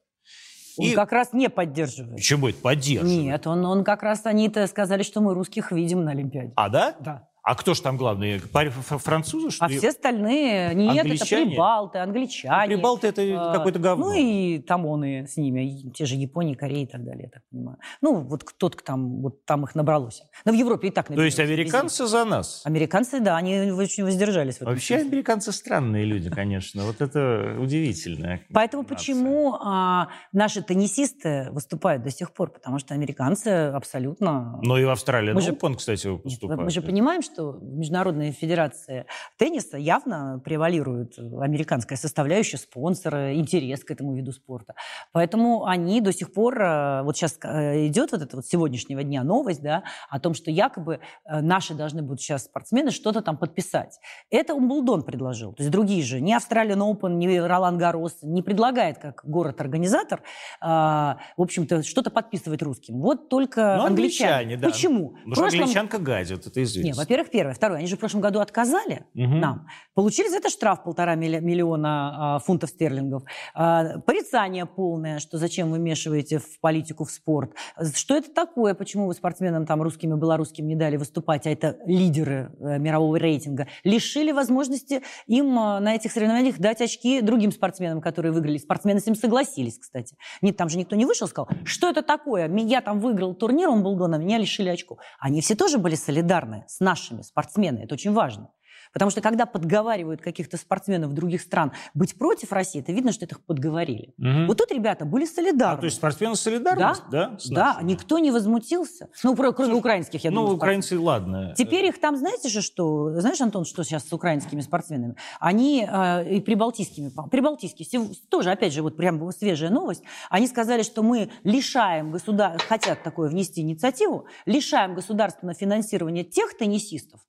Он 0.78 0.86
и- 0.88 0.94
как 0.94 1.12
раз 1.12 1.34
не 1.34 1.50
поддерживает. 1.50 2.18
почему 2.18 2.48
это 2.50 2.60
поддерживает? 2.60 3.22
Нет, 3.24 3.48
он, 3.48 3.66
он 3.66 3.84
как 3.84 4.04
раз, 4.04 4.26
они-то 4.26 4.68
сказали, 4.68 5.02
что 5.04 5.22
мы 5.22 5.34
русских 5.34 5.72
видим 5.72 6.04
на 6.04 6.12
Олимпиаде. 6.12 6.54
А, 6.56 6.70
да? 6.70 6.96
Да. 7.00 7.28
А 7.48 7.56
кто 7.56 7.74
же 7.74 7.82
там 7.82 7.96
главный? 7.96 8.40
Французы, 8.40 9.52
что 9.52 9.64
А 9.66 9.70
ли? 9.70 9.78
все 9.78 9.88
остальные, 9.90 10.76
нет, 10.76 11.06
Англичане? 11.06 11.42
это 11.44 11.50
прибалты, 11.52 11.98
англичане. 12.00 12.76
Прибалты 12.76 13.08
это 13.08 13.22
А, 13.22 13.54
какое-то 13.56 13.80
говно. 13.80 14.08
Ну 14.08 14.14
и 14.14 14.60
там 14.60 14.86
он 14.86 15.06
и 15.06 15.26
с 15.26 15.38
ними, 15.38 15.66
и 15.66 15.90
те 15.92 16.06
же 16.06 16.16
Япония, 16.16 16.56
Корея 16.58 16.84
и 16.84 16.86
так 16.88 17.06
далее, 17.06 17.24
я 17.24 17.30
так 17.30 17.44
понимаю. 17.50 17.78
Ну, 18.02 18.16
вот 18.20 18.44
тот, 18.58 18.76
кто 18.76 18.86
там, 18.86 19.22
вот 19.22 19.46
там 19.46 19.64
их 19.64 19.76
набралось. 19.76 20.24
Но 20.44 20.52
в 20.52 20.56
Европе 20.56 20.90
и 20.90 20.92
так 20.92 21.08
То 21.08 21.22
есть 21.22 21.40
американцы 21.40 22.06
за 22.06 22.26
нас? 22.26 22.64
везде. 22.66 22.68
Американцы, 22.68 23.22
да, 23.22 23.38
они 23.38 23.72
очень 23.72 24.04
воздержались 24.04 24.56
в 24.56 24.62
этом 24.64 24.74
Вообще 24.74 24.96
смысле. 24.96 25.10
американцы 25.12 25.52
странные 25.54 26.04
люди, 26.04 26.30
конечно. 26.30 26.84
Вот 26.84 27.00
это 27.00 27.56
удивительно. 27.62 28.42
Поэтому 28.52 28.84
почему 28.84 29.56
а, 29.62 30.10
наши 30.34 30.62
теннисисты 30.62 31.48
выступают 31.52 32.04
до 32.04 32.12
сих 32.12 32.34
пор? 32.34 32.52
Потому 32.52 32.78
что 32.80 32.94
американцы 32.94 33.48
абсолютно... 33.74 34.60
Но 34.64 34.78
и 34.78 34.84
в 34.84 34.90
Австралии 34.90 35.32
Мы 35.32 35.40
же- 35.40 35.52
Open, 35.52 35.76
кстати, 35.78 36.08
Нет, 36.08 36.24
поступает. 36.24 36.60
Мы 36.62 36.70
же 36.72 36.82
понимаем, 36.82 37.22
что 37.22 37.37
в 37.38 37.64
Международной 37.64 38.32
федерации 38.32 39.06
тенниса 39.38 39.78
явно 39.78 40.42
превалирует 40.44 41.18
американская 41.18 41.98
составляющая, 41.98 42.58
спонсоры, 42.58 43.36
интерес 43.36 43.84
к 43.84 43.92
этому 43.92 44.16
виду 44.16 44.32
спорта. 44.32 44.74
Поэтому 45.12 45.66
они 45.66 46.02
до 46.02 46.12
сих 46.14 46.34
пор, 46.34 46.62
э, 46.62 47.02
вот 47.04 47.16
сейчас 47.18 47.38
э, 47.44 47.88
идет 47.88 48.12
вот 48.12 48.22
эта 48.22 48.36
вот 48.36 48.46
сегодняшнего 48.46 49.04
дня 49.04 49.24
новость, 49.24 49.62
да, 49.62 49.84
о 50.10 50.20
том, 50.20 50.34
что 50.34 50.52
якобы 50.52 51.00
э, 51.26 51.42
наши 51.42 51.74
должны 51.74 52.02
будут 52.02 52.22
сейчас 52.22 52.46
спортсмены 52.46 52.92
что-то 52.92 53.22
там 53.22 53.38
подписать. 53.38 54.00
Это 54.30 54.54
Умблдон 54.54 55.04
предложил. 55.04 55.54
То 55.54 55.64
есть 55.64 55.72
другие 55.72 56.04
же, 56.04 56.22
ни 56.22 56.34
Австралиан 56.34 56.82
Open, 56.82 57.14
ни 57.16 57.38
Ролан 57.38 57.78
Гарос 57.78 58.20
не 58.22 58.42
предлагает 58.42 58.98
как 58.98 59.22
город-организатор, 59.26 60.22
э, 60.62 60.66
в 60.66 61.18
общем-то, 61.38 61.84
что-то 61.84 62.10
подписывать 62.10 62.62
русским. 62.62 63.00
Вот 63.00 63.30
только 63.30 63.78
Ну, 63.78 63.86
англичане. 63.86 64.34
англичане, 64.34 64.58
да. 64.58 64.68
Почему? 64.70 65.16
Потому 65.30 65.50
что 65.50 65.60
англичанка 65.60 65.98
гадит, 66.00 66.46
это 66.46 66.64
известно. 66.64 66.88
не, 66.88 66.94
во-первых, 66.94 67.27
первое. 67.30 67.54
Второе, 67.54 67.80
они 67.80 67.88
же 67.88 67.96
в 67.96 68.00
прошлом 68.00 68.22
году 68.22 68.40
отказали 68.40 69.06
Мгм. 69.14 69.40
нам. 69.40 69.68
Получили 69.94 70.28
за 70.30 70.38
это 70.38 70.50
штраф 70.50 70.84
полтора 70.84 71.16
милли- 71.16 71.40
миллиона 71.40 72.36
а, 72.36 72.40
фунтов 72.40 72.70
стерлингов. 72.70 73.24
А, 73.54 74.00
порицание 74.00 74.66
полное, 74.66 75.20
что 75.20 75.38
зачем 75.38 75.72
вы 75.72 75.78
вмешиваете 75.78 76.40
в 76.40 76.60
политику, 76.60 77.06
в 77.06 77.12
спорт. 77.12 77.52
Что 77.96 78.16
это 78.16 78.32
такое? 78.34 78.74
Почему 78.74 79.08
вы 79.08 79.14
спортсменам 79.14 79.66
там 79.66 79.82
русским 79.82 80.16
и 80.16 80.20
белорусским 80.20 80.68
не 80.68 80.76
дали 80.76 80.98
выступать, 80.98 81.48
а 81.48 81.50
это 81.50 81.78
лидеры 81.86 82.52
э, 82.60 82.78
мирового 82.80 83.16
рейтинга? 83.18 83.68
Лишили 83.84 84.32
возможности 84.32 85.02
им 85.26 85.58
а, 85.58 85.80
на 85.80 85.96
этих 85.96 86.12
соревнованиях 86.12 86.58
дать 86.60 86.82
очки 86.82 87.22
другим 87.22 87.52
спортсменам, 87.52 88.02
которые 88.02 88.32
выиграли. 88.32 88.58
Спортсмены 88.58 89.00
с 89.00 89.06
ним 89.06 89.16
согласились, 89.16 89.80
кстати. 89.80 90.16
Нет, 90.42 90.58
там 90.58 90.70
же 90.70 90.78
никто 90.78 90.96
не 90.96 91.06
вышел, 91.06 91.28
сказал, 91.28 91.50
что 91.66 91.90
это 91.90 92.02
такое? 92.02 92.48
Я 92.68 92.82
там 92.82 93.00
выиграл 93.00 93.34
турнир 93.34 93.70
Умблдона, 93.70 94.16
меня 94.16 94.38
лишили 94.38 94.70
очков. 94.70 95.00
Они 95.20 95.42
все 95.42 95.56
тоже 95.56 95.78
были 95.78 95.96
солидарны 95.96 96.66
с 96.68 96.80
нашими 96.80 97.07
спортсменами. 97.24 97.84
Это 97.84 97.96
очень 97.96 98.14
важно. 98.14 98.52
Потому 98.98 99.12
что 99.12 99.22
когда 99.22 99.46
подговаривают 99.46 100.22
каких-то 100.22 100.58
спортсменов 100.58 101.14
других 101.14 101.42
стран 101.42 101.72
быть 101.94 102.18
против 102.18 102.52
России, 102.52 102.82
это 102.82 102.92
видно, 102.92 103.12
что 103.12 103.26
это 103.26 103.36
их 103.36 103.46
подговорили. 103.46 104.16
Мгм. 104.18 104.48
Вот 104.48 104.58
тут 104.58 104.72
ребята 104.72 105.06
были 105.06 105.26
солидарны. 105.26 105.78
А, 105.78 105.82
то 105.82 105.86
есть 105.86 105.98
спортсмены 105.98 106.36
солидарность, 106.36 107.04
да? 107.12 107.38
с 107.38 107.48
да, 107.48 107.74
нашими? 107.74 107.92
никто 107.92 108.18
не 108.18 108.32
возмутился. 108.32 109.10
Ну, 109.24 109.36
про- 109.36 109.52
кроме 109.52 109.76
украинских, 109.76 110.24
я 110.24 110.32
Ну, 110.32 110.38
думаю, 110.38 110.56
украинцы, 110.56 111.00
ладно. 111.00 111.54
Теперь 111.56 111.86
их 111.86 112.02
там, 112.02 112.18
знаете 112.18 112.50
же, 112.50 112.64
что, 112.64 113.20
знаешь, 113.20 113.40
Антон, 113.40 113.66
что 113.66 113.84
сейчас 113.84 114.08
с 114.08 114.12
украинскими 114.14 114.62
спортсменами? 114.62 115.16
Они 115.40 115.88
э, 115.88 116.36
и 116.38 116.42
прибалтийскими, 116.42 117.12
прибалтийские, 117.30 118.10
тоже, 118.30 118.50
опять 118.50 118.74
же, 118.74 118.82
вот 118.82 118.98
прям 118.98 119.32
свежая 119.32 119.70
новость, 119.70 120.02
они 120.32 120.48
сказали, 120.48 120.82
что 120.82 121.04
мы 121.04 121.30
лишаем 121.44 122.12
государ... 122.12 122.58
хотят 122.68 123.04
такое 123.04 123.30
внести 123.30 123.62
инициативу, 123.62 124.26
лишаем 124.48 124.96
государственного 124.96 125.54
финансирования 125.54 126.24
тех 126.24 126.58
теннисистов, 126.58 127.22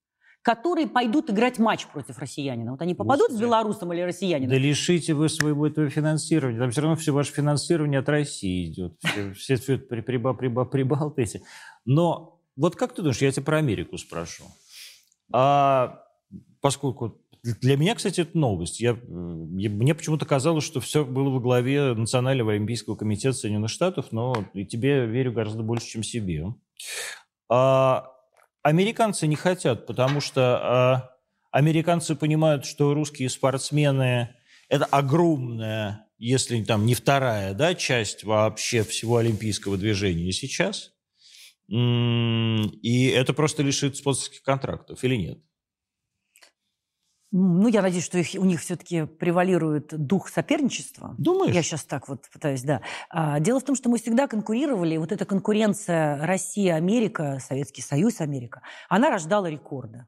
которые 0.49 0.87
пойдут 0.87 1.29
играть 1.29 1.59
матч 1.59 1.87
против 1.89 2.19
россиянина. 2.19 2.71
Вот 2.71 2.81
они 2.81 2.95
попадут 2.95 3.29
Господи. 3.29 3.39
с 3.39 3.41
белорусом 3.43 3.93
или 3.93 4.01
россиянином? 4.01 4.49
Да 4.49 4.57
лишите 4.57 5.13
вы 5.13 5.29
своего 5.29 5.67
этого 5.67 5.91
финансирования. 5.91 6.59
Там 6.59 6.71
все 6.71 6.81
равно 6.81 6.97
все 6.97 7.13
ваше 7.13 7.35
финансирование 7.35 8.01
от 8.01 8.09
России 8.09 8.71
идет. 8.71 8.99
Все, 9.37 9.57
все, 9.57 9.75
это 9.75 9.85
при, 9.85 10.01
приба, 10.01 10.33
приба, 10.33 10.65
прибалтайте. 10.65 11.43
Но 11.85 12.41
вот 12.57 12.77
как 12.77 12.95
ты 12.95 13.03
думаешь, 13.03 13.21
я 13.21 13.31
тебя 13.31 13.43
про 13.43 13.59
Америку 13.59 13.99
спрошу. 13.99 14.45
А 15.31 16.03
поскольку 16.63 17.21
для 17.43 17.77
меня, 17.77 17.95
кстати, 17.95 18.23
это 18.23 18.39
новость. 18.39 18.81
Я, 18.81 18.93
я- 18.93 19.71
мне 19.71 19.95
почему-то 19.95 20.25
казалось, 20.25 20.65
что 20.65 20.81
все 20.81 21.05
было 21.05 21.29
во 21.29 21.41
главе 21.41 21.93
Национального 21.93 22.53
олимпийского 22.53 22.97
комитета 22.97 23.37
Соединенных 23.37 23.69
Штатов, 23.69 24.13
но 24.13 24.47
и 24.55 24.65
тебе 24.65 25.05
верю 25.05 25.31
гораздо 25.31 25.63
больше, 25.63 25.89
чем 25.89 26.03
себе. 26.03 26.55
А, 27.51 28.07
американцы 28.63 29.27
не 29.27 29.37
хотят, 29.37 29.87
потому 29.87 30.21
что 30.21 30.59
а, 30.59 31.11
американцы 31.51 32.15
понимают, 32.15 32.65
что 32.65 32.95
русские 32.95 33.31
спортсмены– 33.31 34.35
это 34.69 34.85
огромная, 34.87 36.07
если 36.19 36.63
там 36.65 36.87
не 36.87 36.95
вторая, 36.95 37.55
да, 37.55 37.75
часть 37.75 38.25
вообще 38.25 38.83
всего 38.83 39.19
олимпийского 39.19 39.77
движения 39.77 40.33
сейчас. 40.33 40.93
И 41.69 43.13
это 43.15 43.35
просто 43.35 43.63
лишит 43.63 43.97
спонсорских 43.97 44.43
контрактов 44.43 45.05
или 45.05 45.17
нет? 45.17 45.39
Ну, 47.31 47.69
я 47.69 47.83
надеюсь, 47.83 48.05
что 48.05 48.19
их, 48.19 48.29
у 48.41 48.45
них 48.45 48.61
все-таки 48.61 49.05
превалирует 49.05 49.89
дух 49.89 50.29
соперничества. 50.29 51.15
Думаешь? 51.19 51.55
Я 51.55 51.63
сейчас 51.63 51.85
так 51.85 52.09
вот 52.09 52.25
пытаюсь, 52.33 52.63
да. 52.63 52.81
А, 53.11 53.39
Дело 53.39 53.61
в 53.61 53.65
том, 53.65 53.77
что 53.77 53.91
мы 53.91 53.99
всегда 53.99 54.27
конкурировали, 54.27 54.95
и 54.95 54.99
вот 54.99 55.13
эта 55.13 55.27
конкуренция 55.27 56.25
Россия-Америка, 56.25 57.39
Советский 57.41 57.83
Союз, 57.83 58.21
Америка, 58.21 58.63
она 58.89 59.11
рождала 59.11 59.47
рекорды. 59.47 60.07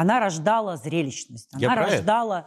Она 0.00 0.18
рождала 0.18 0.78
зрелищность, 0.78 1.50
она 1.52 1.74
рождала 1.74 2.46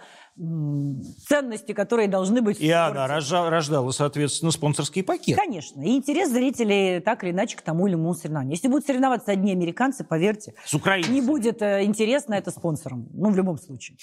ценности, 1.28 1.74
которые 1.74 2.08
должны 2.08 2.42
быть 2.42 2.58
в 2.58 2.62
И 2.62 2.72
она 2.72 3.06
рождала, 3.06 3.92
соответственно, 3.92 4.50
спонсорский 4.50 5.04
пакет. 5.04 5.38
Конечно. 5.38 5.80
И 5.84 5.96
интерес 5.96 6.32
зрителей 6.32 7.00
так 7.00 7.24
или 7.24 7.30
иначе 7.30 7.56
к 7.56 7.62
тому 7.62 7.86
или 7.86 7.94
иному 7.94 8.16
соревнованию. 8.16 8.54
Если 8.54 8.68
будут 8.68 8.88
соревноваться 8.88 9.32
одни 9.32 9.52
американцы, 9.52 10.04
поверьте, 10.04 10.56
С 10.66 10.74
не 11.10 11.22
будет 11.22 11.62
э, 11.62 11.84
интересно 11.84 12.34
это 12.34 12.50
спонсорам. 12.50 13.08
Ну, 13.14 13.30
в 13.30 13.38
любом 13.38 13.60
случае. 13.60 13.98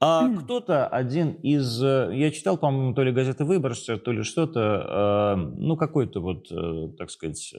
А 0.00 0.26
кто-то 0.26 0.86
один 0.86 1.32
из... 1.32 1.82
э, 1.82 2.10
Я 2.14 2.30
читал, 2.30 2.56
по-моему, 2.56 2.94
то 2.94 3.02
ли 3.02 3.12
газета 3.12 3.44
«Выборщик», 3.44 4.02
то 4.02 4.12
ли 4.12 4.22
что-то, 4.22 5.34
э, 5.36 5.40
ну, 5.58 5.76
какой-то 5.76 6.22
вот, 6.22 6.48
так 6.96 7.10
сказать, 7.10 7.54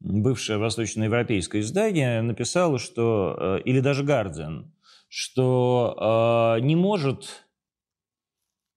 бывшее 0.00 0.58
восточноевропейское 0.58 1.60
издание, 1.60 2.22
написало, 2.22 2.78
что, 2.78 3.36
э, 3.38 3.62
или 3.64 3.80
даже 3.80 4.02
Гардиан, 4.02 4.72
что 5.08 6.56
э, 6.58 6.60
не 6.62 6.74
может 6.74 7.46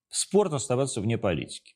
спорт 0.10 0.54
оставаться 0.54 1.02
вне 1.02 1.18
политики. 1.18 1.76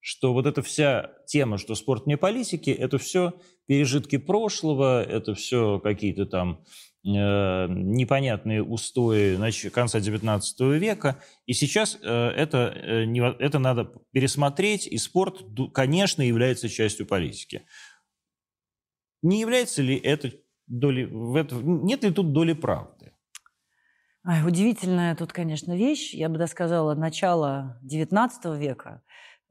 Что 0.00 0.32
вот 0.32 0.46
эта 0.46 0.62
вся 0.62 1.12
тема, 1.26 1.58
что 1.58 1.76
спорт 1.76 2.06
вне 2.06 2.16
политики, 2.16 2.70
это 2.70 2.98
все 2.98 3.34
пережитки 3.66 4.18
прошлого, 4.18 5.02
это 5.02 5.34
все 5.34 5.78
какие-то 5.78 6.26
там 6.26 6.64
э, 7.04 7.66
непонятные 7.68 8.64
устои 8.64 9.38
конца 9.70 10.00
XIX 10.00 10.76
века. 10.76 11.22
И 11.46 11.52
сейчас 11.52 11.96
это, 12.02 13.36
это 13.38 13.58
надо 13.60 13.92
пересмотреть, 14.10 14.88
и 14.88 14.98
спорт, 14.98 15.44
конечно, 15.72 16.22
является 16.22 16.68
частью 16.68 17.06
политики. 17.06 17.62
Не 19.22 19.40
является 19.40 19.82
ли 19.82 19.96
это 19.96 20.32
доли, 20.66 21.04
в 21.04 21.36
это, 21.36 21.56
нет 21.56 22.04
ли 22.04 22.10
тут 22.10 22.32
доли 22.32 22.52
правды? 22.52 23.12
Ой, 24.24 24.46
удивительная 24.46 25.16
тут, 25.16 25.32
конечно, 25.32 25.76
вещь. 25.76 26.14
Я 26.14 26.28
бы 26.28 26.38
даже 26.38 26.52
сказала, 26.52 26.94
начало 26.94 27.80
XIX 27.84 28.56
века. 28.56 29.02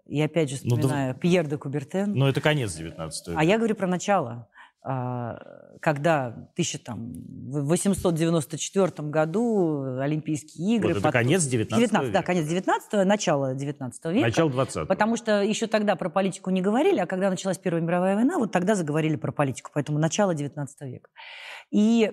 И 0.05 0.21
опять 0.21 0.49
же 0.49 0.55
вспоминаю 0.57 1.09
ну, 1.09 1.13
да, 1.13 1.19
Пьер 1.19 1.47
де 1.47 1.57
Кубертен. 1.57 2.13
Но 2.13 2.27
это 2.27 2.41
конец 2.41 2.77
XIX 2.77 3.09
века. 3.27 3.35
А 3.35 3.43
я 3.43 3.57
говорю 3.57 3.75
про 3.75 3.87
начало. 3.87 4.49
А, 4.83 5.37
когда 5.79 6.31
в 6.31 7.63
1894 7.63 9.09
году 9.09 9.99
Олимпийские 9.99 10.77
игры... 10.77 10.89
Вот 10.89 10.97
это 10.97 11.03
под... 11.03 11.13
конец 11.13 11.43
19 11.43 11.77
19 11.77 12.07
века. 12.07 12.19
Да, 12.19 12.23
конец 12.25 12.47
19 12.47 13.05
начало 13.05 13.53
19 13.53 14.05
века. 14.05 14.25
Начало 14.25 14.49
20 14.49 14.87
Потому 14.87 15.17
что 15.17 15.43
еще 15.43 15.67
тогда 15.67 15.95
про 15.95 16.09
политику 16.09 16.49
не 16.49 16.61
говорили, 16.61 16.99
а 16.99 17.05
когда 17.05 17.29
началась 17.29 17.59
Первая 17.59 17.83
мировая 17.83 18.15
война, 18.15 18.39
вот 18.39 18.51
тогда 18.51 18.73
заговорили 18.73 19.17
про 19.17 19.31
политику. 19.31 19.69
Поэтому 19.73 19.99
начало 19.99 20.33
19 20.33 20.81
века. 20.81 21.09
И 21.69 22.11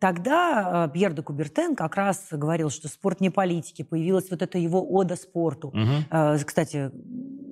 Тогда 0.00 0.88
Пьер 0.94 1.12
де 1.12 1.20
Кубертен 1.20 1.76
как 1.76 1.96
раз 1.96 2.28
говорил, 2.30 2.70
что 2.70 2.88
спорт 2.88 3.20
не 3.20 3.28
политики, 3.28 3.82
появилась 3.82 4.30
вот 4.30 4.40
эта 4.40 4.56
его 4.56 4.82
ода 4.82 5.14
спорту. 5.14 5.68
Угу. 5.68 6.38
Кстати, 6.46 6.90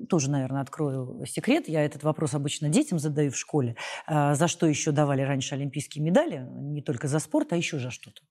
тоже, 0.08 0.30
наверное, 0.30 0.62
открою 0.62 1.24
секрет. 1.26 1.68
Я 1.68 1.84
этот 1.84 2.02
вопрос 2.02 2.34
обычно 2.34 2.68
детям 2.68 2.98
задаю 2.98 3.30
в 3.30 3.36
школе. 3.36 3.76
А, 4.06 4.34
за 4.34 4.48
что 4.48 4.66
еще 4.66 4.92
давали 4.92 5.22
раньше 5.22 5.54
олимпийские 5.54 6.02
медали? 6.02 6.46
Не 6.50 6.82
только 6.82 7.08
за 7.08 7.18
спорт, 7.18 7.52
а 7.52 7.56
еще 7.56 7.78
за 7.78 7.90
что-то. 7.90 8.22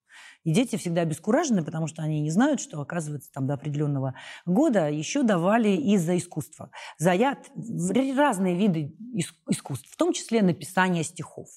И 0.43 0.51
дети 0.51 0.76
всегда 0.76 1.01
обескуражены, 1.01 1.64
потому 1.64 1.88
что 1.88 2.01
они 2.01 2.22
не 2.22 2.32
знают, 2.32 2.59
что, 2.59 2.82
оказывается, 2.82 3.32
там 3.32 3.45
до 3.47 3.53
определенного 3.53 4.16
года 4.45 4.89
еще 4.89 5.24
давали 5.24 5.70
и 5.70 5.97
за 5.97 6.18
искусство. 6.18 6.72
За 6.97 7.14
яд, 7.14 7.49
разные 8.18 8.55
виды 8.55 8.95
искусств, 9.47 9.88
в 9.91 9.97
том 9.97 10.14
числе 10.14 10.41
написание 10.41 11.03
стихов. 11.03 11.47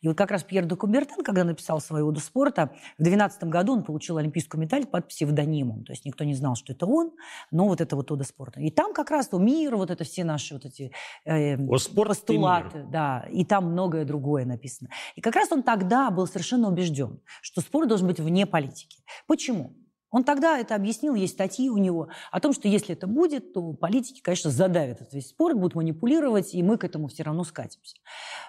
И 0.00 0.08
вот 0.08 0.16
как 0.16 0.30
раз 0.30 0.42
Пьер 0.42 0.64
де 0.64 0.74
Кубертен, 0.74 1.22
когда 1.22 1.44
написал 1.44 1.80
свою 1.80 2.08
«Оду 2.08 2.20
спорта», 2.20 2.72
в 2.98 3.02
12 3.02 3.44
году 3.44 3.74
он 3.74 3.84
получил 3.84 4.18
олимпийскую 4.18 4.60
медаль 4.60 4.86
под 4.86 5.08
псевдонимом. 5.08 5.84
То 5.84 5.92
есть 5.92 6.04
никто 6.04 6.24
не 6.24 6.34
знал, 6.34 6.56
что 6.56 6.72
это 6.72 6.86
он, 6.86 7.12
но 7.50 7.68
вот 7.68 7.80
это 7.80 7.94
вот 7.94 8.10
«Ода 8.10 8.24
спорта». 8.24 8.60
И 8.60 8.70
там 8.70 8.92
как 8.92 9.10
раз 9.10 9.28
то 9.28 9.38
мир, 9.38 9.76
вот 9.76 9.90
это 9.90 10.04
все 10.04 10.24
наши 10.24 10.54
вот 10.54 10.64
эти 10.64 10.92
э, 11.24 11.56
постулаты. 11.56 12.80
И 12.80 12.82
да, 12.90 13.26
и 13.30 13.44
там 13.44 13.72
многое 13.72 14.04
другое 14.04 14.44
написано. 14.44 14.90
И 15.14 15.20
как 15.20 15.36
раз 15.36 15.52
он 15.52 15.62
тогда 15.62 16.10
был 16.10 16.26
совершенно 16.26 16.68
убежден, 16.68 17.20
что 17.40 17.60
спорт 17.60 17.88
должен 17.88 18.06
быть 18.06 18.11
вне 18.20 18.46
политики. 18.46 19.02
Почему? 19.26 19.76
Он 20.12 20.24
тогда 20.24 20.58
это 20.58 20.74
объяснил, 20.74 21.14
есть 21.14 21.32
статьи 21.32 21.70
у 21.70 21.78
него 21.78 22.10
о 22.30 22.38
том, 22.38 22.52
что 22.52 22.68
если 22.68 22.94
это 22.94 23.06
будет, 23.06 23.54
то 23.54 23.72
политики, 23.72 24.20
конечно, 24.20 24.50
задавят 24.50 25.00
этот 25.00 25.14
весь 25.14 25.30
спорт, 25.30 25.56
будут 25.56 25.74
манипулировать, 25.74 26.54
и 26.54 26.62
мы 26.62 26.76
к 26.76 26.84
этому 26.84 27.08
все 27.08 27.22
равно 27.22 27.44
скатимся. 27.44 27.96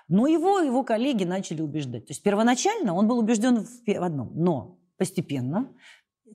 Но 0.09 0.27
его, 0.27 0.59
его 0.59 0.83
коллеги 0.83 1.23
начали 1.23 1.61
убеждать. 1.61 2.05
То 2.07 2.11
есть 2.11 2.21
первоначально 2.21 2.93
он 2.93 3.07
был 3.07 3.17
убежден 3.17 3.65
в 3.65 4.03
одном, 4.03 4.33
но 4.35 4.77
постепенно, 4.97 5.73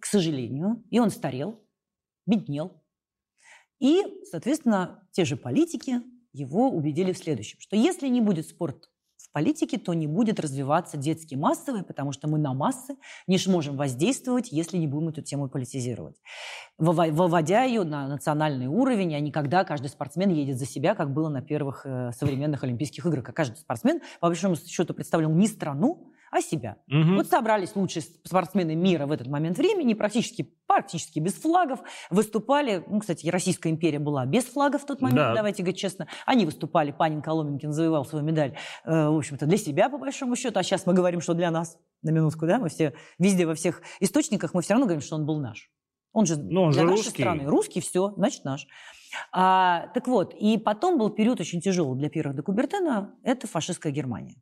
к 0.01 0.07
сожалению, 0.07 0.83
и 0.91 0.99
он 0.99 1.11
старел, 1.11 1.61
беднел. 2.27 2.83
И, 3.81 4.03
соответственно, 4.31 5.07
те 5.13 5.27
же 5.27 5.37
политики 5.37 6.01
его 6.33 6.71
убедили 6.71 7.13
в 7.13 7.19
следующем, 7.19 7.61
что 7.61 7.77
если 7.77 8.09
не 8.09 8.23
будет 8.23 8.49
спорт 8.49 8.91
в 9.29 9.33
политике, 9.33 9.79
то 9.79 9.95
не 9.95 10.07
будет 10.07 10.41
развиваться 10.41 10.97
детский 10.97 11.37
массовый, 11.37 11.83
потому 11.83 12.13
что 12.13 12.29
мы 12.29 12.39
на 12.39 12.55
массы 12.55 12.97
не 13.27 13.39
сможем 13.39 13.77
воздействовать, 13.77 14.53
если 14.53 14.79
не 14.79 14.87
будем 14.87 15.09
эту 15.09 15.23
тему 15.23 15.49
политизировать. 15.49 16.17
Выводя 16.79 17.65
ее 17.65 17.85
на 17.85 18.09
национальный 18.09 18.67
уровень, 18.67 19.15
а 19.15 19.21
не 19.21 19.31
когда 19.31 19.65
каждый 19.65 19.89
спортсмен 19.89 20.31
едет 20.31 20.59
за 20.59 20.67
себя, 20.67 20.95
как 20.95 21.13
было 21.13 21.29
на 21.29 21.43
первых 21.43 21.83
э, 21.85 22.13
современных 22.13 22.65
Олимпийских 22.65 23.05
играх. 23.07 23.29
А 23.29 23.33
каждый 23.33 23.57
спортсмен, 23.57 24.01
по 24.21 24.29
большому 24.29 24.57
счету, 24.57 24.95
представлял 24.95 25.31
не 25.31 25.47
страну, 25.47 26.13
а 26.31 26.41
себя. 26.41 26.77
Угу. 26.89 27.17
Вот 27.17 27.27
собрались 27.27 27.75
лучшие 27.75 28.03
спортсмены 28.03 28.75
мира 28.75 29.07
в 29.07 29.13
этот 29.13 29.29
момент 29.29 29.59
времени, 29.59 29.95
практически, 29.95 30.43
практически 30.67 31.19
без 31.19 31.35
флагов, 31.35 31.81
выступали, 32.11 32.85
ну, 32.87 33.01
кстати, 33.01 33.27
Российская 33.29 33.71
империя 33.71 33.99
была 33.99 34.27
без 34.27 34.45
флага 34.45 34.79
в 34.79 34.87
тот 34.87 35.01
момент, 35.01 35.19
да. 35.19 35.35
давайте 35.35 35.63
говорить 35.63 35.81
честно, 35.81 36.07
они 36.27 36.45
выступали, 36.45 36.93
Панин 36.93 37.23
Коломенкин 37.23 37.73
завоевал 37.73 38.05
свою 38.05 38.25
медаль, 38.25 38.57
э, 38.85 39.09
в 39.09 39.17
общем-то, 39.17 39.47
для 39.47 39.59
себя, 39.59 39.89
по 39.89 39.99
большому 39.99 40.37
счету, 40.37 40.59
а 40.59 40.63
сейчас 40.63 40.87
мы 40.87 40.95
говорим, 40.95 41.21
что 41.21 41.35
для 41.35 41.51
нас, 41.51 41.79
на 42.03 42.11
минутку, 42.11 42.47
да, 42.47 42.59
мы 42.59 42.69
все, 42.69 42.95
везде, 43.19 43.47
во 43.47 43.55
всех 43.55 43.83
источниках 44.01 44.55
мы 44.55 44.63
все 44.63 44.75
равно 44.75 44.87
говорим, 44.87 45.03
что 45.03 45.17
он 45.17 45.27
был 45.27 45.41
наш. 45.41 45.71
Он 46.13 46.27
же 46.27 46.37
ну, 46.37 46.63
он 46.63 46.71
для 46.73 46.83
же 46.83 46.87
нашей 46.87 46.97
русский. 46.97 47.23
страны. 47.23 47.45
Русский, 47.45 47.81
все, 47.81 48.13
значит, 48.17 48.45
наш. 48.45 48.67
А, 49.33 49.89
так 49.95 50.07
вот, 50.09 50.35
и 50.35 50.59
потом 50.59 50.99
был 50.99 51.11
период 51.11 51.41
очень 51.41 51.61
тяжелый 51.61 51.99
для 51.99 52.09
первых 52.09 52.37
де 52.37 52.43
Кубертена, 52.43 53.15
это 53.23 53.47
фашистская 53.47 53.93
Германия. 53.93 54.37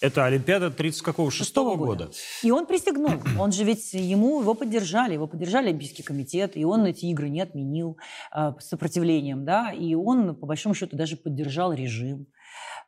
Это 0.00 0.26
Олимпиада 0.26 0.70
30 0.70 1.02
какого? 1.02 1.30
Шестого 1.30 1.76
года. 1.76 2.04
года. 2.04 2.16
И 2.42 2.50
он 2.50 2.66
присягнул. 2.66 3.12
Он 3.38 3.50
же 3.50 3.64
ведь 3.64 3.94
ему 3.94 4.40
его 4.40 4.54
поддержали, 4.54 5.14
его 5.14 5.26
поддержали 5.26 5.68
Олимпийский 5.68 6.02
комитет, 6.02 6.56
и 6.56 6.64
он 6.64 6.84
эти 6.84 7.06
игры 7.06 7.28
не 7.28 7.40
отменил 7.40 7.96
э, 8.34 8.52
сопротивлением, 8.58 9.44
да, 9.44 9.72
и 9.72 9.94
он 9.94 10.34
по 10.36 10.46
большому 10.46 10.74
счету 10.74 10.96
даже 10.96 11.16
поддержал 11.16 11.72
режим. 11.72 12.26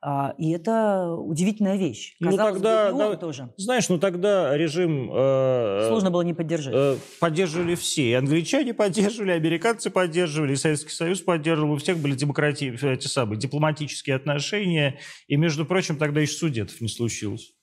А, 0.01 0.34
и 0.38 0.51
это 0.51 1.12
удивительная 1.14 1.76
вещь. 1.76 2.14
Ну, 2.20 2.30
Казалось 2.30 2.55
ну 2.55 2.61
тогда, 2.61 2.92
бы, 2.92 2.99
да, 2.99 3.16
тоже. 3.16 3.53
Знаешь, 3.57 3.88
ну 3.88 3.99
тогда 3.99 4.57
режим... 4.57 5.11
Э, 5.12 5.86
Сложно 5.88 6.12
было 6.12 6.22
не 6.22 6.34
поддержать. 6.34 6.72
Э, 6.74 6.96
поддерживали 7.18 7.74
все. 7.74 8.11
И 8.11 8.12
англичане 8.12 8.74
поддерживали, 8.74 9.32
и 9.32 9.34
американцы 9.34 9.90
поддерживали, 9.90 10.53
и 10.53 10.57
Советский 10.57 10.92
Союз 10.92 11.20
поддерживал. 11.20 11.72
У 11.72 11.76
всех 11.78 11.99
были 11.99 12.14
демократии, 12.14 12.72
эти 12.92 13.09
самые, 13.09 13.40
дипломатические 13.40 14.14
отношения. 14.14 14.99
И, 15.26 15.36
между 15.36 15.64
прочим, 15.64 15.99
тогда 15.99 16.20
еще 16.20 16.34
судетов 16.34 16.80
не 16.80 16.88
случилось. 16.88 17.55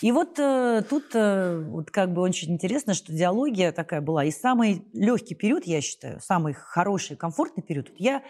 И 0.00 0.12
вот 0.12 0.38
э, 0.38 0.82
тут 0.88 1.14
э, 1.14 1.60
вот 1.68 1.90
как 1.90 2.14
бы 2.14 2.22
очень 2.22 2.52
интересно, 2.52 2.94
что 2.94 3.12
диалогия 3.12 3.72
такая 3.72 4.00
была. 4.00 4.24
И 4.24 4.30
самый 4.30 4.84
легкий 4.92 5.34
период, 5.34 5.66
я 5.66 5.80
считаю, 5.80 6.20
самый 6.20 6.54
хороший, 6.54 7.16
комфортный 7.16 7.64
период, 7.64 7.90
я 7.96 8.22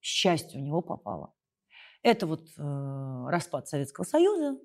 счастью 0.00 0.60
в 0.60 0.64
него 0.64 0.80
попала. 0.80 1.32
Это 2.04 2.26
вот 2.26 2.50
э, 2.58 3.26
распад 3.30 3.66
Советского 3.66 4.04
Союза, 4.04 4.58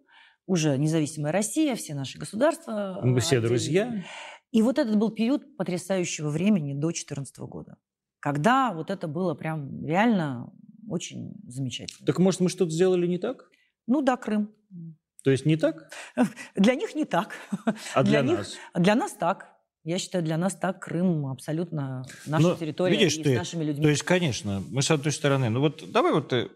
уже 0.46 0.78
независимая 0.78 1.32
Россия, 1.32 1.76
все 1.78 1.96
наши 1.96 2.20
государства. 2.20 3.00
Мы 3.02 3.22
все 3.22 3.40
друзья. 3.40 4.04
И 4.52 4.62
вот 4.62 4.78
этот 4.78 4.98
был 4.98 5.10
период 5.10 5.56
потрясающего 5.56 6.30
времени 6.30 6.74
до 6.74 6.88
2014 6.88 7.40
года, 7.40 7.78
когда 8.20 8.74
вот 8.74 8.92
это 8.92 9.08
было 9.08 9.36
прям 9.36 9.86
реально 9.86 10.52
очень 10.90 11.34
замечательно. 11.48 12.06
Так 12.06 12.20
может 12.20 12.42
мы 12.42 12.50
что-то 12.50 12.72
сделали 12.72 13.08
не 13.08 13.20
так? 13.20 13.50
Ну 13.88 14.02
да, 14.02 14.18
Крым. 14.18 14.54
То 15.24 15.32
есть 15.32 15.46
не 15.46 15.56
так? 15.56 15.90
Для 16.56 16.76
них 16.76 16.94
не 16.94 17.06
так. 17.06 17.36
А 17.94 18.04
для, 18.04 18.22
для 18.24 18.34
нас? 18.34 18.58
Для 18.76 18.96
нас 18.96 19.14
так. 19.14 19.56
Я 19.86 19.98
считаю, 19.98 20.26
для 20.26 20.36
нас 20.36 20.56
так 20.56 20.82
Крым 20.82 21.28
абсолютно 21.28 22.06
наша 22.26 22.44
Но, 22.50 22.56
территория 22.56 22.98
видишь, 22.98 23.18
и 23.18 23.24
ты, 23.24 23.36
с 23.36 23.38
нашими 23.38 23.64
людьми. 23.64 23.84
То 23.84 23.90
есть, 23.90 24.04
конечно, 24.04 24.62
мы 24.72 24.82
с 24.82 24.92
одной 24.92 25.14
стороны, 25.14 25.50
ну 25.50 25.62
вот 25.62 25.90
давай 25.90 26.12
вот 26.12 26.30
ты 26.30 26.50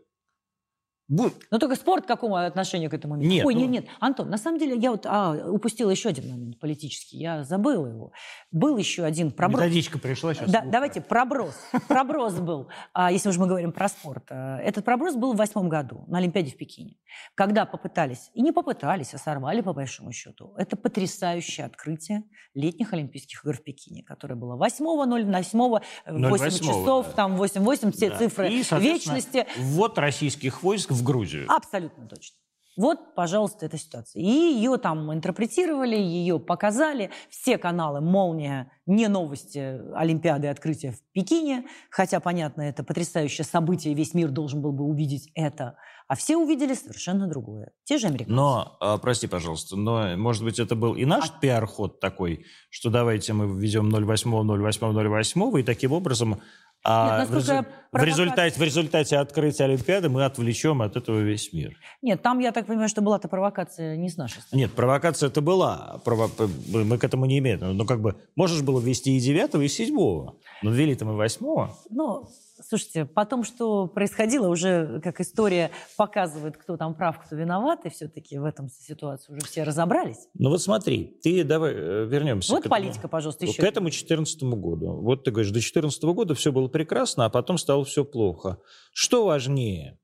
но 1.09 1.31
ну, 1.51 1.59
только 1.59 1.75
спорт 1.75 2.05
к 2.05 2.07
какому 2.07 2.37
отношению 2.37 2.89
к 2.89 2.93
этому? 2.93 3.17
Нет. 3.17 3.45
Ой, 3.45 3.53
ну... 3.53 3.61
нет, 3.61 3.69
нет. 3.69 3.85
Антон, 3.99 4.29
на 4.29 4.37
самом 4.37 4.57
деле 4.57 4.77
я 4.77 4.91
вот 4.91 5.05
а, 5.05 5.49
упустила 5.49 5.89
еще 5.89 6.09
один 6.09 6.29
момент 6.29 6.59
политический. 6.59 7.17
Я 7.17 7.43
забыла 7.43 7.87
его. 7.87 8.11
Был 8.51 8.77
еще 8.77 9.03
один 9.03 9.31
проброс. 9.31 9.61
Методичка 9.61 9.99
пришла 9.99 10.33
сейчас. 10.33 10.49
Да, 10.49 10.63
давайте, 10.65 11.01
проброс. 11.01 11.55
Проброс 11.89 12.35
был, 12.35 12.69
а, 12.93 13.11
если 13.11 13.29
уж 13.29 13.37
мы 13.37 13.47
говорим 13.47 13.73
про 13.73 13.89
спорт. 13.89 14.23
А, 14.29 14.59
этот 14.59 14.85
проброс 14.85 15.15
был 15.15 15.33
в 15.33 15.35
восьмом 15.35 15.67
году 15.67 16.05
на 16.07 16.19
Олимпиаде 16.19 16.51
в 16.51 16.57
Пекине. 16.57 16.95
Когда 17.35 17.65
попытались, 17.65 18.31
и 18.33 18.41
не 18.41 18.53
попытались, 18.53 19.13
а 19.13 19.17
сорвали 19.17 19.59
по 19.59 19.73
большому 19.73 20.13
счету. 20.13 20.53
Это 20.57 20.77
потрясающее 20.77 21.65
открытие 21.65 22.23
летних 22.53 22.93
Олимпийских 22.93 23.43
игр 23.43 23.57
в 23.57 23.63
Пекине, 23.63 24.03
которое 24.03 24.35
было 24.35 24.55
8-0, 24.55 25.25
8 25.25 26.29
8 26.29 26.49
часов, 26.59 27.07
да. 27.07 27.11
там 27.11 27.41
8-8, 27.41 27.91
все 27.91 28.09
да. 28.09 28.17
цифры 28.17 28.49
и, 28.49 28.63
вечности. 28.79 29.45
ввод 29.57 29.97
российских 29.97 30.63
войск 30.63 30.92
в 30.93 31.03
Грузию. 31.03 31.45
Абсолютно 31.49 32.07
точно. 32.07 32.37
Вот, 32.75 33.13
пожалуйста, 33.15 33.67
эта 33.67 33.77
ситуация. 33.77 34.21
И 34.21 34.25
ее 34.25 34.77
там 34.77 35.13
интерпретировали, 35.13 35.95
ее 35.95 36.39
показали. 36.39 37.11
Все 37.29 37.57
каналы 37.57 38.01
«Молния», 38.01 38.71
не 38.87 39.07
новости 39.07 39.79
Олимпиады 39.95 40.47
открытия 40.47 40.91
в 40.91 40.99
Пекине, 41.13 41.67
хотя, 41.91 42.19
понятно, 42.19 42.63
это 42.63 42.83
потрясающее 42.83 43.45
событие, 43.45 43.93
весь 43.93 44.13
мир 44.13 44.29
должен 44.29 44.61
был 44.61 44.71
бы 44.71 44.83
увидеть 44.83 45.29
это. 45.35 45.77
А 46.07 46.15
все 46.15 46.35
увидели 46.35 46.73
совершенно 46.73 47.27
другое. 47.27 47.71
Те 47.83 47.97
же 47.97 48.07
американцы. 48.07 48.33
Но, 48.33 48.75
а, 48.81 48.97
прости, 48.97 49.27
пожалуйста, 49.27 49.75
но, 49.77 50.17
может 50.17 50.43
быть, 50.43 50.59
это 50.59 50.75
был 50.75 50.95
и 50.95 51.05
наш 51.05 51.29
а... 51.29 51.39
пиар-ход 51.39 51.99
такой, 51.99 52.45
что 52.69 52.89
давайте 52.89 53.33
мы 53.33 53.45
введем 53.47 53.89
08, 53.89 54.31
08, 54.31 55.09
08, 55.09 55.59
и 55.59 55.63
таким 55.63 55.91
образом 55.91 56.41
а 56.85 57.21
Нет, 57.21 57.29
в, 57.29 57.35
резу... 57.35 57.65
в, 57.93 58.03
результате, 58.03 58.59
в 58.59 58.63
результате 58.63 59.17
открытия 59.17 59.63
Олимпиады 59.63 60.09
мы 60.09 60.25
отвлечем 60.25 60.81
от 60.81 60.97
этого 60.97 61.19
весь 61.19 61.53
мир. 61.53 61.77
Нет, 62.01 62.21
там, 62.21 62.39
я 62.39 62.51
так 62.51 62.65
понимаю, 62.65 62.89
что 62.89 63.01
была-то 63.01 63.29
провокация 63.29 63.95
не 63.95 64.09
с 64.09 64.17
нашей 64.17 64.41
стороны. 64.41 64.63
Нет, 64.63 64.73
провокация 64.73 65.29
это 65.29 65.39
была. 65.39 66.01
Прово... 66.03 66.29
Мы 66.67 66.97
к 66.97 67.03
этому 67.05 67.25
не 67.25 67.39
имеем. 67.39 67.59
Но 67.59 67.73
ну, 67.73 67.85
как 67.85 68.01
бы 68.01 68.17
можешь 68.35 68.61
было 68.61 68.81
ввести 68.81 69.15
и 69.15 69.19
девятого, 69.21 69.61
и 69.61 69.69
седьмого. 69.69 70.35
Но 70.61 70.71
ввели-то 70.71 71.05
мы 71.05 71.15
восьмого. 71.15 71.73
Ну, 71.89 72.29
Слушайте, 72.67 73.05
потом, 73.05 73.43
что 73.43 73.87
происходило, 73.87 74.47
уже 74.47 75.01
как 75.03 75.19
история 75.19 75.71
показывает, 75.97 76.57
кто 76.57 76.77
там 76.77 76.93
прав, 76.93 77.19
кто 77.19 77.35
виноват, 77.35 77.85
и 77.85 77.89
все-таки 77.89 78.37
в 78.37 78.45
этом 78.45 78.69
ситуации 78.69 79.33
уже 79.33 79.45
все 79.45 79.63
разобрались. 79.63 80.27
Ну 80.35 80.49
вот 80.49 80.61
смотри, 80.61 81.17
ты 81.23 81.43
давай 81.43 81.73
э, 81.73 82.05
вернемся. 82.05 82.53
Вот 82.53 82.69
политика, 82.69 82.99
этому, 82.99 83.11
пожалуйста, 83.11 83.45
еще. 83.45 83.61
К 83.61 83.65
этому 83.65 83.87
2014 83.87 84.43
году. 84.43 84.93
Вот 85.01 85.23
ты 85.23 85.31
говоришь, 85.31 85.49
до 85.49 85.55
2014 85.55 86.03
года 86.03 86.35
все 86.35 86.51
было 86.51 86.69
прекрасно, 86.73 87.23
а 87.25 87.29
потом 87.29 87.57
стало 87.57 87.85
все 87.85 88.03
плохо. 88.03 88.61
Что 88.91 89.25
важнее, 89.25 89.97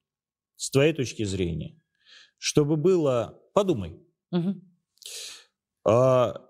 с 0.55 0.71
твоей 0.71 0.93
точки 0.93 1.23
зрения? 1.23 1.77
Чтобы 2.37 2.77
было... 2.77 3.37
Подумай. 3.53 3.99
Угу. 4.31 4.55
А, 5.85 6.49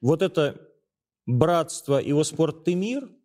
вот 0.00 0.22
это 0.22 0.60
братство, 1.26 1.96
его 1.96 2.22
спорт 2.22 2.62
«Ты 2.62 2.76
мир»– 2.76 3.10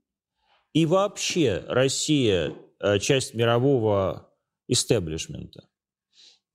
и 0.74 0.86
вообще 0.86 1.64
Россия 1.68 2.56
э, 2.80 3.00
часть 3.00 3.34
мирового 3.34 4.34
истеблишмента? 4.68 5.68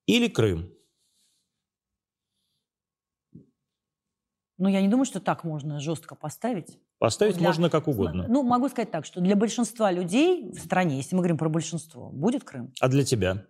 Или 0.06 0.28
Крым? 0.28 0.72
Ну, 4.58 4.68
я 4.68 4.80
не 4.80 4.88
думаю, 4.88 5.04
что 5.04 5.20
так 5.20 5.44
можно 5.44 5.80
жестко 5.80 6.14
поставить. 6.14 6.78
Поставить 6.98 7.36
для... 7.36 7.48
можно 7.48 7.68
как 7.68 7.88
угодно. 7.88 8.26
Ну, 8.28 8.42
могу 8.42 8.68
сказать 8.68 8.90
так, 8.90 9.04
что 9.04 9.20
для 9.20 9.36
большинства 9.36 9.90
людей 9.92 10.50
в 10.50 10.58
стране, 10.58 10.96
если 10.96 11.14
мы 11.14 11.20
говорим 11.20 11.36
про 11.36 11.50
большинство, 11.50 12.08
будет 12.10 12.44
Крым. 12.44 12.72
А 12.80 12.88
для 12.88 13.04
тебя? 13.04 13.44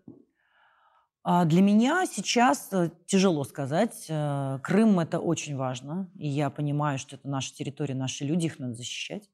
А 1.22 1.44
для 1.44 1.62
меня 1.62 2.06
сейчас 2.06 2.68
э, 2.72 2.90
тяжело 3.06 3.44
сказать. 3.44 4.06
Э, 4.08 4.58
Крым– 4.62 4.98
это 5.00 5.20
очень 5.20 5.56
важно. 5.56 6.10
И 6.16 6.28
я 6.28 6.50
понимаю, 6.50 6.98
что 6.98 7.16
это 7.16 7.28
наша 7.28 7.54
территория, 7.54 7.94
наши 7.94 8.24
люди, 8.24 8.46
их 8.46 8.58
надо 8.58 8.74
защищать. 8.74 9.28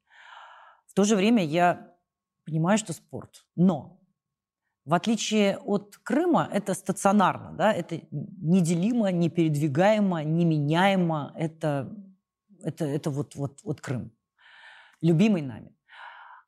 В 0.86 0.94
то 0.94 1.04
же 1.04 1.16
время 1.16 1.44
я 1.44 1.94
понимаю, 2.44 2.76
что 2.76 2.92
спорт. 2.92 3.46
Но 3.56 4.01
в 4.84 4.94
отличие 4.94 5.58
от 5.58 5.96
Крыма, 6.02 6.48
это 6.52 6.74
стационарно, 6.74 7.52
да, 7.52 7.72
это 7.72 8.00
неделимо, 8.10 9.12
непередвигаемо, 9.12 10.24
неменяемо. 10.24 11.32
Это, 11.36 11.94
это, 12.62 12.84
это 12.84 13.10
вот, 13.10 13.34
вот, 13.36 13.60
вот 13.62 13.80
Крым, 13.80 14.10
любимый 15.00 15.42
нами. 15.42 15.74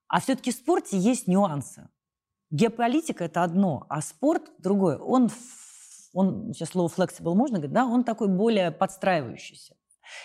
А 0.08 0.20
все-таки 0.20 0.50
в 0.50 0.54
спорте 0.54 0.98
есть 0.98 1.28
нюансы. 1.28 1.88
Геополитика– 2.50 3.24
это 3.26 3.42
одно, 3.42 3.86
а 3.88 4.00
спорт– 4.00 4.50
другое. 4.58 4.98
Он, 4.98 5.30
он, 6.12 6.52
сейчас 6.54 6.70
слово 6.70 6.88
flexible 6.88 7.34
можно 7.34 7.58
говорить, 7.58 7.74
да, 7.74 7.86
он 7.86 8.04
такой 8.04 8.28
более 8.28 8.70
подстраивающийся. 8.70 9.76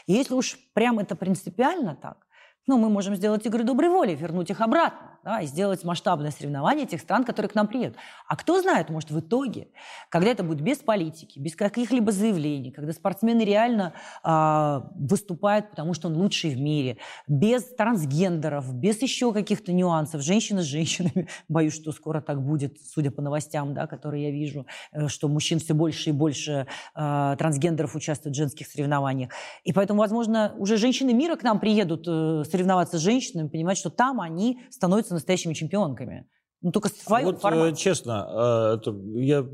И 0.06 0.14
если 0.14 0.34
уж 0.34 0.60
прям 0.74 1.00
это 1.00 1.16
принципиально 1.16 1.96
так, 1.96 2.28
ну, 2.68 2.78
мы 2.78 2.90
можем 2.90 3.16
сделать 3.16 3.46
игры 3.46 3.64
доброй 3.64 3.90
воли, 3.90 4.14
вернуть 4.14 4.50
их 4.52 4.62
обратно, 4.62 5.19
да, 5.24 5.42
и 5.42 5.46
сделать 5.46 5.84
масштабное 5.84 6.32
соревнование 6.32 6.86
тех 6.86 7.02
стран, 7.02 7.24
которые 7.24 7.50
к 7.50 7.56
нам 7.56 7.68
приедут. 7.68 7.98
А 8.28 8.36
кто 8.36 8.62
знает, 8.62 8.90
может, 8.90 9.12
в 9.12 9.20
итоге, 9.20 9.68
когда 10.10 10.32
это 10.32 10.44
будет 10.44 10.62
без 10.62 10.78
политики, 10.78 11.40
без 11.40 11.56
каких-либо 11.56 12.12
заявлений, 12.12 12.72
когда 12.72 12.94
спортсмены 12.94 13.42
реально 13.42 13.94
э, 14.24 14.82
выступают, 14.96 15.72
потому 15.72 15.94
что 15.94 16.08
он 16.08 16.16
лучший 16.16 16.52
в 16.52 16.60
мире, 16.60 16.98
без 17.28 17.64
трансгендеров, 17.76 18.74
без 18.74 19.02
еще 19.02 19.34
каких-то 19.34 19.72
нюансов, 19.72 20.22
женщины 20.22 20.62
с 20.62 20.66
женщинами, 20.66 21.28
боюсь, 21.48 21.74
что 21.74 21.92
скоро 21.92 22.22
так 22.22 22.42
будет, 22.42 22.78
судя 22.82 23.12
по 23.12 23.22
новостям, 23.22 23.74
да, 23.74 23.88
которые 23.88 24.26
я 24.26 24.32
вижу, 24.32 24.66
э, 24.92 25.08
что 25.08 25.28
мужчин 25.28 25.60
все 25.60 25.74
больше 25.74 26.10
и 26.10 26.14
больше 26.14 26.68
э, 26.96 27.36
трансгендеров 27.38 27.96
участвуют 27.96 28.36
в 28.36 28.40
женских 28.40 28.68
соревнованиях. 28.68 29.32
И 29.64 29.74
поэтому, 29.74 30.00
возможно, 30.00 30.54
уже 30.58 30.78
женщины 30.78 31.14
мира 31.14 31.36
к 31.36 31.44
нам 31.44 31.60
приедут 31.60 32.06
э, 32.08 32.44
соревноваться 32.50 32.98
с 32.98 33.02
женщинами, 33.02 33.48
понимать, 33.48 33.78
что 33.78 33.90
там 33.90 34.22
они 34.22 34.62
становятся 34.70 35.16
настоящими 35.20 35.54
чемпионками. 35.54 36.28
Ну, 36.62 36.72
только 36.72 36.90
в 36.90 36.92
своем 36.94 37.26
вот, 37.28 37.42
формате. 37.42 37.82
честно, 37.82 38.26
а, 38.28 38.76
это, 38.76 38.92
я 39.16 39.48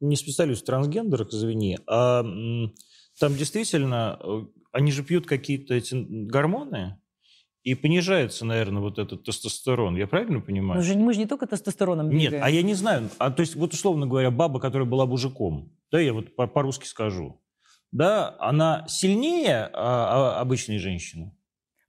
не 0.00 0.16
специалист 0.16 0.62
в 0.62 0.66
трансгендерах, 0.66 1.28
извини, 1.30 1.78
а 1.88 2.22
там 3.18 3.36
действительно, 3.36 4.18
э, 4.22 4.46
они 4.70 4.92
же 4.92 5.02
пьют 5.02 5.26
какие-то 5.26 5.74
эти 5.74 5.94
гормоны, 5.94 6.98
и 7.62 7.74
понижается, 7.74 8.44
наверное, 8.44 8.82
вот 8.82 8.98
этот 8.98 9.22
тестостерон. 9.22 9.96
Я 9.96 10.08
правильно 10.08 10.40
понимаю? 10.40 10.80
Мы 10.80 10.84
же, 10.84 10.96
мы 10.96 11.12
же 11.12 11.20
не 11.20 11.26
только 11.26 11.46
тестостероном 11.46 12.08
бегаем. 12.08 12.32
Нет, 12.32 12.42
а 12.42 12.50
я 12.50 12.62
не 12.62 12.74
знаю. 12.74 13.08
А 13.18 13.30
то 13.30 13.40
есть, 13.40 13.54
вот 13.54 13.72
условно 13.72 14.06
говоря, 14.06 14.30
баба, 14.30 14.58
которая 14.58 14.88
была 14.88 15.06
мужиком, 15.06 15.72
да, 15.92 16.00
я 16.00 16.12
вот 16.12 16.34
по-русски 16.34 16.86
скажу, 16.86 17.40
да, 17.92 18.34
она 18.40 18.84
сильнее 18.88 19.70
а, 19.72 20.38
а, 20.38 20.40
обычной 20.40 20.78
женщины? 20.78 21.32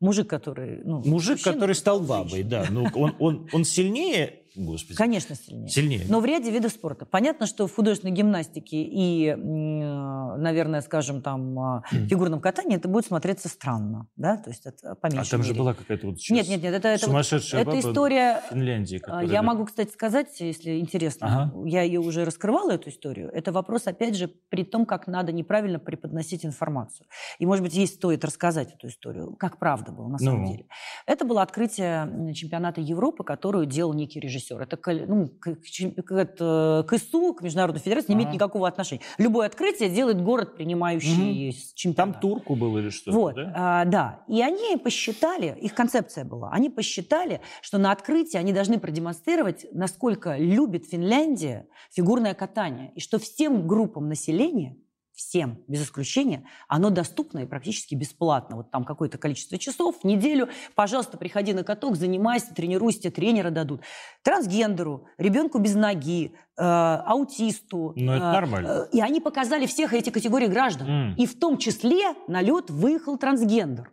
Мужик, 0.03 0.29
который... 0.29 0.81
Ну, 0.83 0.97
Мужик, 0.97 1.37
мужчина, 1.37 1.53
который 1.53 1.75
стал 1.75 2.01
бабой, 2.01 2.43
да. 2.43 2.65
Ну, 2.69 2.87
он, 2.93 3.15
он, 3.19 3.47
он 3.53 3.63
сильнее 3.63 4.42
Господи. 4.55 4.95
Конечно, 4.95 5.35
сильнее. 5.35 5.67
Сильнее. 5.67 6.05
Но 6.07 6.19
в 6.19 6.25
ряде 6.25 6.51
видов 6.51 6.71
спорта. 6.71 7.05
Понятно, 7.05 7.47
что 7.47 7.65
в 7.65 7.73
художественной 7.73 8.13
гимнастике 8.13 8.83
и, 8.83 9.33
наверное, 9.35 10.81
скажем, 10.81 11.21
там, 11.21 11.59
а, 11.59 11.83
фигурном 11.89 12.39
катании 12.39 12.77
это 12.77 12.87
будет 12.87 13.07
смотреться 13.07 13.49
странно, 13.49 14.07
да, 14.15 14.37
то 14.37 14.51
есть 14.51 14.65
это 14.65 14.95
по 14.95 15.07
А 15.07 15.23
там 15.23 15.41
мере. 15.41 15.43
же 15.43 15.53
была 15.55 15.73
какая-то 15.73 16.07
вот 16.07 16.17
Нет, 16.29 16.47
нет, 16.47 16.61
нет, 16.61 16.73
это, 16.73 16.89
это, 16.89 17.05
сумасшедшая 17.05 17.61
это 17.61 17.79
история... 17.79 18.41
Финляндии. 18.49 18.97
Которая... 18.97 19.25
Я 19.25 19.41
могу, 19.41 19.65
кстати, 19.65 19.91
сказать, 19.91 20.39
если 20.39 20.79
интересно, 20.79 21.51
ага. 21.51 21.67
я 21.67 21.81
ее 21.81 21.99
уже 21.99 22.23
раскрывала, 22.23 22.71
эту 22.71 22.89
историю. 22.89 23.31
Это 23.33 23.51
вопрос, 23.51 23.87
опять 23.87 24.15
же, 24.15 24.27
при 24.49 24.63
том, 24.63 24.85
как 24.85 25.07
надо 25.07 25.31
неправильно 25.31 25.79
преподносить 25.79 26.45
информацию. 26.45 27.07
И, 27.39 27.45
может 27.45 27.63
быть, 27.63 27.73
ей 27.73 27.87
стоит 27.87 28.23
рассказать 28.23 28.73
эту 28.73 28.87
историю, 28.87 29.35
как 29.35 29.57
правда 29.57 29.91
было 29.91 30.07
на 30.07 30.19
самом 30.19 30.43
ну. 30.43 30.51
деле. 30.51 30.65
Это 31.07 31.25
было 31.25 31.41
открытие 31.41 32.33
чемпионата 32.33 32.81
Европы, 32.81 33.23
которую 33.23 33.65
делал 33.65 33.93
некий 33.93 34.19
режиссер 34.19 34.42
режиссер. 34.43 34.61
Это 34.61 34.77
ну, 35.07 35.27
к, 35.27 35.55
к, 35.55 36.83
к 36.83 36.93
ИСУ, 36.93 37.33
к 37.33 37.41
Международной 37.41 37.81
Федерации, 37.81 38.09
не 38.09 38.15
имеет 38.15 38.29
а. 38.29 38.33
никакого 38.33 38.67
отношения. 38.67 39.01
Любое 39.17 39.47
открытие 39.47 39.89
делает 39.89 40.21
город, 40.21 40.55
принимающий 40.55 41.49
угу. 41.49 41.57
чемпионат. 41.75 42.13
Там 42.13 42.21
турку 42.21 42.55
был 42.55 42.77
или 42.77 42.89
что? 42.89 43.11
Вот, 43.11 43.35
да? 43.35 43.53
А, 43.55 43.85
да. 43.85 44.23
И 44.27 44.41
они 44.41 44.77
посчитали, 44.77 45.57
их 45.61 45.73
концепция 45.73 46.25
была, 46.25 46.49
они 46.51 46.69
посчитали, 46.69 47.41
что 47.61 47.77
на 47.77 47.91
открытии 47.91 48.37
они 48.37 48.51
должны 48.51 48.79
продемонстрировать, 48.79 49.65
насколько 49.71 50.37
любит 50.37 50.85
Финляндия 50.85 51.67
фигурное 51.91 52.33
катание, 52.33 52.91
и 52.95 52.99
что 52.99 53.19
всем 53.19 53.67
группам 53.67 54.09
населения 54.09 54.75
всем, 55.13 55.63
без 55.67 55.83
исключения, 55.83 56.45
оно 56.67 56.89
доступно 56.89 57.39
и 57.39 57.45
практически 57.45 57.95
бесплатно. 57.95 58.57
Вот 58.57 58.71
там 58.71 58.83
какое-то 58.83 59.17
количество 59.17 59.57
часов 59.57 59.99
в 60.01 60.03
неделю. 60.03 60.49
Пожалуйста, 60.75 61.17
приходи 61.17 61.53
на 61.53 61.63
каток, 61.63 61.95
занимайся, 61.95 62.53
тренируйся, 62.53 63.11
тренера 63.11 63.51
дадут. 63.51 63.81
Трансгендеру, 64.23 65.07
ребенку 65.17 65.59
без 65.59 65.75
ноги, 65.75 66.33
э, 66.57 66.61
аутисту. 66.61 67.93
Ну, 67.95 68.11
это 68.11 68.25
э, 68.25 68.31
нормально. 68.31 68.67
Э, 68.67 68.87
и 68.91 69.01
они 69.01 69.19
показали 69.19 69.65
всех 69.65 69.93
эти 69.93 70.09
категории 70.09 70.47
граждан. 70.47 70.87
Mm. 70.87 71.15
И 71.17 71.25
в 71.27 71.39
том 71.39 71.57
числе 71.57 72.15
на 72.27 72.41
лед 72.41 72.69
выехал 72.69 73.17
трансгендер. 73.17 73.91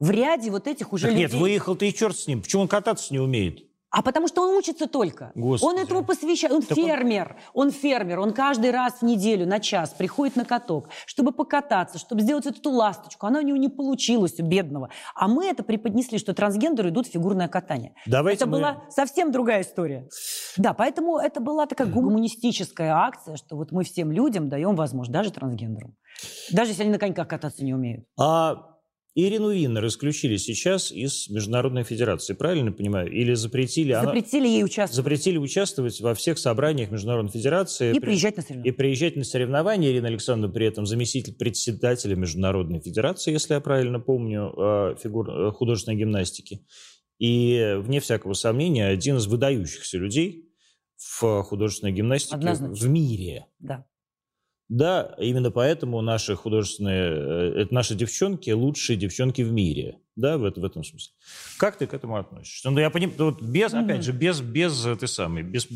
В 0.00 0.10
ряде 0.10 0.50
вот 0.50 0.66
этих 0.66 0.92
уже 0.92 1.06
так 1.06 1.12
людей... 1.12 1.26
Нет, 1.26 1.34
выехал 1.34 1.76
ты 1.76 1.88
и 1.88 1.94
черт 1.94 2.16
с 2.16 2.26
ним. 2.26 2.42
Почему 2.42 2.62
он 2.62 2.68
кататься 2.68 3.12
не 3.12 3.20
умеет? 3.20 3.69
А 3.90 4.02
потому 4.02 4.28
что 4.28 4.42
он 4.42 4.56
учится 4.56 4.86
только. 4.86 5.32
Господи. 5.34 5.72
Он 5.72 5.78
этому 5.80 6.04
посвящает. 6.04 6.54
Он 6.54 6.62
так 6.62 6.76
фермер. 6.76 7.36
Он... 7.52 7.66
он 7.66 7.72
фермер. 7.72 8.20
Он 8.20 8.32
каждый 8.32 8.70
раз 8.70 9.00
в 9.00 9.02
неделю 9.02 9.46
на 9.46 9.58
час 9.58 9.90
приходит 9.90 10.36
на 10.36 10.44
каток, 10.44 10.88
чтобы 11.06 11.32
покататься, 11.32 11.98
чтобы 11.98 12.22
сделать 12.22 12.46
эту 12.46 12.70
ласточку. 12.70 13.26
Она 13.26 13.40
у 13.40 13.42
него 13.42 13.56
не 13.56 13.68
получилась, 13.68 14.38
у 14.38 14.44
бедного. 14.44 14.90
А 15.14 15.26
мы 15.26 15.46
это 15.46 15.64
преподнесли, 15.64 16.18
что 16.18 16.34
трансгендеры 16.34 16.90
идут 16.90 17.08
в 17.08 17.10
фигурное 17.10 17.48
катание. 17.48 17.94
Давайте 18.06 18.44
это 18.44 18.46
мы... 18.46 18.58
была 18.58 18.84
совсем 18.90 19.32
другая 19.32 19.62
история. 19.62 20.08
Да, 20.56 20.72
поэтому 20.72 21.18
это 21.18 21.40
была 21.40 21.66
такая 21.66 21.88
гуманистическая 21.88 22.94
акция, 22.94 23.36
что 23.36 23.56
вот 23.56 23.72
мы 23.72 23.82
всем 23.82 24.12
людям 24.12 24.48
даем 24.48 24.76
возможность, 24.76 25.12
даже 25.12 25.32
трансгендерам. 25.32 25.96
Даже 26.52 26.70
если 26.70 26.82
они 26.82 26.92
на 26.92 26.98
коньках 26.98 27.26
кататься 27.26 27.64
не 27.64 27.74
умеют. 27.74 28.04
А 28.18 28.69
Ирину 29.14 29.50
Виннер 29.50 29.84
исключили 29.86 30.36
сейчас 30.36 30.92
из 30.92 31.28
Международной 31.28 31.82
Федерации, 31.82 32.32
правильно 32.34 32.70
понимаю? 32.70 33.10
Или 33.10 33.34
запретили... 33.34 33.92
Запретили 33.92 34.44
она... 34.44 34.48
ей 34.48 34.64
участвовать. 34.64 34.94
Запретили 34.94 35.36
участвовать 35.36 36.00
во 36.00 36.14
всех 36.14 36.38
собраниях 36.38 36.90
Международной 36.90 37.32
Федерации. 37.32 37.90
И 37.90 37.94
при... 37.94 38.06
приезжать 38.06 38.36
на 38.36 38.42
соревнования. 38.42 38.72
И 38.72 38.76
приезжать 38.76 39.16
на 39.16 39.24
соревнования. 39.24 39.90
Ирина 39.90 40.08
Александровна 40.08 40.54
при 40.54 40.66
этом 40.66 40.86
заместитель 40.86 41.34
председателя 41.34 42.14
Международной 42.14 42.80
Федерации, 42.80 43.32
если 43.32 43.54
я 43.54 43.60
правильно 43.60 43.98
помню, 43.98 44.52
э, 44.56 44.96
фигур... 45.02 45.28
Э, 45.28 45.50
художественной 45.50 45.98
гимнастики. 45.98 46.64
И, 47.18 47.76
вне 47.80 48.00
всякого 48.00 48.34
сомнения, 48.34 48.86
один 48.86 49.16
из 49.16 49.26
выдающихся 49.26 49.98
людей 49.98 50.50
в 50.96 51.42
художественной 51.42 51.92
гимнастике 51.92 52.36
Однозначно. 52.36 52.74
в 52.74 52.88
мире. 52.88 53.46
Да. 53.58 53.86
Да, 54.70 55.16
именно 55.18 55.50
поэтому 55.50 56.00
наши 56.00 56.36
художественные, 56.36 57.10
э, 57.10 57.62
это 57.62 57.74
наши 57.74 57.96
девчонки 57.96 58.50
лучшие 58.50 58.96
девчонки 58.96 59.42
в 59.42 59.50
мире, 59.50 59.98
да, 60.14 60.38
в, 60.38 60.42
в 60.42 60.64
этом 60.64 60.84
смысле. 60.84 61.12
Как 61.58 61.76
ты 61.76 61.88
к 61.88 61.92
этому 61.92 62.16
относишься? 62.16 62.70
Ну, 62.70 62.78
я 62.78 62.88
понимаю, 62.88 63.16
вот 63.18 63.42
без, 63.42 63.72
mm-hmm. 63.72 63.84
опять 63.84 64.04
же, 64.04 64.12
без, 64.12 64.40
без 64.40 64.86
ты 65.00 65.08
самой, 65.08 65.42
без 65.42 65.66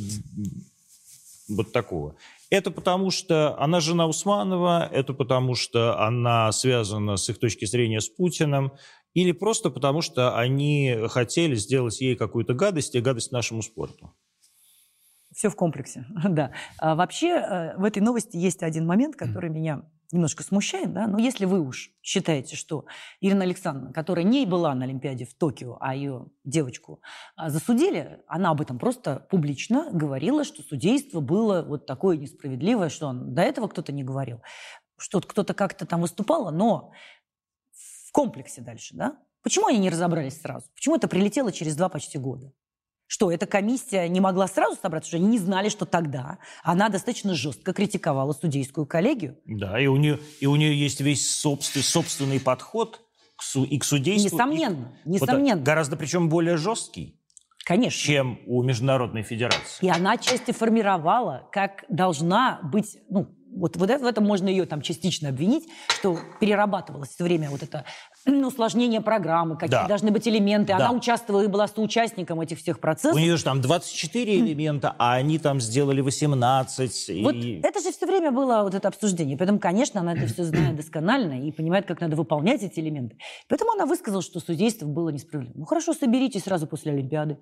вот 1.48 1.72
такого. 1.72 2.14
Это 2.50 2.70
потому, 2.70 3.10
что 3.10 3.60
она 3.60 3.80
жена 3.80 4.06
Усманова, 4.06 4.88
это 4.92 5.12
потому, 5.12 5.56
что 5.56 6.00
она 6.00 6.52
связана 6.52 7.16
с 7.16 7.28
их 7.28 7.40
точки 7.40 7.64
зрения 7.64 8.00
с 8.00 8.08
Путиным, 8.08 8.74
или 9.12 9.32
просто 9.32 9.70
потому, 9.70 10.02
что 10.02 10.38
они 10.38 10.96
хотели 11.08 11.56
сделать 11.56 12.00
ей 12.00 12.14
какую-то 12.14 12.54
гадость 12.54 12.94
и 12.94 13.00
гадость 13.00 13.32
нашему 13.32 13.60
спорту? 13.62 14.14
Все 15.34 15.48
в 15.48 15.56
комплексе, 15.56 16.06
да. 16.28 16.52
А 16.78 16.94
вообще 16.94 17.28
э, 17.28 17.76
в 17.76 17.84
этой 17.84 18.00
новости 18.00 18.36
есть 18.36 18.62
один 18.62 18.86
момент, 18.86 19.16
который 19.16 19.50
меня 19.50 19.82
немножко 20.12 20.44
смущает, 20.44 20.92
да, 20.92 21.08
но 21.08 21.18
если 21.18 21.44
вы 21.44 21.60
уж 21.60 21.90
считаете, 22.00 22.54
что 22.54 22.84
Ирина 23.20 23.42
Александровна, 23.42 23.92
которая 23.92 24.24
не 24.24 24.46
была 24.46 24.72
на 24.74 24.84
Олимпиаде 24.84 25.24
в 25.24 25.34
Токио, 25.34 25.76
а 25.80 25.94
ее 25.94 26.26
девочку 26.44 27.00
а, 27.34 27.50
засудили, 27.50 28.20
она 28.28 28.50
об 28.50 28.60
этом 28.60 28.78
просто 28.78 29.26
публично 29.28 29.88
говорила, 29.90 30.44
что 30.44 30.62
судейство 30.62 31.18
было 31.18 31.62
вот 31.62 31.86
такое 31.86 32.16
несправедливое, 32.16 32.90
что 32.90 33.08
он, 33.08 33.34
до 33.34 33.42
этого 33.42 33.66
кто-то 33.66 33.90
не 33.90 34.04
говорил, 34.04 34.40
что 34.96 35.20
кто-то 35.20 35.52
как-то 35.52 35.84
там 35.84 36.02
выступало, 36.02 36.52
но 36.52 36.92
в 37.72 38.12
комплексе 38.12 38.60
дальше, 38.60 38.94
да, 38.94 39.18
Почему 39.44 39.66
они 39.66 39.78
не 39.78 39.90
разобрались 39.90 40.40
сразу? 40.40 40.66
Почему 40.74 40.96
это 40.96 41.06
прилетело 41.06 41.52
через 41.52 41.76
два 41.76 41.90
почти 41.90 42.16
года? 42.16 42.50
Что, 43.06 43.30
эта 43.30 43.46
комиссия 43.46 44.08
не 44.08 44.20
могла 44.20 44.48
сразу 44.48 44.78
собраться, 44.80 45.08
что 45.08 45.16
они 45.18 45.26
не 45.26 45.38
знали, 45.38 45.68
что 45.68 45.84
тогда 45.84 46.38
она 46.62 46.88
достаточно 46.88 47.34
жестко 47.34 47.72
критиковала 47.72 48.32
судейскую 48.32 48.86
коллегию? 48.86 49.38
Да, 49.44 49.78
и 49.78 49.86
у 49.86 49.96
нее, 49.96 50.18
и 50.40 50.46
у 50.46 50.56
нее 50.56 50.78
есть 50.78 51.00
весь 51.00 51.30
собственный, 51.30 51.84
собственный 51.84 52.40
подход 52.40 53.00
к 53.36 53.42
су, 53.42 53.64
и 53.64 53.78
к 53.78 53.84
судейству. 53.84 54.34
Несомненно, 54.34 54.98
и, 55.04 55.10
несомненно. 55.10 55.62
Гораздо 55.62 55.96
причем 55.96 56.28
более 56.28 56.56
жесткий. 56.56 57.20
Конечно. 57.64 57.98
чем 57.98 58.40
у 58.46 58.62
Международной 58.62 59.22
Федерации. 59.22 59.86
И 59.86 59.88
она 59.88 60.12
отчасти 60.12 60.52
формировала, 60.52 61.48
как 61.50 61.84
должна 61.88 62.60
быть, 62.62 62.98
ну, 63.08 63.34
вот, 63.56 63.76
вот 63.76 63.88
в 63.88 64.04
этом 64.04 64.24
можно 64.24 64.48
ее 64.48 64.66
там 64.66 64.82
частично 64.82 65.30
обвинить, 65.30 65.66
что 65.88 66.18
перерабатывалось 66.40 67.10
все 67.10 67.24
время 67.24 67.48
вот 67.48 67.62
это 67.62 67.86
усложнение 68.26 69.00
программы, 69.00 69.56
какие 69.56 69.70
да. 69.70 69.88
должны 69.88 70.10
быть 70.10 70.26
элементы. 70.26 70.68
Да. 70.68 70.76
Она 70.76 70.92
участвовала 70.92 71.42
и 71.42 71.46
была 71.46 71.66
соучастником 71.68 72.40
этих 72.40 72.58
всех 72.58 72.80
процессов. 72.80 73.16
У 73.16 73.18
нее 73.18 73.36
же 73.36 73.44
там 73.44 73.60
24 73.60 74.38
элемента, 74.40 74.94
а 74.98 75.14
они 75.14 75.38
там 75.38 75.60
сделали 75.60 76.00
18. 76.00 77.22
Вот 77.22 77.34
и... 77.34 77.60
это 77.62 77.80
же 77.80 77.92
все 77.92 78.06
время 78.06 78.32
было 78.32 78.62
вот 78.62 78.74
это 78.74 78.88
обсуждение. 78.88 79.36
Поэтому, 79.36 79.58
конечно, 79.58 80.00
она 80.00 80.14
это 80.14 80.26
все 80.26 80.44
знает 80.44 80.76
досконально 80.76 81.46
и 81.46 81.52
понимает, 81.52 81.86
как 81.86 82.00
надо 82.00 82.16
выполнять 82.16 82.62
эти 82.62 82.80
элементы. 82.80 83.16
Поэтому 83.48 83.72
она 83.72 83.86
высказала, 83.86 84.22
что 84.22 84.40
судейство 84.40 84.86
было 84.86 85.10
несправедливо. 85.10 85.58
Ну 85.58 85.64
хорошо, 85.64 85.92
соберитесь 85.92 86.44
сразу 86.44 86.66
после 86.66 86.92
Олимпиады. 86.92 87.38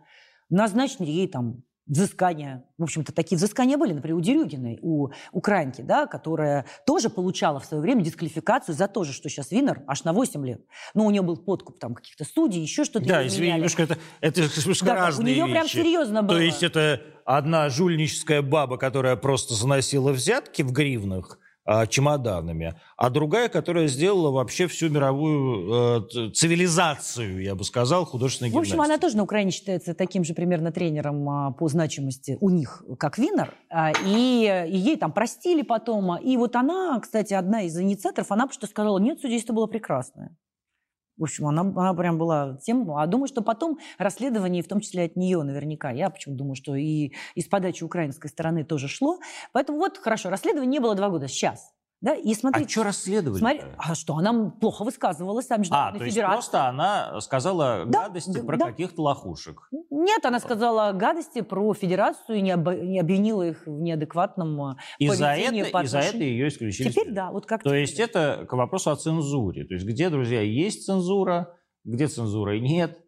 Назначьте 0.50 1.04
ей 1.04 1.28
там 1.28 1.62
взыскания. 1.86 2.64
В 2.78 2.84
общем-то, 2.84 3.12
такие 3.12 3.36
взыскания 3.36 3.76
были, 3.76 3.92
например, 3.92 4.16
у 4.16 4.20
Дерюгиной, 4.20 4.78
у 4.82 5.10
украинки, 5.32 5.82
да, 5.82 6.06
которая 6.06 6.66
тоже 6.86 7.10
получала 7.10 7.60
в 7.60 7.64
свое 7.64 7.82
время 7.82 8.02
дисквалификацию 8.02 8.74
за 8.74 8.88
то 8.88 9.04
же, 9.04 9.12
что 9.12 9.28
сейчас 9.28 9.50
Винер, 9.50 9.82
аж 9.86 10.04
на 10.04 10.12
8 10.12 10.46
лет. 10.46 10.62
Но 10.94 11.06
у 11.06 11.10
нее 11.10 11.22
был 11.22 11.36
подкуп 11.36 11.78
там 11.78 11.94
каких-то 11.94 12.24
судей, 12.24 12.62
еще 12.62 12.84
что-то. 12.84 13.06
Да, 13.06 13.26
извини, 13.26 13.52
немножко 13.52 13.82
это, 13.82 13.98
это 14.20 14.42
немножко 14.42 14.86
да, 14.86 14.94
разные 14.94 15.34
У 15.34 15.36
нее 15.36 15.46
вещи. 15.46 15.52
прям 15.52 15.68
серьезно 15.68 16.22
было. 16.22 16.38
То 16.38 16.42
есть 16.42 16.62
это 16.62 17.02
одна 17.24 17.68
жульническая 17.68 18.42
баба, 18.42 18.76
которая 18.78 19.16
просто 19.16 19.54
заносила 19.54 20.12
взятки 20.12 20.62
в 20.62 20.72
гривнах, 20.72 21.38
а, 21.64 21.86
чемоданами, 21.86 22.74
а 22.96 23.08
другая, 23.10 23.48
которая 23.48 23.86
сделала 23.86 24.30
вообще 24.32 24.66
всю 24.66 24.88
мировую 24.88 26.00
э, 26.08 26.30
цивилизацию, 26.32 27.40
я 27.42 27.54
бы 27.54 27.62
сказал, 27.64 28.04
художественной 28.04 28.50
гимнастики. 28.50 28.76
В 28.76 28.80
общем, 28.80 28.90
она 28.90 28.98
тоже 28.98 29.16
на 29.16 29.22
Украине 29.22 29.52
считается 29.52 29.94
таким 29.94 30.24
же 30.24 30.34
примерно 30.34 30.72
тренером 30.72 31.28
а, 31.28 31.52
по 31.52 31.68
значимости 31.68 32.36
у 32.40 32.50
них, 32.50 32.82
как 32.98 33.16
Винер, 33.16 33.54
а, 33.70 33.92
и, 34.04 34.66
и 34.68 34.76
ей 34.76 34.96
там 34.96 35.12
простили 35.12 35.62
потом. 35.62 36.18
И 36.18 36.36
вот 36.36 36.56
она, 36.56 36.98
кстати, 37.00 37.32
одна 37.32 37.62
из 37.62 37.78
инициаторов, 37.78 38.32
она 38.32 38.48
что 38.50 38.66
сказала, 38.66 38.98
нет, 38.98 39.20
судейство 39.20 39.52
было 39.52 39.66
прекрасное. 39.66 40.36
В 41.16 41.24
общем, 41.24 41.46
она, 41.46 41.62
она 41.62 41.94
прям 41.94 42.18
была 42.18 42.56
тем. 42.62 42.90
А 42.96 43.06
думаю, 43.06 43.28
что 43.28 43.42
потом 43.42 43.78
расследование, 43.98 44.62
в 44.62 44.68
том 44.68 44.80
числе 44.80 45.04
от 45.04 45.16
нее 45.16 45.42
наверняка, 45.42 45.90
я 45.90 46.10
почему 46.10 46.36
думаю, 46.36 46.54
что 46.54 46.74
и 46.74 47.12
из 47.34 47.46
подачи 47.46 47.84
украинской 47.84 48.28
стороны 48.28 48.64
тоже 48.64 48.88
шло. 48.88 49.18
Поэтому 49.52 49.78
вот, 49.78 49.98
хорошо, 49.98 50.30
расследование 50.30 50.70
не 50.70 50.80
было 50.80 50.94
два 50.94 51.10
года, 51.10 51.28
сейчас. 51.28 51.72
Да? 52.02 52.14
И 52.16 52.34
смотрите, 52.34 52.66
а 52.66 52.68
что 52.68 52.82
расследовали? 52.82 53.38
Смотри, 53.38 53.60
а 53.78 53.94
что, 53.94 54.16
она 54.16 54.50
плохо 54.50 54.82
высказывалась 54.82 55.48
о 55.52 55.56
Международной 55.56 55.96
а, 55.96 55.98
то 55.98 56.04
есть 56.04 56.16
федерации. 56.16 56.34
просто 56.34 56.66
она 56.66 57.20
сказала 57.20 57.84
да, 57.86 58.08
гадости 58.08 58.42
про 58.42 58.56
да. 58.56 58.66
каких-то 58.66 59.02
лохушек? 59.02 59.68
Нет, 59.88 60.26
она 60.26 60.40
сказала 60.40 60.92
гадости 60.92 61.42
про 61.42 61.72
федерацию 61.74 62.38
и 62.38 62.40
не, 62.40 62.50
об, 62.50 62.68
не 62.68 62.98
обвинила 62.98 63.46
их 63.46 63.64
в 63.66 63.70
неадекватном 63.70 64.76
и 64.98 65.08
поведении. 65.08 65.62
За 65.62 65.68
это, 65.68 65.82
и 65.82 65.86
за 65.86 65.98
это 66.00 66.16
ее 66.18 66.48
исключили. 66.48 66.90
Теперь 66.90 67.12
да, 67.12 67.30
вот 67.30 67.46
как 67.46 67.62
То 67.62 67.72
есть 67.72 68.00
это 68.00 68.46
к 68.48 68.52
вопросу 68.54 68.90
о 68.90 68.96
цензуре. 68.96 69.64
То 69.64 69.74
есть 69.74 69.86
где, 69.86 70.10
друзья, 70.10 70.40
есть 70.40 70.84
цензура, 70.84 71.56
где 71.84 72.08
цензуры 72.08 72.58
нет. 72.58 72.98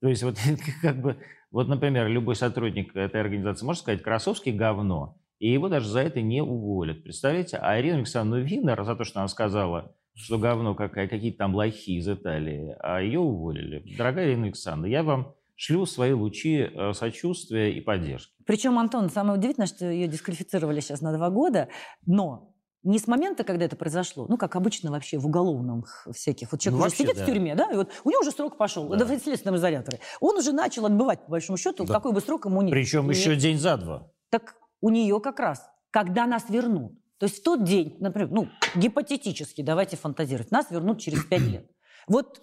То 0.00 0.08
есть 0.08 0.22
вот 0.22 0.36
как 0.82 1.02
бы, 1.02 1.18
вот, 1.50 1.68
например, 1.68 2.08
любой 2.08 2.34
сотрудник 2.34 2.96
этой 2.96 3.20
организации 3.20 3.66
может 3.66 3.82
сказать 3.82 4.02
«Красовский 4.02 4.52
говно», 4.52 5.17
и 5.38 5.50
его 5.52 5.68
даже 5.68 5.88
за 5.88 6.00
это 6.00 6.20
не 6.20 6.42
уволят. 6.42 7.02
Представляете? 7.02 7.58
А 7.58 7.80
Ирина 7.80 7.98
Александровна 7.98 8.44
Винер 8.44 8.84
за 8.84 8.96
то, 8.96 9.04
что 9.04 9.20
она 9.20 9.28
сказала, 9.28 9.94
что 10.14 10.38
говно 10.38 10.74
какая, 10.74 11.08
какие-то 11.08 11.38
там 11.38 11.54
лохи 11.54 11.96
из 11.96 12.08
Италии, 12.08 12.74
а 12.80 13.00
ее 13.00 13.20
уволили. 13.20 13.84
Дорогая 13.96 14.28
Ирина 14.28 14.44
Александровна, 14.44 14.90
я 14.90 15.02
вам 15.02 15.34
шлю 15.54 15.86
свои 15.86 16.12
лучи 16.12 16.60
э, 16.60 16.92
сочувствия 16.92 17.72
и 17.76 17.80
поддержки. 17.80 18.32
Причем, 18.46 18.78
Антон, 18.78 19.10
самое 19.10 19.38
удивительное, 19.38 19.66
что 19.66 19.86
ее 19.86 20.08
дисквалифицировали 20.08 20.80
сейчас 20.80 21.00
на 21.00 21.12
два 21.12 21.30
года, 21.30 21.68
но 22.06 22.54
не 22.84 22.98
с 22.98 23.06
момента, 23.06 23.44
когда 23.44 23.64
это 23.64 23.76
произошло, 23.76 24.26
ну, 24.28 24.36
как 24.36 24.56
обычно 24.56 24.90
вообще 24.90 25.18
в 25.18 25.26
уголовном 25.26 25.84
всяких. 26.12 26.52
Вот 26.52 26.60
человек 26.60 26.78
ну, 26.78 26.86
уже 26.86 26.90
вообще, 26.90 27.04
сидит 27.04 27.16
да. 27.16 27.24
в 27.24 27.26
тюрьме, 27.26 27.54
да, 27.54 27.70
и 27.70 27.76
вот 27.76 27.90
у 28.04 28.10
него 28.10 28.20
уже 28.20 28.30
срок 28.30 28.56
пошел, 28.56 28.88
да. 28.88 29.04
в 29.04 29.18
следственном 29.18 29.56
изоляторе. 29.56 29.98
Он 30.20 30.36
уже 30.36 30.52
начал 30.52 30.86
отбывать, 30.86 31.24
по 31.24 31.32
большому 31.32 31.58
счету, 31.58 31.84
да. 31.84 31.94
какой 31.94 32.12
бы 32.12 32.20
срок 32.20 32.46
ему 32.46 32.62
ни... 32.62 32.70
Причем 32.70 33.10
и... 33.10 33.14
еще 33.14 33.36
день 33.36 33.58
за 33.58 33.76
два. 33.76 34.10
Так 34.30 34.54
у 34.80 34.90
нее 34.90 35.20
как 35.20 35.40
раз, 35.40 35.68
когда 35.90 36.26
нас 36.26 36.48
вернут. 36.48 36.92
То 37.18 37.26
есть 37.26 37.40
в 37.40 37.42
тот 37.42 37.64
день, 37.64 37.96
например, 38.00 38.30
ну, 38.30 38.48
гипотетически, 38.76 39.62
давайте 39.62 39.96
фантазировать, 39.96 40.50
нас 40.50 40.70
вернут 40.70 41.00
через 41.00 41.24
5 41.24 41.40
лет. 41.42 41.70
Вот 42.06 42.40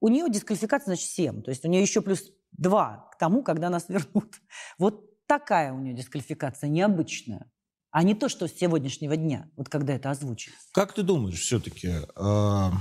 у 0.00 0.08
нее 0.08 0.28
дисквалификация, 0.30 0.94
значит, 0.94 1.10
7. 1.10 1.42
То 1.42 1.50
есть 1.50 1.64
у 1.64 1.68
нее 1.68 1.82
еще 1.82 2.02
плюс 2.02 2.30
2 2.52 3.10
к 3.12 3.18
тому, 3.18 3.42
когда 3.42 3.70
нас 3.70 3.88
вернут. 3.88 4.34
Вот 4.78 5.26
такая 5.26 5.72
у 5.72 5.78
нее 5.78 5.94
дисквалификация 5.94 6.68
необычная. 6.68 7.50
А 7.90 8.02
не 8.04 8.14
то, 8.14 8.28
что 8.28 8.48
с 8.48 8.52
сегодняшнего 8.52 9.16
дня, 9.16 9.50
вот 9.56 9.68
когда 9.68 9.92
это 9.92 10.10
озвучили. 10.10 10.54
Как 10.72 10.94
ты 10.94 11.02
думаешь 11.02 11.40
все-таки, 11.40 11.90
а, 12.16 12.72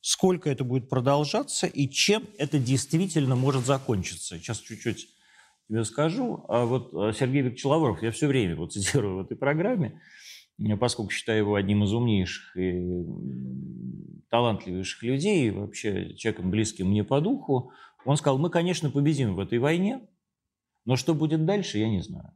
сколько 0.00 0.48
это 0.48 0.64
будет 0.64 0.88
продолжаться 0.88 1.66
и 1.66 1.88
чем 1.88 2.26
это 2.38 2.58
действительно 2.58 3.36
может 3.36 3.66
закончиться? 3.66 4.38
Сейчас 4.38 4.58
чуть-чуть 4.58 5.08
тебе 5.72 5.84
скажу. 5.84 6.44
А 6.48 6.64
вот 6.64 6.92
э, 6.92 7.12
Сергей 7.14 7.42
Викторович 7.42 7.64
Лавров, 7.64 8.02
я 8.02 8.10
все 8.10 8.26
время 8.26 8.52
его 8.52 8.66
цитирую 8.68 9.16
в 9.16 9.20
этой 9.20 9.36
программе, 9.36 10.00
э, 10.58 10.76
поскольку 10.76 11.10
считаю 11.10 11.38
его 11.38 11.54
одним 11.54 11.84
из 11.84 11.92
умнейших 11.92 12.56
и 12.56 13.04
талантливейших 14.30 15.02
людей, 15.02 15.50
вообще 15.50 16.14
человеком 16.14 16.50
близким 16.50 16.88
мне 16.88 17.04
по 17.04 17.20
духу, 17.20 17.72
он 18.04 18.16
сказал, 18.16 18.38
мы, 18.38 18.50
конечно, 18.50 18.90
победим 18.90 19.34
в 19.34 19.40
этой 19.40 19.58
войне, 19.58 20.06
но 20.84 20.96
что 20.96 21.14
будет 21.14 21.44
дальше, 21.46 21.78
я 21.78 21.88
не 21.88 22.02
знаю. 22.02 22.32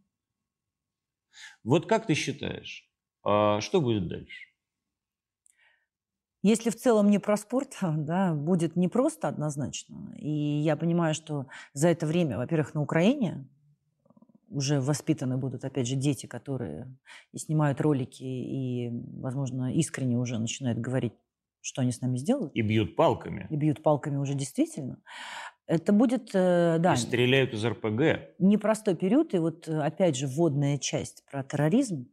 Вот 1.64 1.87
как 1.87 2.07
ты 2.07 2.14
считаешь, 2.14 2.89
а 3.22 3.61
что 3.61 3.80
будет 3.80 4.09
дальше? 4.09 4.45
Если 6.47 6.70
в 6.70 6.76
целом 6.76 7.11
не 7.11 7.18
про 7.18 7.36
спорт, 7.36 7.76
да, 7.82 8.32
будет 8.32 8.76
непросто 8.76 9.26
однозначно. 9.26 10.14
И 10.16 10.30
я 10.30 10.76
понимаю, 10.76 11.12
что 11.12 11.47
за 11.72 11.88
это 11.88 12.07
время, 12.07 12.38
во-первых, 12.38 12.72
на 12.74 12.82
Украине 12.82 13.49
уже 14.49 14.80
воспитаны 14.80 15.38
будут, 15.38 15.64
опять 15.64 15.88
же, 15.88 15.97
дети, 15.97 16.26
которые 16.26 16.97
и 17.32 17.38
снимают 17.38 17.80
ролики, 17.80 18.22
и, 18.22 18.90
возможно, 19.20 19.74
искренне 19.74 20.16
уже 20.16 20.38
начинают 20.38 20.78
говорить, 20.78 21.14
что 21.62 21.82
они 21.82 21.90
с 21.90 22.01
нами 22.01 22.16
сделают. 22.16 22.55
И 22.55 22.62
бьют 22.62 22.94
палками. 22.94 23.49
И 23.51 23.57
бьют 23.57 23.82
палками 23.82 24.16
уже 24.16 24.34
действительно. 24.34 24.99
Это 25.66 25.92
будет, 25.92 26.30
э, 26.32 26.76
да... 26.78 26.94
И 26.94 26.97
стреляют 26.97 27.55
из 27.55 27.66
РПГ. 27.66 28.36
Непростой 28.38 28.94
период. 28.94 29.34
И 29.34 29.38
вот, 29.38 29.66
э, 29.66 29.80
опять 29.80 30.16
же, 30.16 30.28
вводная 30.28 30.78
часть 30.78 31.24
про 31.28 31.42
терроризм. 31.42 32.07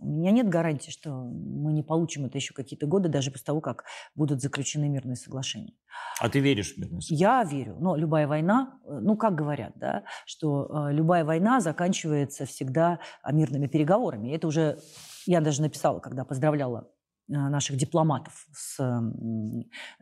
У 0.00 0.06
меня 0.06 0.30
нет 0.30 0.48
гарантии, 0.48 0.90
что 0.90 1.10
мы 1.10 1.72
не 1.72 1.82
получим 1.82 2.26
это 2.26 2.38
еще 2.38 2.54
какие-то 2.54 2.86
годы, 2.86 3.08
даже 3.08 3.30
после 3.30 3.44
того, 3.44 3.60
как 3.60 3.84
будут 4.14 4.40
заключены 4.40 4.88
мирные 4.88 5.16
соглашения. 5.16 5.74
А 6.20 6.28
ты 6.28 6.40
веришь 6.40 6.74
в 6.74 6.78
мирные 6.78 7.00
соглашения? 7.00 7.20
Я 7.20 7.44
верю. 7.44 7.76
Но 7.80 7.96
любая 7.96 8.26
война, 8.26 8.78
э, 8.84 8.98
ну, 9.00 9.16
как 9.16 9.34
говорят, 9.34 9.72
да, 9.76 10.04
что 10.26 10.88
любая 10.90 11.24
война 11.24 11.60
заканчивается 11.60 12.46
всегда 12.46 13.00
мирными 13.30 13.66
переговорами. 13.66 14.34
Это 14.34 14.46
уже 14.46 14.78
я 15.26 15.40
даже 15.40 15.62
написала, 15.62 16.00
когда 16.00 16.24
поздравляла 16.24 16.88
Э, 17.30 17.48
наших 17.48 17.76
дипломатов 17.76 18.46
с, 18.52 18.76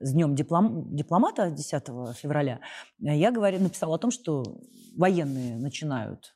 с 0.00 0.12
Днем 0.12 0.34
диплом, 0.34 0.94
дипломата 0.96 1.50
10 1.50 2.16
февраля, 2.16 2.60
э, 3.02 3.16
я 3.16 3.30
говорю, 3.30 3.60
написала 3.60 3.96
о 3.96 3.98
том, 3.98 4.10
что 4.10 4.42
военные 4.96 5.58
начинают 5.58 6.34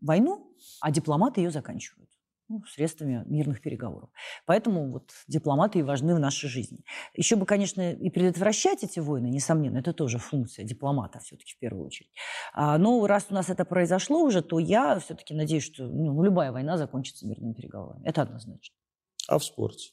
войну, 0.00 0.54
а 0.80 0.92
дипломаты 0.92 1.40
ее 1.40 1.50
заканчивают 1.50 2.07
ну, 2.48 2.62
средствами 2.66 3.22
мирных 3.26 3.60
переговоров. 3.60 4.10
Поэтому 4.46 4.90
вот 4.90 5.12
дипломаты 5.26 5.80
и 5.80 5.82
важны 5.82 6.14
в 6.14 6.18
нашей 6.18 6.48
жизни. 6.48 6.84
Еще 7.14 7.36
бы, 7.36 7.46
конечно, 7.46 7.92
и 7.92 8.10
предотвращать 8.10 8.82
эти 8.82 9.00
войны, 9.00 9.26
несомненно, 9.26 9.78
это 9.78 9.92
тоже 9.92 10.18
функция 10.18 10.64
дипломата 10.64 11.20
все-таки 11.20 11.52
в 11.52 11.58
первую 11.58 11.86
очередь. 11.86 12.10
А, 12.54 12.78
но 12.78 13.06
раз 13.06 13.26
у 13.30 13.34
нас 13.34 13.50
это 13.50 13.64
произошло 13.64 14.22
уже, 14.22 14.42
то 14.42 14.58
я 14.58 14.98
все-таки 14.98 15.34
надеюсь, 15.34 15.64
что 15.64 15.84
ну, 15.86 16.22
любая 16.22 16.52
война 16.52 16.78
закончится 16.78 17.26
мирными 17.26 17.52
переговорами. 17.52 18.02
Это 18.06 18.22
однозначно. 18.22 18.74
А 19.28 19.38
в 19.38 19.44
спорте? 19.44 19.92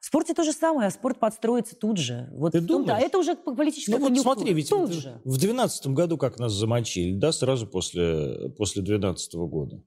В 0.00 0.06
спорте 0.06 0.34
то 0.34 0.42
же 0.42 0.52
самое, 0.52 0.88
а 0.88 0.90
спорт 0.90 1.20
подстроится 1.20 1.76
тут 1.76 1.96
же. 1.96 2.28
Вот 2.32 2.52
Ты 2.52 2.60
думаешь? 2.60 2.88
Да, 2.88 2.98
это 2.98 3.18
уже 3.18 3.36
политическая 3.36 3.98
Ну 3.98 4.08
вот 4.08 4.18
смотри, 4.18 4.52
ведь 4.52 4.68
тут 4.68 4.90
в 4.90 5.38
2012 5.38 5.86
году 5.88 6.18
как 6.18 6.40
нас 6.40 6.52
замочили, 6.52 7.14
да, 7.14 7.30
сразу 7.30 7.68
после, 7.68 8.50
после 8.58 8.82
2012 8.82 9.34
года. 9.34 9.80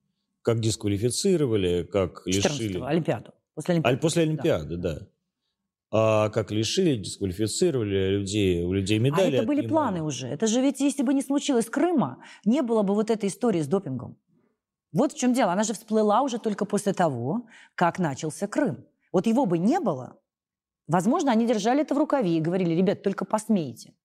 Как 0.46 0.60
дисквалифицировали, 0.60 1.82
как 1.92 2.22
лишили... 2.28 2.80
Олимпиаду. 2.80 3.34
После 3.56 3.74
Олимпиады. 3.74 3.98
А, 3.98 4.00
после 4.00 4.24
Олимпиады, 4.24 4.78
да. 4.78 5.00
да. 5.00 5.08
А 5.92 6.30
как 6.30 6.52
лишили, 6.52 6.98
дисквалифицировали 6.98 8.20
людей, 8.20 8.64
у 8.64 8.72
людей 8.72 9.00
медали. 9.00 9.38
А 9.38 9.40
это 9.40 9.48
были 9.48 9.62
отнимали. 9.62 9.68
планы 9.68 10.04
уже. 10.04 10.28
Это 10.28 10.46
же 10.46 10.62
ведь, 10.62 10.82
если 10.82 11.02
бы 11.02 11.16
не 11.16 11.24
случилось 11.24 11.66
Крыма, 11.66 12.24
не 12.46 12.62
было 12.62 12.84
бы 12.84 12.94
вот 12.94 13.10
этой 13.10 13.30
истории 13.30 13.62
с 13.62 13.68
допингом. 13.68 14.20
Вот 14.92 15.14
в 15.14 15.18
чем 15.18 15.34
дело. 15.34 15.52
Она 15.52 15.64
же 15.64 15.74
всплыла 15.74 16.22
уже 16.22 16.38
только 16.38 16.66
после 16.66 16.94
того, 16.94 17.48
как 17.74 17.98
начался 17.98 18.46
Крым. 18.46 18.86
Вот 19.12 19.26
его 19.26 19.48
бы 19.48 19.58
не 19.58 19.80
было, 19.80 20.20
возможно, 20.88 21.32
они 21.32 21.48
держали 21.48 21.82
это 21.82 21.96
в 21.96 21.98
рукаве 21.98 22.38
и 22.38 22.40
говорили, 22.40 22.76
ребят, 22.76 23.02
только 23.02 23.26
посмейте. 23.26 23.96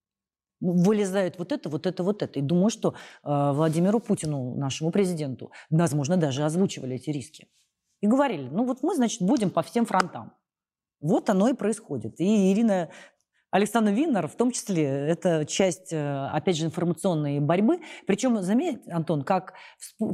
Вылезает 0.60 1.38
вот 1.38 1.52
это, 1.52 1.68
вот 1.68 1.86
это, 1.86 2.02
вот 2.02 2.22
это. 2.22 2.38
И 2.38 2.42
думаю, 2.42 2.70
что 2.70 2.94
э, 3.24 3.52
Владимиру 3.52 4.00
Путину, 4.00 4.54
нашему 4.56 4.90
президенту, 4.90 5.50
возможно, 5.70 6.16
даже 6.16 6.44
озвучивали 6.44 6.96
эти 6.96 7.10
риски. 7.10 7.48
И 8.00 8.06
говорили, 8.06 8.48
ну 8.50 8.64
вот 8.64 8.82
мы, 8.82 8.94
значит, 8.94 9.22
будем 9.22 9.50
по 9.50 9.62
всем 9.62 9.86
фронтам. 9.86 10.32
Вот 11.00 11.30
оно 11.30 11.48
и 11.48 11.54
происходит. 11.54 12.20
И 12.20 12.52
Ирина 12.52 12.90
Александр 13.50 13.90
Виннер, 13.90 14.28
в 14.28 14.36
том 14.36 14.52
числе, 14.52 14.84
это 14.84 15.44
часть, 15.44 15.92
э, 15.92 16.28
опять 16.32 16.56
же, 16.56 16.66
информационной 16.66 17.40
борьбы. 17.40 17.80
Причем, 18.06 18.40
заметь, 18.42 18.86
Антон, 18.88 19.22
как 19.22 19.54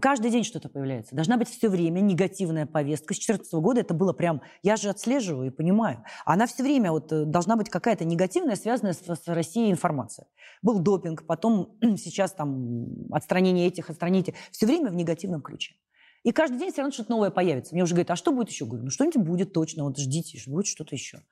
каждый 0.00 0.30
день 0.30 0.42
что-то 0.42 0.70
появляется. 0.70 1.14
Должна 1.14 1.36
быть 1.36 1.48
все 1.48 1.68
время 1.68 2.00
негативная 2.00 2.64
повестка. 2.64 3.12
С 3.12 3.18
2014 3.18 3.52
года 3.54 3.80
это 3.80 3.92
было 3.92 4.14
прям... 4.14 4.40
Я 4.62 4.76
же 4.76 4.88
отслеживаю 4.88 5.48
и 5.48 5.50
понимаю. 5.50 6.02
Она 6.24 6.46
все 6.46 6.62
время 6.62 6.92
вот 6.92 7.12
э, 7.12 7.24
должна 7.26 7.56
быть 7.56 7.68
какая-то 7.68 8.06
негативная, 8.06 8.56
связанная 8.56 8.94
с, 8.94 9.02
с 9.02 9.26
Россией 9.26 9.70
информация. 9.70 10.26
Был 10.62 10.78
допинг, 10.78 11.26
потом 11.26 11.76
сейчас 11.96 12.32
там 12.32 12.86
отстранение 13.12 13.66
этих, 13.66 13.90
отстранение 13.90 14.22
этих. 14.22 14.34
Все 14.50 14.64
время 14.64 14.90
в 14.90 14.94
негативном 14.94 15.42
ключе. 15.42 15.74
И 16.22 16.32
каждый 16.32 16.58
день 16.58 16.72
все 16.72 16.82
равно 16.82 16.92
что-то 16.92 17.10
новое 17.10 17.30
появится. 17.30 17.74
Мне 17.74 17.84
уже 17.84 17.94
говорят, 17.94 18.10
а 18.10 18.16
что 18.16 18.32
будет 18.32 18.48
еще? 18.48 18.64
Говорю, 18.66 18.84
ну 18.84 18.90
что-нибудь 18.90 19.26
будет 19.26 19.52
точно, 19.52 19.84
вот 19.84 19.98
ждите, 19.98 20.40
будет 20.46 20.66
что-то 20.66 20.94
еще. 20.94 21.22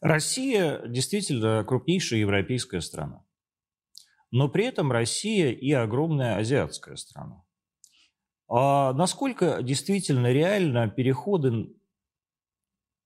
Россия 0.00 0.86
действительно 0.86 1.64
крупнейшая 1.64 2.20
европейская 2.20 2.80
страна. 2.80 3.24
Но 4.30 4.48
при 4.48 4.64
этом 4.64 4.90
Россия 4.90 5.52
и 5.52 5.70
огромная 5.72 6.36
азиатская 6.38 6.96
страна. 6.96 7.44
А 8.48 8.92
насколько 8.94 9.62
действительно 9.62 10.32
реально 10.32 10.88
переходы 10.88 11.74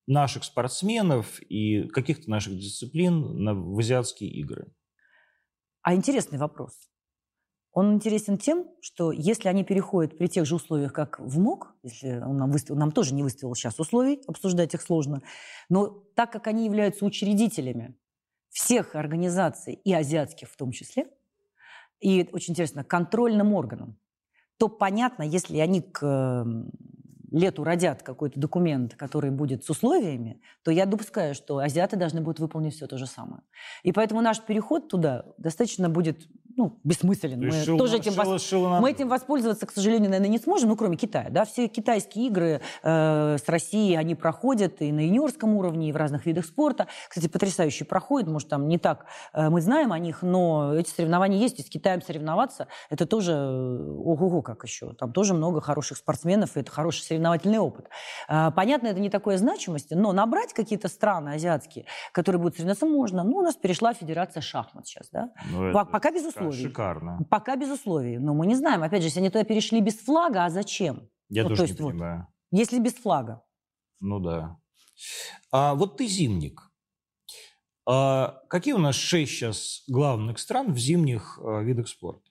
наших 0.06 0.44
спортсменов 0.44 1.40
и 1.42 1.88
каких-то 1.88 2.30
наших 2.30 2.56
дисциплин 2.56 3.74
в 3.74 3.78
азиатские 3.78 4.30
игры? 4.30 4.72
А 5.82 5.94
интересный 5.94 6.38
вопрос. 6.38 6.72
Он 7.76 7.92
интересен 7.92 8.38
тем, 8.38 8.64
что 8.80 9.12
если 9.12 9.48
они 9.50 9.62
переходят 9.62 10.16
при 10.16 10.28
тех 10.28 10.46
же 10.46 10.54
условиях, 10.54 10.94
как 10.94 11.20
в 11.20 11.38
МОК, 11.38 11.74
если 11.82 12.22
он 12.22 12.38
нам, 12.38 12.50
выставил, 12.50 12.80
нам 12.80 12.90
тоже 12.90 13.12
не 13.12 13.22
выставил 13.22 13.54
сейчас 13.54 13.78
условий, 13.78 14.22
обсуждать 14.26 14.72
их 14.72 14.80
сложно, 14.80 15.20
но 15.68 15.88
так 16.14 16.32
как 16.32 16.46
они 16.46 16.64
являются 16.64 17.04
учредителями 17.04 17.94
всех 18.48 18.94
организаций, 18.94 19.74
и 19.74 19.92
азиатских 19.92 20.48
в 20.48 20.56
том 20.56 20.72
числе, 20.72 21.06
и 22.00 22.26
очень 22.32 22.52
интересно, 22.52 22.82
контрольным 22.82 23.52
органом, 23.52 23.98
то 24.56 24.68
понятно, 24.68 25.22
если 25.22 25.58
они 25.58 25.82
к 25.82 26.46
лету 27.30 27.62
родят 27.62 28.02
какой-то 28.02 28.40
документ, 28.40 28.94
который 28.94 29.30
будет 29.30 29.64
с 29.64 29.68
условиями, 29.68 30.40
то 30.62 30.70
я 30.70 30.86
допускаю, 30.86 31.34
что 31.34 31.58
азиаты 31.58 31.96
должны 31.96 32.22
будут 32.22 32.40
выполнить 32.40 32.74
все 32.74 32.86
то 32.86 32.96
же 32.96 33.06
самое. 33.06 33.42
И 33.82 33.92
поэтому 33.92 34.22
наш 34.22 34.40
переход 34.40 34.88
туда 34.88 35.26
достаточно 35.36 35.90
будет 35.90 36.26
ну, 36.56 36.78
бессмыслен. 36.84 37.38
Мы, 37.38 37.50
шил, 37.50 37.78
тоже 37.78 37.98
этим 37.98 38.12
шил, 38.12 38.24
вос... 38.24 38.42
шил 38.42 38.68
мы 38.80 38.90
этим 38.90 39.08
воспользоваться, 39.08 39.66
к 39.66 39.70
сожалению, 39.70 40.10
наверное, 40.10 40.30
не 40.30 40.38
сможем, 40.38 40.70
ну, 40.70 40.76
кроме 40.76 40.96
Китая. 40.96 41.28
Да? 41.30 41.44
Все 41.44 41.68
китайские 41.68 42.26
игры 42.26 42.60
э, 42.82 43.36
с 43.38 43.48
Россией, 43.48 43.96
они 43.96 44.14
проходят 44.14 44.80
и 44.80 44.90
на 44.90 45.00
юниорском 45.00 45.54
уровне, 45.54 45.90
и 45.90 45.92
в 45.92 45.96
разных 45.96 46.26
видах 46.26 46.46
спорта. 46.46 46.86
Кстати, 47.08 47.28
потрясающе 47.28 47.84
проходят, 47.84 48.28
может, 48.28 48.48
там 48.48 48.68
не 48.68 48.78
так 48.78 49.06
э, 49.34 49.50
мы 49.50 49.60
знаем 49.60 49.92
о 49.92 49.98
них, 49.98 50.22
но 50.22 50.74
эти 50.74 50.88
соревнования 50.88 51.38
есть, 51.38 51.60
и 51.60 51.62
с 51.62 51.68
Китаем 51.68 52.00
соревноваться, 52.00 52.68
это 52.88 53.06
тоже 53.06 53.32
э, 53.32 53.36
ого-го 53.36 54.42
как 54.42 54.64
еще. 54.64 54.94
Там 54.94 55.12
тоже 55.12 55.34
много 55.34 55.60
хороших 55.60 55.98
спортсменов, 55.98 56.56
и 56.56 56.60
это 56.60 56.70
хороший 56.70 57.02
соревновательный 57.02 57.58
опыт. 57.58 57.88
Э, 58.28 58.50
понятно, 58.54 58.88
это 58.88 59.00
не 59.00 59.10
такой 59.10 59.36
значимости, 59.36 59.94
но 59.94 60.12
набрать 60.12 60.54
какие-то 60.54 60.88
страны 60.88 61.34
азиатские, 61.34 61.84
которые 62.12 62.40
будут 62.40 62.54
соревноваться, 62.54 62.86
можно. 62.86 63.24
Ну, 63.24 63.36
у 63.36 63.42
нас 63.42 63.56
перешла 63.56 63.92
Федерация 63.92 64.40
шахмат 64.40 64.86
сейчас, 64.86 65.08
да? 65.10 65.30
Ну, 65.50 65.66
это... 65.66 65.84
Пока 65.84 66.10
без 66.10 66.24
условий. 66.48 66.68
Шикарно. 66.68 67.18
Пока 67.30 67.56
без 67.56 67.70
условий. 67.70 68.18
Но 68.18 68.34
мы 68.34 68.46
не 68.46 68.54
знаем. 68.54 68.82
Опять 68.82 69.02
же, 69.02 69.08
если 69.08 69.20
они 69.20 69.30
туда 69.30 69.44
перешли 69.44 69.80
без 69.80 69.98
флага, 69.98 70.44
а 70.44 70.50
зачем? 70.50 71.08
Я 71.28 71.42
ну, 71.42 71.50
тоже 71.50 71.62
то 71.62 71.68
есть, 71.68 71.80
не 71.80 71.90
понимаю. 71.90 72.26
Вот, 72.50 72.58
если 72.58 72.78
без 72.78 72.94
флага. 72.94 73.42
Ну 74.00 74.20
да. 74.20 74.58
А 75.50 75.74
вот 75.74 75.96
ты 75.96 76.06
зимник. 76.06 76.70
А 77.88 78.40
какие 78.48 78.74
у 78.74 78.78
нас 78.78 78.96
шесть 78.96 79.32
сейчас 79.32 79.84
главных 79.86 80.38
стран 80.38 80.72
в 80.72 80.78
зимних 80.78 81.38
а, 81.42 81.62
видах 81.62 81.88
спорта? 81.88 82.22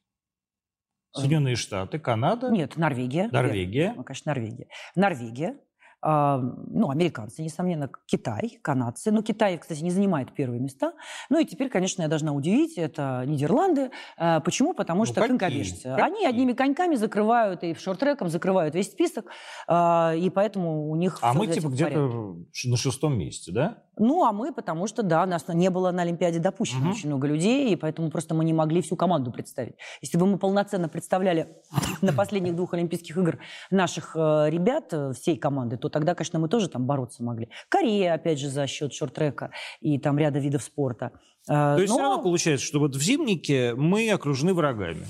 Соединенные 1.14 1.56
Штаты, 1.56 1.98
Канада? 1.98 2.50
Нет, 2.50 2.76
Норвегия. 2.76 3.30
Норвегия. 3.32 3.94
Ну, 3.96 4.04
конечно, 4.04 4.34
Норвегия. 4.34 4.68
Норвегия, 4.96 5.58
ну, 6.06 6.92
американцы, 6.92 7.42
несомненно, 7.42 7.90
Китай, 8.06 8.60
канадцы. 8.62 9.12
Но 9.12 9.24
Китай, 9.24 9.58
кстати, 9.58 9.82
не 9.82 9.90
занимает 9.90 10.34
первые 10.34 10.62
места. 10.62 10.94
Ну 11.30 11.40
и 11.40 11.46
теперь, 11.46 11.70
конечно, 11.70 12.04
я 12.04 12.08
должна 12.08 12.32
удивить, 12.32 12.78
это 12.78 13.24
Нидерланды. 13.26 13.90
А, 14.18 14.40
почему? 14.42 14.74
Потому 14.74 15.00
ну, 15.00 15.06
что 15.06 15.16
какие? 15.16 15.30
конькобежцы. 15.30 15.90
Какие? 15.90 16.06
Они 16.06 16.26
одними 16.26 16.54
коньками 16.54 16.96
закрывают 16.96 17.64
и 17.64 17.74
шорт-треком 17.74 18.30
закрывают 18.30 18.76
весь 18.76 18.92
список, 18.92 19.26
а, 19.68 20.14
и 20.16 20.30
поэтому 20.30 20.90
у 20.90 20.96
них... 20.96 21.18
А 21.22 21.34
мы 21.34 21.48
типа 21.48 21.70
где-то 21.70 22.36
на 22.66 22.78
шестом 22.78 23.18
месте, 23.18 23.52
да? 23.52 23.85
Ну, 23.98 24.26
а 24.26 24.32
мы, 24.32 24.54
потому 24.54 24.88
что, 24.88 25.04
да, 25.04 25.26
нас 25.26 25.46
не 25.48 25.70
было 25.70 25.92
на 25.92 26.02
Олимпиаде 26.02 26.40
допущено 26.40 26.82
угу. 26.82 26.90
очень 26.92 27.10
много 27.10 27.28
людей, 27.28 27.72
и 27.72 27.76
поэтому 27.76 28.10
просто 28.10 28.36
мы 28.36 28.46
не 28.46 28.54
могли 28.54 28.82
всю 28.82 28.96
команду 28.96 29.32
представить. 29.32 29.76
Если 30.02 30.18
бы 30.18 30.26
мы 30.26 30.38
полноценно 30.38 30.90
представляли 30.90 31.48
на 32.02 32.14
последних 32.14 32.56
двух 32.56 32.74
Олимпийских 32.74 33.18
игр 33.18 33.40
наших 33.72 34.16
э, 34.16 34.50
ребят, 34.50 34.94
э, 34.94 35.14
всей 35.14 35.38
команды, 35.38 35.78
то 35.78 35.90
тогда, 35.90 36.16
конечно, 36.16 36.40
мы 36.40 36.50
тоже 36.50 36.70
там 36.70 36.86
бороться 36.86 37.24
могли. 37.24 37.50
Корея, 37.70 38.14
опять 38.14 38.40
же, 38.40 38.50
за 38.50 38.68
счет 38.68 38.94
шорт-трека 38.94 39.52
и 39.80 39.98
там 40.00 40.18
ряда 40.18 40.40
видов 40.40 40.64
спорта. 40.64 41.12
Э, 41.48 41.76
то 41.76 41.78
есть 41.80 41.90
Но... 41.90 41.96
все 41.98 42.04
равно 42.04 42.24
получается, 42.24 42.66
что 42.66 42.80
вот 42.80 42.96
в 42.96 43.02
зимнике 43.02 43.76
мы 43.76 44.10
окружены 44.12 44.54
врагами. 44.54 45.06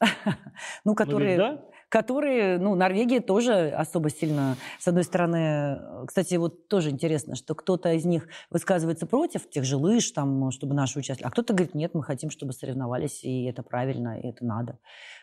Ну, 0.84 0.94
которые... 0.94 1.60
которые, 1.88 2.58
ну, 2.58 2.74
Норвегия 2.74 3.20
тоже 3.20 3.70
особо 3.70 4.10
сильно, 4.10 4.56
с 4.78 4.88
одной 4.88 5.04
стороны, 5.04 6.06
кстати, 6.06 6.34
вот 6.34 6.68
тоже 6.68 6.90
интересно, 6.90 7.36
что 7.36 7.54
кто-то 7.54 7.92
из 7.92 8.04
них 8.04 8.28
высказывается 8.50 9.06
против 9.06 9.48
тех 9.48 9.64
же 9.64 9.76
лыж, 9.76 10.10
там, 10.10 10.50
чтобы 10.50 10.74
наши 10.74 10.98
участвовали, 10.98 11.28
а 11.28 11.32
кто-то 11.32 11.54
говорит, 11.54 11.74
нет, 11.74 11.94
мы 11.94 12.02
хотим, 12.02 12.30
чтобы 12.30 12.52
соревновались, 12.52 13.22
и 13.24 13.44
это 13.44 13.62
правильно, 13.62 14.20
и 14.20 14.28
это 14.28 14.44
надо. 14.44 14.78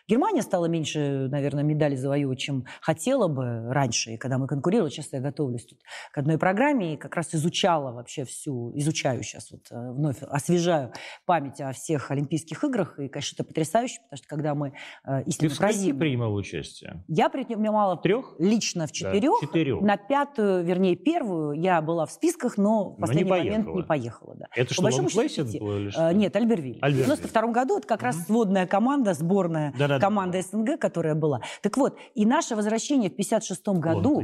Германия 0.08 0.42
стала 0.42 0.66
меньше, 0.66 1.28
наверное, 1.30 1.62
медалей 1.62 1.96
завоевывать, 1.96 2.38
чем 2.38 2.64
хотела 2.80 3.28
бы 3.28 3.72
раньше, 3.72 4.12
и 4.12 4.16
когда 4.16 4.38
мы 4.38 4.46
конкурировали, 4.46 4.90
сейчас 4.90 5.12
я 5.12 5.20
готовлюсь 5.20 5.64
тут 5.66 5.80
к 6.12 6.18
одной 6.18 6.38
программе, 6.38 6.94
и 6.94 6.96
как 6.96 7.14
раз 7.16 7.34
изучала 7.34 7.92
вообще 7.92 8.24
всю, 8.24 8.72
изучаю 8.78 9.22
сейчас, 9.22 9.50
вот 9.50 9.62
э, 9.70 9.92
вновь 9.92 10.18
освежаю 10.22 10.92
память 11.24 11.60
о 11.60 11.72
всех 11.72 12.10
Олимпийских 12.10 12.62
играх, 12.64 12.98
и, 12.98 13.08
конечно, 13.08 13.36
это 13.36 13.44
потрясающе, 13.44 14.00
потому 14.02 14.18
что 14.18 14.28
когда 14.28 14.54
мы 14.54 14.74
э, 15.06 15.22
истинно 15.24 15.48
Ты 15.48 15.54
в 15.54 15.56
скольки 15.56 15.92
принимал 15.92 16.34
участие? 16.34 17.04
Я 17.08 17.28
принимала 17.28 17.96
трех? 17.96 18.34
лично 18.38 18.86
в 18.86 18.92
четырех. 18.92 19.32
Да, 19.40 19.46
четырех. 19.46 19.80
На 19.80 19.96
пятую, 19.96 20.64
вернее, 20.64 20.96
первую 20.96 21.52
я 21.60 21.80
была 21.80 22.06
в 22.06 22.12
списках, 22.12 22.58
но 22.58 22.90
в 22.90 23.00
последний 23.00 23.30
но 23.30 23.36
не 23.36 23.42
момент 23.42 23.68
не 23.74 23.82
поехала. 23.82 24.34
Да. 24.36 24.46
Это 24.54 24.74
По 24.74 24.90
что, 24.90 25.02
Лейк-Плэсид 25.02 25.60
было 25.60 25.78
или 25.78 25.90
что? 25.90 26.12
Нет, 26.12 26.36
Альбервиль. 26.36 26.78
Альбервиль. 26.80 27.04
В 27.04 27.16
92 27.20 27.52
году 27.52 27.78
это 27.78 27.86
как 27.86 28.02
раз 28.02 28.16
сводная 28.26 28.66
команда, 28.66 29.14
сборная 29.14 29.72
да, 29.78 29.93
да, 29.98 30.06
команда 30.06 30.38
да. 30.38 30.42
СНГ, 30.42 30.78
которая 30.80 31.14
была. 31.14 31.40
Так 31.62 31.76
вот, 31.76 31.96
и 32.14 32.26
наше 32.26 32.56
возвращение 32.56 33.10
в 33.10 33.16
56 33.16 33.66
году... 33.68 34.14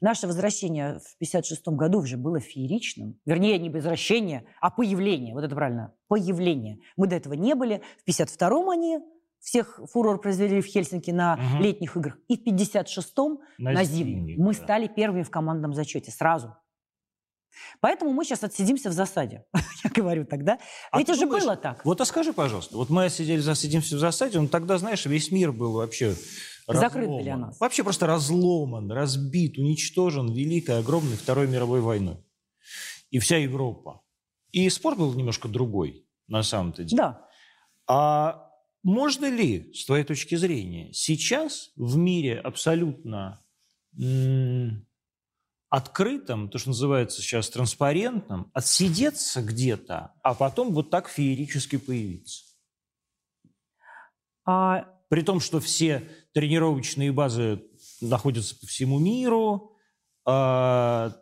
Наше 0.00 0.26
возвращение 0.26 1.00
в 1.00 1.18
56 1.18 1.68
году 1.68 2.00
уже 2.00 2.16
было 2.16 2.40
фееричным. 2.40 3.18
Вернее, 3.26 3.58
не 3.58 3.70
возвращение, 3.70 4.44
а 4.60 4.70
появление. 4.70 5.34
Вот 5.34 5.44
это 5.44 5.54
правильно. 5.54 5.94
Появление. 6.08 6.78
Мы 6.96 7.06
до 7.06 7.16
этого 7.16 7.34
не 7.34 7.54
были. 7.54 7.82
В 8.04 8.08
52-м 8.08 8.70
они 8.70 8.98
всех 9.40 9.80
фурор 9.92 10.20
произвели 10.20 10.60
в 10.60 10.66
Хельсинки 10.66 11.10
на 11.10 11.34
угу. 11.34 11.62
летних 11.62 11.96
играх. 11.96 12.18
И 12.28 12.36
в 12.36 12.46
56-м 12.46 13.38
на, 13.58 13.72
на 13.72 13.84
зимних. 13.84 14.38
Мы 14.38 14.52
да. 14.52 14.62
стали 14.62 14.88
первыми 14.88 15.22
в 15.22 15.30
командном 15.30 15.74
зачете 15.74 16.10
сразу. 16.10 16.54
Поэтому 17.80 18.12
мы 18.12 18.24
сейчас 18.24 18.44
отсидимся 18.44 18.90
в 18.90 18.92
засаде, 18.92 19.44
я 19.84 19.90
говорю 19.90 20.24
тогда. 20.24 20.58
А 20.90 20.98
Ведь 20.98 21.08
уже 21.08 21.20
думаешь, 21.20 21.44
было 21.44 21.56
так. 21.56 21.84
Вот 21.84 22.00
а 22.00 22.04
скажи, 22.04 22.32
пожалуйста, 22.32 22.76
вот 22.76 22.90
мы 22.90 23.08
сидели, 23.10 23.40
засидимся 23.40 23.96
в 23.96 23.98
засаде, 23.98 24.40
ну 24.40 24.48
тогда, 24.48 24.78
знаешь, 24.78 25.04
весь 25.06 25.30
мир 25.30 25.52
был 25.52 25.72
вообще 25.72 26.14
Закрыт 26.68 27.22
для 27.22 27.36
нас. 27.36 27.58
Вообще 27.60 27.82
просто 27.82 28.06
разломан, 28.06 28.90
разбит, 28.92 29.58
уничтожен 29.58 30.32
Великой, 30.32 30.78
огромной 30.80 31.16
Второй 31.16 31.48
мировой 31.48 31.80
войной. 31.80 32.18
И 33.10 33.18
вся 33.18 33.38
Европа. 33.38 34.02
И 34.52 34.68
спорт 34.68 34.98
был 34.98 35.14
немножко 35.14 35.48
другой, 35.48 36.06
на 36.26 36.42
самом-то 36.42 36.84
деле. 36.84 36.96
Да. 36.96 37.26
А 37.86 38.50
можно 38.82 39.30
ли, 39.30 39.72
с 39.72 39.86
твоей 39.86 40.04
точки 40.04 40.34
зрения, 40.34 40.92
сейчас 40.92 41.70
в 41.76 41.96
мире 41.96 42.38
абсолютно 42.38 43.42
открытым, 45.68 46.48
то, 46.48 46.58
что 46.58 46.70
называется 46.70 47.20
сейчас 47.20 47.50
транспарентным, 47.50 48.50
отсидеться 48.54 49.42
где-то, 49.42 50.14
а 50.22 50.34
потом 50.34 50.72
вот 50.72 50.90
так 50.90 51.08
феерически 51.08 51.76
появиться. 51.76 52.44
А... 54.46 54.86
При 55.08 55.22
том, 55.22 55.40
что 55.40 55.58
все 55.58 56.06
тренировочные 56.34 57.12
базы 57.12 57.62
находятся 58.02 58.54
по 58.58 58.66
всему 58.66 58.98
миру, 58.98 59.72
а 60.26 61.14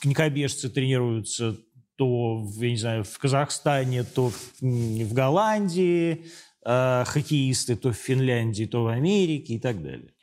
конькобежцы 0.00 0.70
тренируются 0.70 1.56
то, 1.96 2.48
я 2.58 2.70
не 2.70 2.76
знаю, 2.76 3.02
в 3.02 3.18
Казахстане, 3.18 4.04
то 4.04 4.30
в 4.60 5.12
Голландии, 5.12 6.26
а 6.64 7.04
хоккеисты 7.04 7.74
то 7.74 7.90
в 7.90 7.96
Финляндии, 7.96 8.64
то 8.64 8.84
в 8.84 8.86
Америке 8.86 9.54
и 9.54 9.58
так 9.58 9.82
далее. 9.82 10.14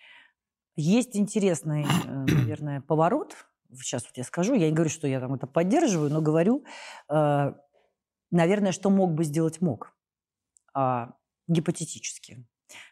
Есть 0.77 1.17
интересный, 1.17 1.83
э, 1.83 1.87
наверное, 2.05 2.81
поворот. 2.81 3.35
Сейчас 3.73 4.03
вот 4.03 4.15
я 4.15 4.23
скажу. 4.23 4.53
Я 4.53 4.69
не 4.69 4.73
говорю, 4.73 4.91
что 4.91 5.07
я 5.07 5.19
там 5.19 5.33
это 5.33 5.47
поддерживаю, 5.47 6.11
но 6.11 6.21
говорю, 6.21 6.63
э, 7.09 7.53
наверное, 8.31 8.71
что 8.71 8.91
мог 8.91 9.13
бы 9.13 9.23
сделать 9.23 9.59
мог. 9.59 9.93
А, 10.73 11.15
гипотетически. 11.47 12.45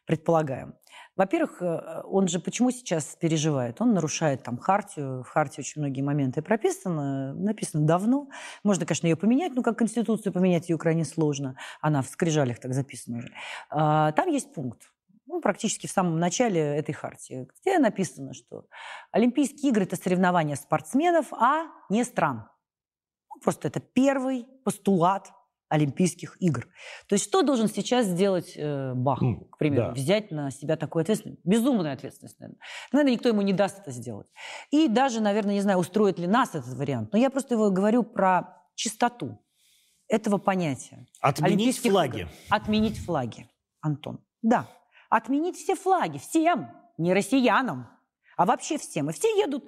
Предполагаем. 0.05 0.75
Во-первых, 1.15 1.61
э, 1.61 2.01
он 2.05 2.27
же 2.27 2.39
почему 2.39 2.71
сейчас 2.71 3.15
переживает? 3.15 3.79
Он 3.79 3.93
нарушает 3.93 4.41
там 4.41 4.57
хартию. 4.57 5.21
В 5.21 5.27
хартии 5.27 5.61
очень 5.61 5.81
многие 5.81 6.01
моменты 6.01 6.41
прописаны. 6.41 7.35
Написано 7.35 7.85
давно. 7.85 8.29
Можно, 8.63 8.87
конечно, 8.87 9.05
ее 9.05 9.15
поменять, 9.15 9.53
но 9.53 9.61
как 9.61 9.77
конституцию 9.77 10.33
поменять 10.33 10.69
ее 10.69 10.79
крайне 10.79 11.05
сложно. 11.05 11.55
Она 11.81 12.01
в 12.01 12.07
скрижалях 12.07 12.59
так 12.59 12.73
записана 12.73 13.19
уже. 13.19 13.31
А, 13.69 14.11
там 14.13 14.29
есть 14.29 14.51
пункт 14.53 14.91
ну, 15.35 15.41
практически 15.41 15.87
в 15.87 15.91
самом 15.91 16.17
начале 16.17 16.61
этой 16.61 16.93
хартии, 16.93 17.47
где 17.61 17.77
написано, 17.77 18.33
что 18.33 18.67
Олимпийские 19.11 19.71
игры– 19.71 19.83
это 19.85 19.97
соревнования 19.97 20.55
спортсменов, 20.55 21.33
а 21.33 21.65
не 21.89 22.05
стран. 22.05 22.47
Ну, 23.29 23.41
просто 23.41 23.67
это 23.67 23.81
первый 23.81 24.45
постулат 24.63 25.33
Олимпийских 25.67 26.37
игр. 26.39 26.67
То 27.07 27.15
есть 27.15 27.25
что 27.25 27.41
должен 27.41 27.67
сейчас 27.67 28.05
сделать 28.05 28.53
э, 28.55 28.93
Бах, 28.93 29.21
mm, 29.21 29.49
к 29.49 29.57
примеру, 29.57 29.87
да. 29.87 29.91
взять 29.91 30.31
на 30.31 30.51
себя 30.51 30.77
такую 30.77 31.01
ответственность? 31.01 31.41
Безумную 31.43 31.91
ответственность, 31.91 32.39
наверное. 32.39 32.61
Наверное, 32.93 33.13
никто 33.13 33.27
ему 33.27 33.41
не 33.41 33.51
даст 33.51 33.79
это 33.79 33.91
сделать. 33.91 34.27
И 34.71 34.87
даже, 34.87 35.19
наверное, 35.19 35.55
не 35.55 35.61
знаю, 35.61 35.79
устроит 35.79 36.17
ли 36.17 36.27
нас 36.27 36.55
этот 36.55 36.75
вариант, 36.75 37.11
но 37.11 37.19
я 37.19 37.29
просто 37.29 37.55
его 37.55 37.71
говорю 37.71 38.03
про 38.03 38.63
чистоту 38.75 39.37
этого 40.07 40.37
понятия. 40.37 41.07
Отменить 41.19 41.79
флаги. 41.79 42.21
Игр. 42.21 42.29
Отменить 42.49 42.97
флаги, 42.99 43.49
Антон. 43.81 44.23
Да, 44.41 44.69
отменить 45.15 45.57
все 45.57 45.75
флаги, 45.75 46.17
всем, 46.17 46.71
не 46.97 47.13
россиянам, 47.13 47.87
а 48.37 48.45
вообще 48.45 48.77
всем. 48.77 49.09
И 49.09 49.13
все 49.13 49.27
едут 49.37 49.65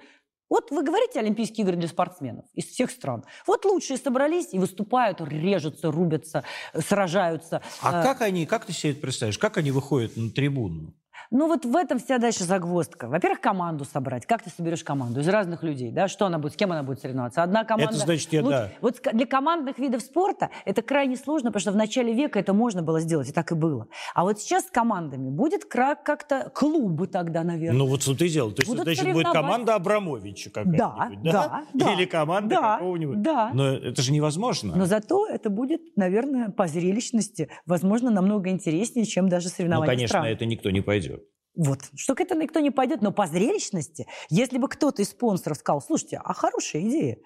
вот 0.49 0.71
вы 0.71 0.83
говорите 0.83 1.19
Олимпийские 1.19 1.65
игры 1.65 1.75
для 1.75 1.89
спортсменов 1.89 2.45
из 2.53 2.65
всех 2.65 2.89
стран. 2.91 3.25
Вот 3.45 3.65
лучшие 3.65 3.97
собрались 3.97 4.53
и 4.53 4.59
выступают, 4.59 5.19
режутся, 5.21 5.91
рубятся, 5.91 6.43
сражаются. 6.73 7.61
А 7.81 7.99
э, 7.99 8.03
как 8.03 8.21
они, 8.21 8.45
как 8.45 8.65
ты 8.65 8.71
себе 8.71 8.93
это 8.93 9.01
представляешь, 9.01 9.37
как 9.37 9.57
они 9.57 9.71
выходят 9.71 10.15
на 10.15 10.29
трибуну? 10.29 10.93
Ну 11.31 11.47
вот 11.47 11.65
в 11.65 11.75
этом 11.75 11.99
вся 11.99 12.19
дальше 12.19 12.43
загвоздка. 12.43 13.07
Во-первых, 13.07 13.41
команду 13.41 13.85
собрать. 13.85 14.25
Как 14.25 14.43
ты 14.43 14.49
соберешь 14.49 14.83
команду 14.83 15.19
из 15.19 15.27
разных 15.27 15.63
людей? 15.63 15.91
Да? 15.91 16.07
Что 16.07 16.25
она 16.25 16.39
будет, 16.39 16.53
с 16.53 16.55
кем 16.55 16.71
она 16.71 16.83
будет 16.83 17.01
соревноваться? 17.01 17.43
Одна 17.43 17.65
команда... 17.65 17.93
Это 17.93 18.05
значит, 18.05 18.31
я, 18.31 18.43
да. 18.43 18.69
Вот 18.81 19.01
для 19.11 19.25
командных 19.25 19.77
видов 19.77 20.01
спорта 20.01 20.49
это 20.65 20.81
крайне 20.81 21.17
сложно, 21.17 21.49
потому 21.49 21.61
что 21.61 21.71
в 21.71 21.75
начале 21.75 22.13
века 22.13 22.39
это 22.39 22.53
можно 22.53 22.81
было 22.81 22.99
сделать, 23.01 23.29
и 23.29 23.31
так 23.33 23.51
и 23.51 23.55
было. 23.55 23.87
А 24.13 24.23
вот 24.23 24.39
сейчас 24.39 24.67
с 24.67 24.71
командами 24.71 25.29
будет 25.29 25.65
как-то 25.65 26.49
клубы 26.53 27.07
тогда, 27.07 27.43
наверное. 27.43 27.77
Ну 27.77 27.87
вот 27.87 28.01
что 28.01 28.15
ты 28.15 28.29
делал. 28.29 28.51
То 28.51 28.61
есть, 28.61 28.71
значит, 28.71 29.13
будет 29.13 29.29
команда 29.31 29.75
Абрамовича 29.75 30.49
какая-нибудь, 30.49 30.77
да? 30.77 31.09
Да, 31.23 31.63
да. 31.73 31.93
Или 31.93 32.05
команда 32.05 32.55
да, 32.55 32.73
какого-нибудь. 32.75 33.21
Да. 33.21 33.51
Но 33.53 33.67
это 33.67 34.01
же 34.01 34.11
невозможно. 34.11 34.75
Но 34.75 34.85
зато 34.85 35.27
это 35.27 35.49
будет, 35.49 35.81
наверное, 35.97 36.49
по 36.49 36.67
зрелищности, 36.67 37.49
возможно, 37.65 38.09
намного 38.09 38.49
интереснее, 38.49 39.05
чем 39.05 39.29
даже 39.29 39.49
соревнования 39.49 39.91
Ну, 39.91 39.95
конечно, 39.97 40.19
стран. 40.19 40.25
это 40.25 40.45
никто 40.45 40.69
не 40.69 40.81
пойдет. 40.81 41.16
Вот. 41.57 41.79
Что 41.95 42.13
к 42.13 42.21
этому 42.21 42.43
никто 42.43 42.59
не 42.59 42.69
пойдет, 42.69 43.01
но 43.01 43.11
по 43.11 43.25
зрелищности, 43.25 44.07
если 44.29 44.59
бы 44.59 44.69
кто-то 44.69 45.01
из 45.01 45.09
спонсоров 45.09 45.57
сказал, 45.57 45.81
слушайте, 45.81 46.21
а 46.23 46.33
хорошая 46.33 46.83
идея. 46.83 47.17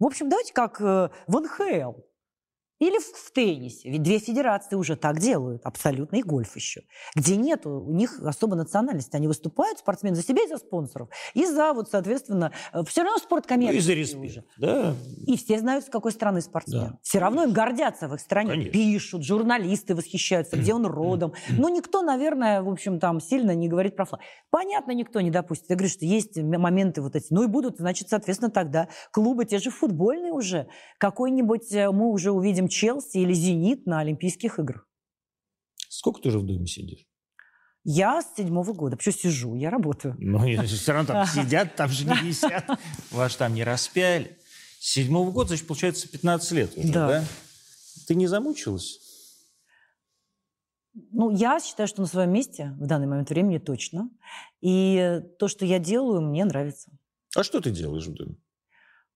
В 0.00 0.04
общем, 0.04 0.28
давайте 0.28 0.52
как 0.52 0.80
э, 0.80 1.08
в 1.28 1.40
НХЛ. 1.40 2.00
Или 2.78 2.98
в, 2.98 3.04
в 3.04 3.32
теннисе. 3.32 3.90
Ведь 3.90 4.02
две 4.02 4.18
федерации 4.18 4.76
уже 4.76 4.96
так 4.96 5.18
делают, 5.18 5.62
абсолютно, 5.64 6.16
и 6.16 6.22
гольф 6.22 6.56
еще. 6.56 6.82
Где 7.14 7.36
нет 7.36 7.66
у 7.66 7.90
них 7.90 8.20
особо 8.20 8.54
национальности. 8.54 9.16
Они 9.16 9.28
выступают, 9.28 9.78
спортсмены, 9.78 10.14
за 10.14 10.22
себя 10.22 10.44
и 10.44 10.48
за 10.48 10.58
спонсоров. 10.58 11.08
И 11.34 11.46
за, 11.46 11.72
вот, 11.72 11.88
соответственно, 11.90 12.52
э, 12.72 12.82
все 12.86 13.02
равно 13.02 13.18
спорт 13.18 13.46
коммерческий 13.46 13.94
ну, 13.94 14.00
и 14.00 14.04
за 14.04 14.14
респект, 14.14 14.30
уже. 14.30 14.44
Да. 14.58 14.94
И 15.26 15.36
все 15.38 15.58
знают, 15.58 15.86
с 15.86 15.88
какой 15.88 16.12
страны 16.12 16.42
спортсмен. 16.42 16.80
Да. 16.80 16.98
Все 17.02 17.18
равно 17.18 17.44
им 17.44 17.52
гордятся 17.52 18.08
в 18.08 18.14
их 18.14 18.20
стране. 18.20 18.50
Конечно. 18.50 18.72
Пишут, 18.72 19.24
журналисты 19.24 19.94
восхищаются, 19.94 20.56
где 20.56 20.74
он 20.74 20.86
родом. 20.86 21.32
Но 21.48 21.70
никто, 21.70 22.02
наверное, 22.02 22.62
в 22.62 22.68
общем, 22.68 23.00
там 23.00 23.20
сильно 23.20 23.54
не 23.54 23.68
говорит 23.68 23.96
про 23.96 24.04
флаг. 24.04 24.20
Понятно, 24.50 24.92
никто 24.92 25.20
не 25.22 25.30
допустит. 25.30 25.70
Я 25.70 25.76
говорю, 25.76 25.90
что 25.90 26.04
есть 26.04 26.36
моменты 26.36 27.00
вот 27.00 27.16
эти. 27.16 27.26
Ну 27.30 27.42
и 27.42 27.46
будут, 27.46 27.78
значит, 27.78 28.10
соответственно, 28.10 28.50
тогда 28.50 28.88
клубы, 29.12 29.46
те 29.46 29.58
же 29.58 29.70
футбольные 29.70 30.32
уже. 30.32 30.68
Какой-нибудь 30.98 31.72
э, 31.72 31.90
мы 31.90 32.10
уже 32.10 32.32
увидим 32.32 32.65
чем 32.68 33.00
Челси 33.00 33.18
или 33.18 33.32
Зенит 33.32 33.86
на 33.86 34.00
Олимпийских 34.00 34.58
играх. 34.58 34.88
Сколько 35.88 36.20
ты 36.20 36.28
уже 36.28 36.38
в 36.38 36.46
доме 36.46 36.66
сидишь? 36.66 37.06
Я 37.84 38.20
с 38.20 38.34
седьмого 38.36 38.72
года. 38.72 38.96
Почему 38.96 39.14
сижу? 39.14 39.54
Я 39.54 39.70
работаю. 39.70 40.16
Ну, 40.18 40.40
все 40.64 40.92
равно 40.92 41.06
там 41.06 41.26
сидят, 41.34 41.76
там 41.76 41.88
же 41.88 42.04
не 42.04 42.16
висят. 42.16 42.68
Вас 43.12 43.36
там 43.36 43.54
не 43.54 43.62
распяли. 43.62 44.36
С 44.80 44.90
седьмого 44.90 45.30
года, 45.30 45.48
значит, 45.48 45.66
получается 45.66 46.08
15 46.08 46.52
лет 46.52 46.76
уже, 46.76 46.92
да? 46.92 47.08
да? 47.08 47.24
Ты 48.06 48.14
не 48.14 48.26
замучилась? 48.26 48.98
Ну, 51.12 51.30
я 51.30 51.60
считаю, 51.60 51.86
что 51.86 52.00
на 52.00 52.06
своем 52.06 52.32
месте 52.32 52.74
в 52.78 52.86
данный 52.86 53.06
момент 53.06 53.30
времени 53.30 53.58
точно. 53.58 54.10
И 54.60 55.20
то, 55.38 55.46
что 55.46 55.64
я 55.64 55.78
делаю, 55.78 56.22
мне 56.22 56.44
нравится. 56.44 56.90
А 57.36 57.44
что 57.44 57.60
ты 57.60 57.70
делаешь 57.70 58.06
в 58.06 58.14
доме? 58.14 58.36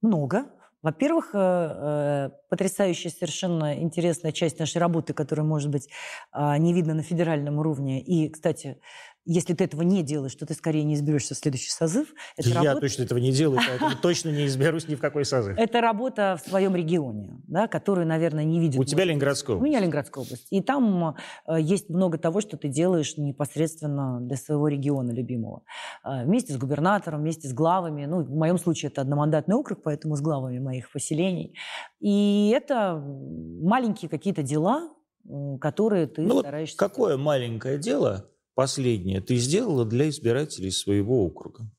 Много. 0.01 0.47
Во-первых, 0.83 1.31
э, 1.35 1.39
э, 1.39 2.31
потрясающая, 2.49 3.11
совершенно 3.11 3.79
интересная 3.81 4.33
часть 4.33 4.59
нашей 4.59 4.79
работы, 4.79 5.13
которая, 5.13 5.47
может 5.47 5.71
быть, 5.71 5.89
а, 6.33 6.57
не 6.59 6.73
видна 6.73 6.95
на 6.95 7.03
федеральном 7.03 7.59
уровне. 7.59 8.01
И, 8.03 8.29
кстати, 8.31 8.81
если 9.25 9.55
ты 9.55 9.65
этого 9.65 9.83
не 9.83 10.03
делаешь, 10.03 10.35
то 10.35 10.47
ты 10.47 10.55
скорее 10.55 10.83
не 10.83 10.95
изберешься 10.95 11.35
в 11.35 11.39
следующий 11.39 11.71
созыв. 11.71 12.15
Это 12.37 12.49
Я 12.49 12.55
работа... 12.63 12.81
точно 12.81 13.03
этого 13.03 13.19
не 13.19 13.33
делаю, 13.33 13.61
поэтому 13.67 13.91
точно 14.03 14.31
не 14.31 14.47
изберусь 14.47 14.89
ни 14.89 14.95
в 14.95 15.01
какой 15.01 15.25
созыв. 15.25 15.59
Это 15.59 15.81
работа 15.81 16.39
в 16.43 16.49
своем 16.49 16.75
регионе, 16.75 17.41
да, 17.47 17.69
которую, 17.69 18.07
наверное, 18.07 18.45
не 18.45 18.59
видят. 18.59 18.81
У 18.81 18.85
тебя 18.85 19.05
Ленинградская 19.05 19.57
область. 19.57 19.69
У 19.69 19.71
меня 19.71 19.81
Ленинградская 19.81 20.25
область. 20.25 20.47
И 20.51 20.63
там 20.63 21.17
э, 21.47 21.61
есть 21.61 21.91
много 21.91 22.19
того, 22.19 22.41
что 22.41 22.57
ты 22.57 22.69
делаешь 22.69 23.17
непосредственно 23.19 24.21
для 24.21 24.37
своего 24.37 24.69
региона 24.69 25.11
любимого. 25.13 25.63
Э, 26.05 26.25
вместе 26.25 26.55
с 26.55 26.57
губернатором, 26.57 27.21
вместе 27.21 27.49
с 27.49 27.53
главами. 27.53 28.07
Ну, 28.07 28.23
в 28.23 28.31
моем 28.31 28.59
случае 28.59 28.91
это 28.91 29.03
одномандатный 29.03 29.55
округ, 29.55 29.83
поэтому 29.83 30.17
с 30.17 30.21
главами 30.21 30.59
моих 30.59 30.91
поселений. 30.91 31.55
И 32.01 32.53
это 32.55 32.97
маленькие 32.97 34.09
какие-то 34.09 34.43
дела, 34.43 34.91
которые 35.61 36.07
ты 36.07 36.23
ну, 36.23 36.41
стараешься... 36.41 36.77
Вот 36.81 36.89
какое 36.91 37.17
маленькое 37.17 37.79
дело 37.79 38.27
последнее 38.55 39.21
ты 39.21 39.37
сделала 39.37 39.85
для 39.85 40.09
избирателей 40.09 40.71
своего 40.71 41.25
округа? 41.25 41.71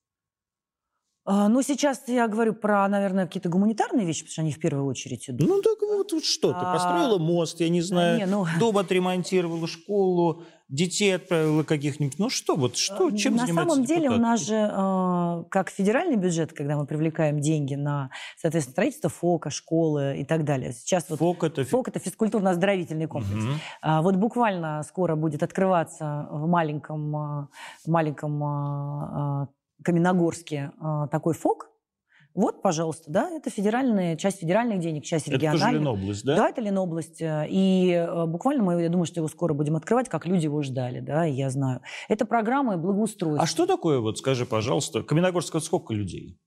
А, 1.23 1.47
ну, 1.49 1.61
сейчас 1.61 2.07
я 2.07 2.27
говорю 2.27 2.53
про, 2.53 2.87
наверное, 2.87 3.27
какие-то 3.27 3.49
гуманитарные 3.49 4.07
вещи, 4.07 4.21
потому 4.21 4.31
что 4.31 4.41
они 4.41 4.51
в 4.51 4.59
первую 4.59 4.87
очередь 4.87 5.29
идут. 5.29 5.47
Ну, 5.47 5.61
так 5.61 5.79
вот, 5.81 6.11
вот 6.11 6.25
что, 6.25 6.51
ты 6.51 6.59
а, 6.59 6.73
построила 6.73 7.19
мост, 7.19 7.59
я 7.59 7.69
не 7.69 7.81
знаю, 7.81 8.17
не, 8.17 8.25
ну... 8.25 8.45
дом 8.59 8.79
отремонтировала, 8.79 9.67
школу, 9.67 10.43
детей 10.71 11.15
отправила 11.15 11.63
каких-нибудь. 11.63 12.17
Ну 12.17 12.29
что, 12.29 12.55
вот 12.55 12.77
что, 12.77 13.07
а, 13.07 13.11
чем 13.11 13.35
на 13.35 13.45
занимается 13.45 13.53
На 13.53 13.73
самом 13.73 13.85
деле 13.85 14.03
депутат? 14.03 14.19
у 14.19 14.21
нас 14.21 14.39
же, 14.39 15.45
как 15.49 15.69
федеральный 15.69 16.15
бюджет, 16.15 16.53
когда 16.53 16.77
мы 16.77 16.85
привлекаем 16.85 17.39
деньги 17.39 17.75
на, 17.75 18.09
соответственно, 18.37 18.71
строительство 18.71 19.09
ФОКа, 19.09 19.49
школы 19.49 20.15
и 20.17 20.23
так 20.23 20.45
далее. 20.45 20.71
Сейчас 20.71 21.05
вот 21.09 21.19
ФОК 21.19 21.43
это, 21.43 21.65
ФОК 21.65 21.89
это 21.89 21.99
физкультурно-оздоровительный 21.99 23.07
комплекс. 23.07 23.43
Угу. 23.43 24.01
Вот 24.01 24.15
буквально 24.15 24.81
скоро 24.83 25.15
будет 25.15 25.43
открываться 25.43 26.27
в 26.31 26.47
маленьком, 26.47 27.49
маленьком 27.85 29.49
Каменогорске 29.83 30.71
такой 31.11 31.33
ФОК, 31.33 31.70
вот, 32.33 32.61
пожалуйста, 32.61 33.11
да, 33.11 33.29
это 33.29 33.49
федеральная, 33.49 34.15
часть 34.15 34.39
федеральных 34.39 34.79
денег, 34.79 35.03
часть 35.03 35.27
региональных. 35.27 35.67
Это 35.67 35.77
Ленобласть, 35.77 36.25
да? 36.25 36.35
Да, 36.37 36.49
это 36.49 36.61
Ленобласть. 36.61 37.21
И 37.21 37.91
э, 37.91 38.25
буквально 38.25 38.63
мы, 38.63 38.81
я 38.81 38.89
думаю, 38.89 39.05
что 39.05 39.19
его 39.19 39.27
скоро 39.27 39.53
будем 39.53 39.75
открывать, 39.75 40.07
как 40.07 40.25
люди 40.25 40.45
его 40.45 40.61
ждали, 40.61 41.01
да, 41.01 41.25
я 41.25 41.49
знаю. 41.49 41.81
Это 42.07 42.25
программа 42.25 42.77
благоустройства. 42.77 43.43
А 43.43 43.45
что 43.45 43.65
такое, 43.65 43.99
вот 43.99 44.17
скажи, 44.17 44.45
пожалуйста, 44.45 45.03
Каменогорск, 45.03 45.59
сколько 45.61 45.93
людей? 45.93 46.39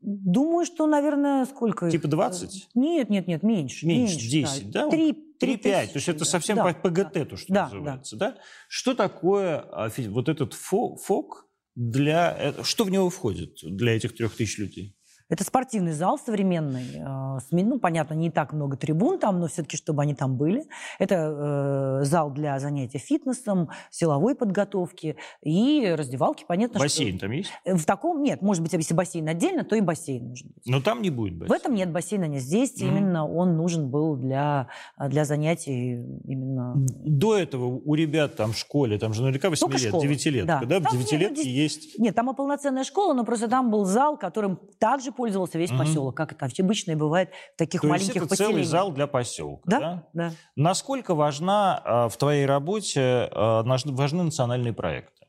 Думаю, 0.00 0.64
что, 0.64 0.86
наверное, 0.86 1.44
сколько? 1.44 1.90
Типа 1.90 2.08
20? 2.08 2.70
Нет, 2.74 3.10
нет, 3.10 3.26
нет, 3.26 3.42
меньше. 3.42 3.86
Меньше, 3.86 4.14
меньше 4.14 4.30
10, 4.30 4.70
да? 4.70 4.88
3, 4.88 5.12
3-5, 5.40 5.62
то 5.62 5.92
есть 5.94 6.08
это 6.08 6.24
совсем 6.24 6.56
да, 6.56 6.72
ПГТ, 6.72 7.12
да, 7.12 7.24
то, 7.24 7.36
что 7.36 7.52
да, 7.52 7.64
называется, 7.64 8.16
да. 8.16 8.30
да? 8.30 8.36
Что 8.68 8.94
такое 8.94 9.58
а, 9.58 9.90
вот 10.08 10.28
этот 10.28 10.54
ФОК, 10.54 11.46
для... 11.74 12.36
Э, 12.38 12.64
что 12.64 12.84
в 12.84 12.90
него 12.90 13.10
входит 13.10 13.58
для 13.62 13.96
этих 13.96 14.14
трех 14.14 14.34
тысяч 14.34 14.58
людей? 14.58 14.96
Это 15.30 15.44
спортивный 15.44 15.92
зал 15.92 16.18
современный. 16.18 16.84
Э, 16.96 17.38
ну, 17.52 17.78
понятно, 17.78 18.14
не 18.14 18.30
так 18.30 18.52
много 18.52 18.76
трибун 18.76 19.18
там, 19.18 19.38
но 19.38 19.46
все-таки, 19.46 19.76
чтобы 19.76 20.02
они 20.02 20.14
там 20.14 20.36
были. 20.36 20.64
Это 20.98 22.00
э, 22.00 22.04
зал 22.04 22.32
для 22.32 22.58
занятия 22.58 22.98
фитнесом, 22.98 23.70
силовой 23.90 24.34
подготовки 24.34 25.16
и 25.42 25.94
раздевалки, 25.96 26.44
понятно. 26.46 26.80
Бассейн 26.80 27.12
что... 27.16 27.20
там 27.20 27.30
есть? 27.30 27.50
Э, 27.64 27.74
в 27.74 27.86
таком 27.86 28.22
нет. 28.22 28.42
Может 28.42 28.62
быть, 28.62 28.72
если 28.72 28.92
бассейн 28.92 29.28
отдельно, 29.28 29.64
то 29.64 29.76
и 29.76 29.80
бассейн 29.80 30.28
может 30.28 30.46
быть. 30.46 30.66
Но 30.66 30.80
там 30.80 31.00
не 31.00 31.10
будет 31.10 31.34
бассейна? 31.34 31.54
В 31.54 31.60
этом 31.60 31.74
нет 31.74 31.92
бассейна. 31.92 32.24
Нет. 32.24 32.42
Здесь 32.42 32.82
mm-hmm. 32.82 32.88
именно 32.88 33.28
он 33.28 33.56
нужен 33.56 33.88
был 33.88 34.16
для, 34.16 34.66
для 34.98 35.24
занятий 35.24 36.02
именно... 36.24 36.74
До 36.76 37.36
этого 37.36 37.66
у 37.66 37.94
ребят 37.94 38.34
там 38.34 38.52
в 38.52 38.58
школе, 38.58 38.98
там 38.98 39.14
же 39.14 39.22
наверняка 39.22 39.48
8 39.48 39.70
лет, 39.78 39.92
9 39.92 40.26
лет, 40.26 40.46
да? 40.46 40.60
да? 40.64 40.80
Там 40.80 40.92
9 40.92 41.12
лет 41.12 41.38
есть... 41.38 41.98
Нет, 42.00 42.16
там 42.16 42.30
и 42.30 42.34
полноценная 42.34 42.82
школа, 42.82 43.14
но 43.14 43.24
просто 43.24 43.46
там 43.46 43.70
был 43.70 43.84
зал, 43.84 44.16
которым 44.16 44.58
также 44.78 45.12
пользовался 45.20 45.58
весь 45.58 45.70
угу. 45.70 45.80
поселок, 45.80 46.16
как 46.16 46.32
это 46.32 46.48
обычно 46.58 46.96
бывает 46.96 47.28
в 47.54 47.58
таких 47.58 47.82
То 47.82 47.88
маленьких 47.88 48.14
есть 48.14 48.16
это 48.16 48.28
поселениях. 48.28 48.54
целый 48.54 48.64
зал 48.64 48.90
для 48.90 49.06
поселка, 49.06 49.62
да? 49.66 49.78
Да, 49.78 50.08
да. 50.14 50.32
Насколько 50.56 51.14
важна 51.14 51.82
э, 51.84 52.08
в 52.08 52.16
твоей 52.16 52.46
работе 52.46 53.28
э, 53.30 53.62
важны 53.92 54.22
национальные 54.22 54.72
проекты? 54.72 55.26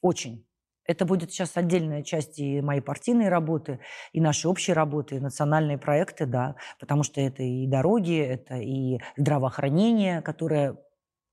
Очень. 0.00 0.46
Это 0.86 1.04
будет 1.04 1.30
сейчас 1.30 1.58
отдельная 1.58 2.02
часть 2.02 2.38
и 2.38 2.62
моей 2.62 2.80
партийной 2.80 3.28
работы, 3.28 3.80
и 4.14 4.20
нашей 4.20 4.46
общей 4.46 4.72
работы, 4.72 5.16
и 5.16 5.20
национальные 5.20 5.76
проекты, 5.76 6.24
да, 6.24 6.56
потому 6.80 7.02
что 7.02 7.20
это 7.20 7.42
и 7.42 7.66
дороги, 7.66 8.18
это 8.18 8.54
и 8.56 8.98
здравоохранение, 9.18 10.22
которое 10.22 10.78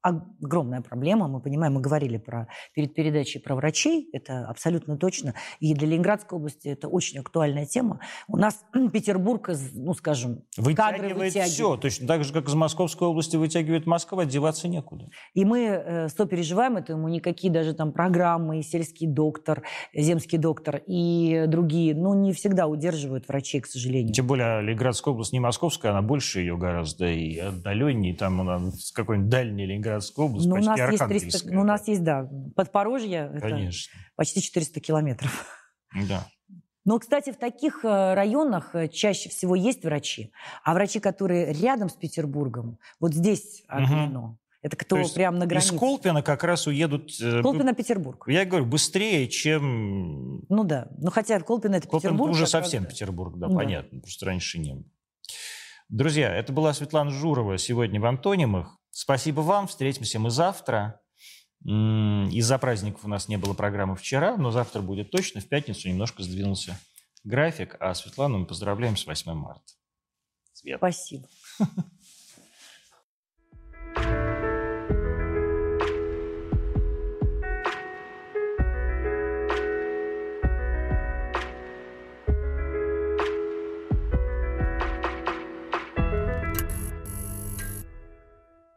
огромная 0.10 0.81
проблема. 0.81 1.27
Мы 1.27 1.41
понимаем, 1.41 1.73
мы 1.73 1.81
говорили 1.81 2.18
про, 2.18 2.48
перед 2.73 2.94
передачей 2.94 3.40
про 3.40 3.56
врачей, 3.56 4.10
это 4.14 4.45
абсолютно 4.48 4.98
точно. 4.98 5.34
И 5.60 5.73
для 5.73 5.88
Ленинградской 5.88 6.38
области 6.38 6.68
это 6.68 6.88
очень 6.88 7.19
актуальная 7.19 7.65
тема. 7.65 7.99
У 8.27 8.38
нас 8.38 8.64
Петербург, 8.94 9.49
ну, 9.73 9.94
скажем, 9.94 10.44
вытягивает, 10.57 11.18
вытягивает 11.18 11.52
все. 11.52 11.77
Точно 11.77 12.07
так 12.07 12.23
же, 12.23 12.34
как 12.34 12.48
из 12.48 12.53
Московской 12.53 13.07
области 13.07 13.36
вытягивает 13.36 13.86
Москва, 13.86 14.26
деваться 14.26 14.68
некуда. 14.68 15.10
И 15.34 15.45
мы 15.45 15.61
э, 15.61 16.10
сопереживаем 16.10 16.77
этому. 16.77 17.07
Никакие 17.07 17.52
даже 17.52 17.73
там 17.73 17.91
программы, 17.91 18.61
сельский 18.61 19.07
доктор, 19.07 19.64
земский 19.94 20.38
доктор 20.38 20.81
и 20.88 21.45
другие, 21.48 21.95
ну, 21.95 22.14
не 22.14 22.34
всегда 22.34 22.68
удерживают 22.68 23.27
врачей, 23.27 23.61
к 23.61 23.68
сожалению. 23.68 24.14
Тем 24.14 24.27
более 24.27 24.61
Ленинградская 24.61 25.14
область 25.14 25.34
не 25.34 25.40
московская, 25.40 25.91
она 25.91 26.02
больше 26.02 26.40
ее 26.40 26.57
гораздо 26.57 27.07
и 27.07 27.38
отдаленнее. 27.38 28.15
Там 28.15 28.41
она 28.41 28.72
какой-нибудь 28.94 29.30
дальний 29.30 29.65
Ленинград 29.65 29.99
Ленинградская 30.00 30.26
область, 30.26 30.48
ну, 30.48 30.56
почти 30.56 30.70
у 30.70 30.74
нас 30.74 30.92
есть 30.92 31.32
300, 31.32 31.54
ну, 31.54 31.62
у 31.62 31.64
нас 31.64 31.88
есть, 31.88 32.04
да, 32.04 32.30
Подпорожье, 32.56 33.30
Конечно. 33.42 33.92
это 33.98 34.16
почти 34.16 34.42
400 34.42 34.80
километров. 34.80 35.46
Да. 36.08 36.28
Но, 36.86 36.98
кстати, 36.98 37.32
в 37.32 37.38
таких 37.38 37.84
э, 37.84 38.14
районах 38.14 38.74
э, 38.74 38.88
чаще 38.88 39.30
всего 39.30 39.56
есть 39.56 39.84
врачи, 39.84 40.32
а 40.64 40.74
врачи, 40.74 41.00
которые 41.00 41.54
рядом 41.54 41.90
с 41.90 41.94
Петербургом, 41.94 42.80
вот 43.00 43.14
здесь. 43.14 43.64
Угу. 43.70 44.40
Это 44.62 44.76
кто 44.76 45.02
То 45.02 45.14
прям 45.14 45.38
на 45.40 45.46
границе. 45.46 45.74
Из 45.74 45.80
Колпина 45.80 46.22
как 46.22 46.44
раз 46.44 46.68
уедут... 46.68 47.12
Э, 47.22 47.42
Колпина, 47.42 47.74
Петербург. 47.74 48.26
Я 48.28 48.44
говорю, 48.44 48.66
быстрее, 48.66 49.28
чем... 49.28 50.44
Ну 50.50 50.64
да. 50.64 50.90
Ну 50.98 51.12
хотя 51.12 51.40
Колпина 51.40 51.76
это 51.76 51.88
Колпин 51.88 52.10
Петербург. 52.10 52.32
уже 52.32 52.46
совсем 52.46 52.84
раз... 52.84 52.94
Петербург, 52.94 53.38
да, 53.38 53.48
да, 53.48 53.56
понятно. 53.56 54.02
Просто 54.02 54.26
раньше 54.26 54.60
не 54.60 54.74
было. 54.74 54.86
Друзья, 55.90 56.34
это 56.34 56.52
была 56.52 56.74
Светлана 56.74 57.10
Журова 57.10 57.58
сегодня 57.58 58.02
в 58.02 58.06
«Антонимах». 58.06 58.79
Спасибо 59.02 59.40
вам. 59.40 59.68
Встретимся 59.68 60.20
мы 60.20 60.30
завтра. 60.30 61.00
Из-за 61.64 62.58
праздников 62.58 63.06
у 63.06 63.08
нас 63.08 63.30
не 63.30 63.38
было 63.38 63.54
программы 63.54 63.96
вчера, 63.96 64.36
но 64.36 64.52
завтра 64.52 64.82
будет 64.82 65.10
точно. 65.10 65.40
В 65.40 65.48
пятницу 65.48 65.88
немножко 65.88 66.22
сдвинулся 66.22 66.78
график. 67.24 67.78
А 67.80 67.94
Светлану 67.94 68.40
мы 68.40 68.46
поздравляем 68.46 68.98
с 68.98 69.08
8 69.08 69.32
марта. 69.32 69.72
Свет. 70.52 70.80
Спасибо. 70.80 71.30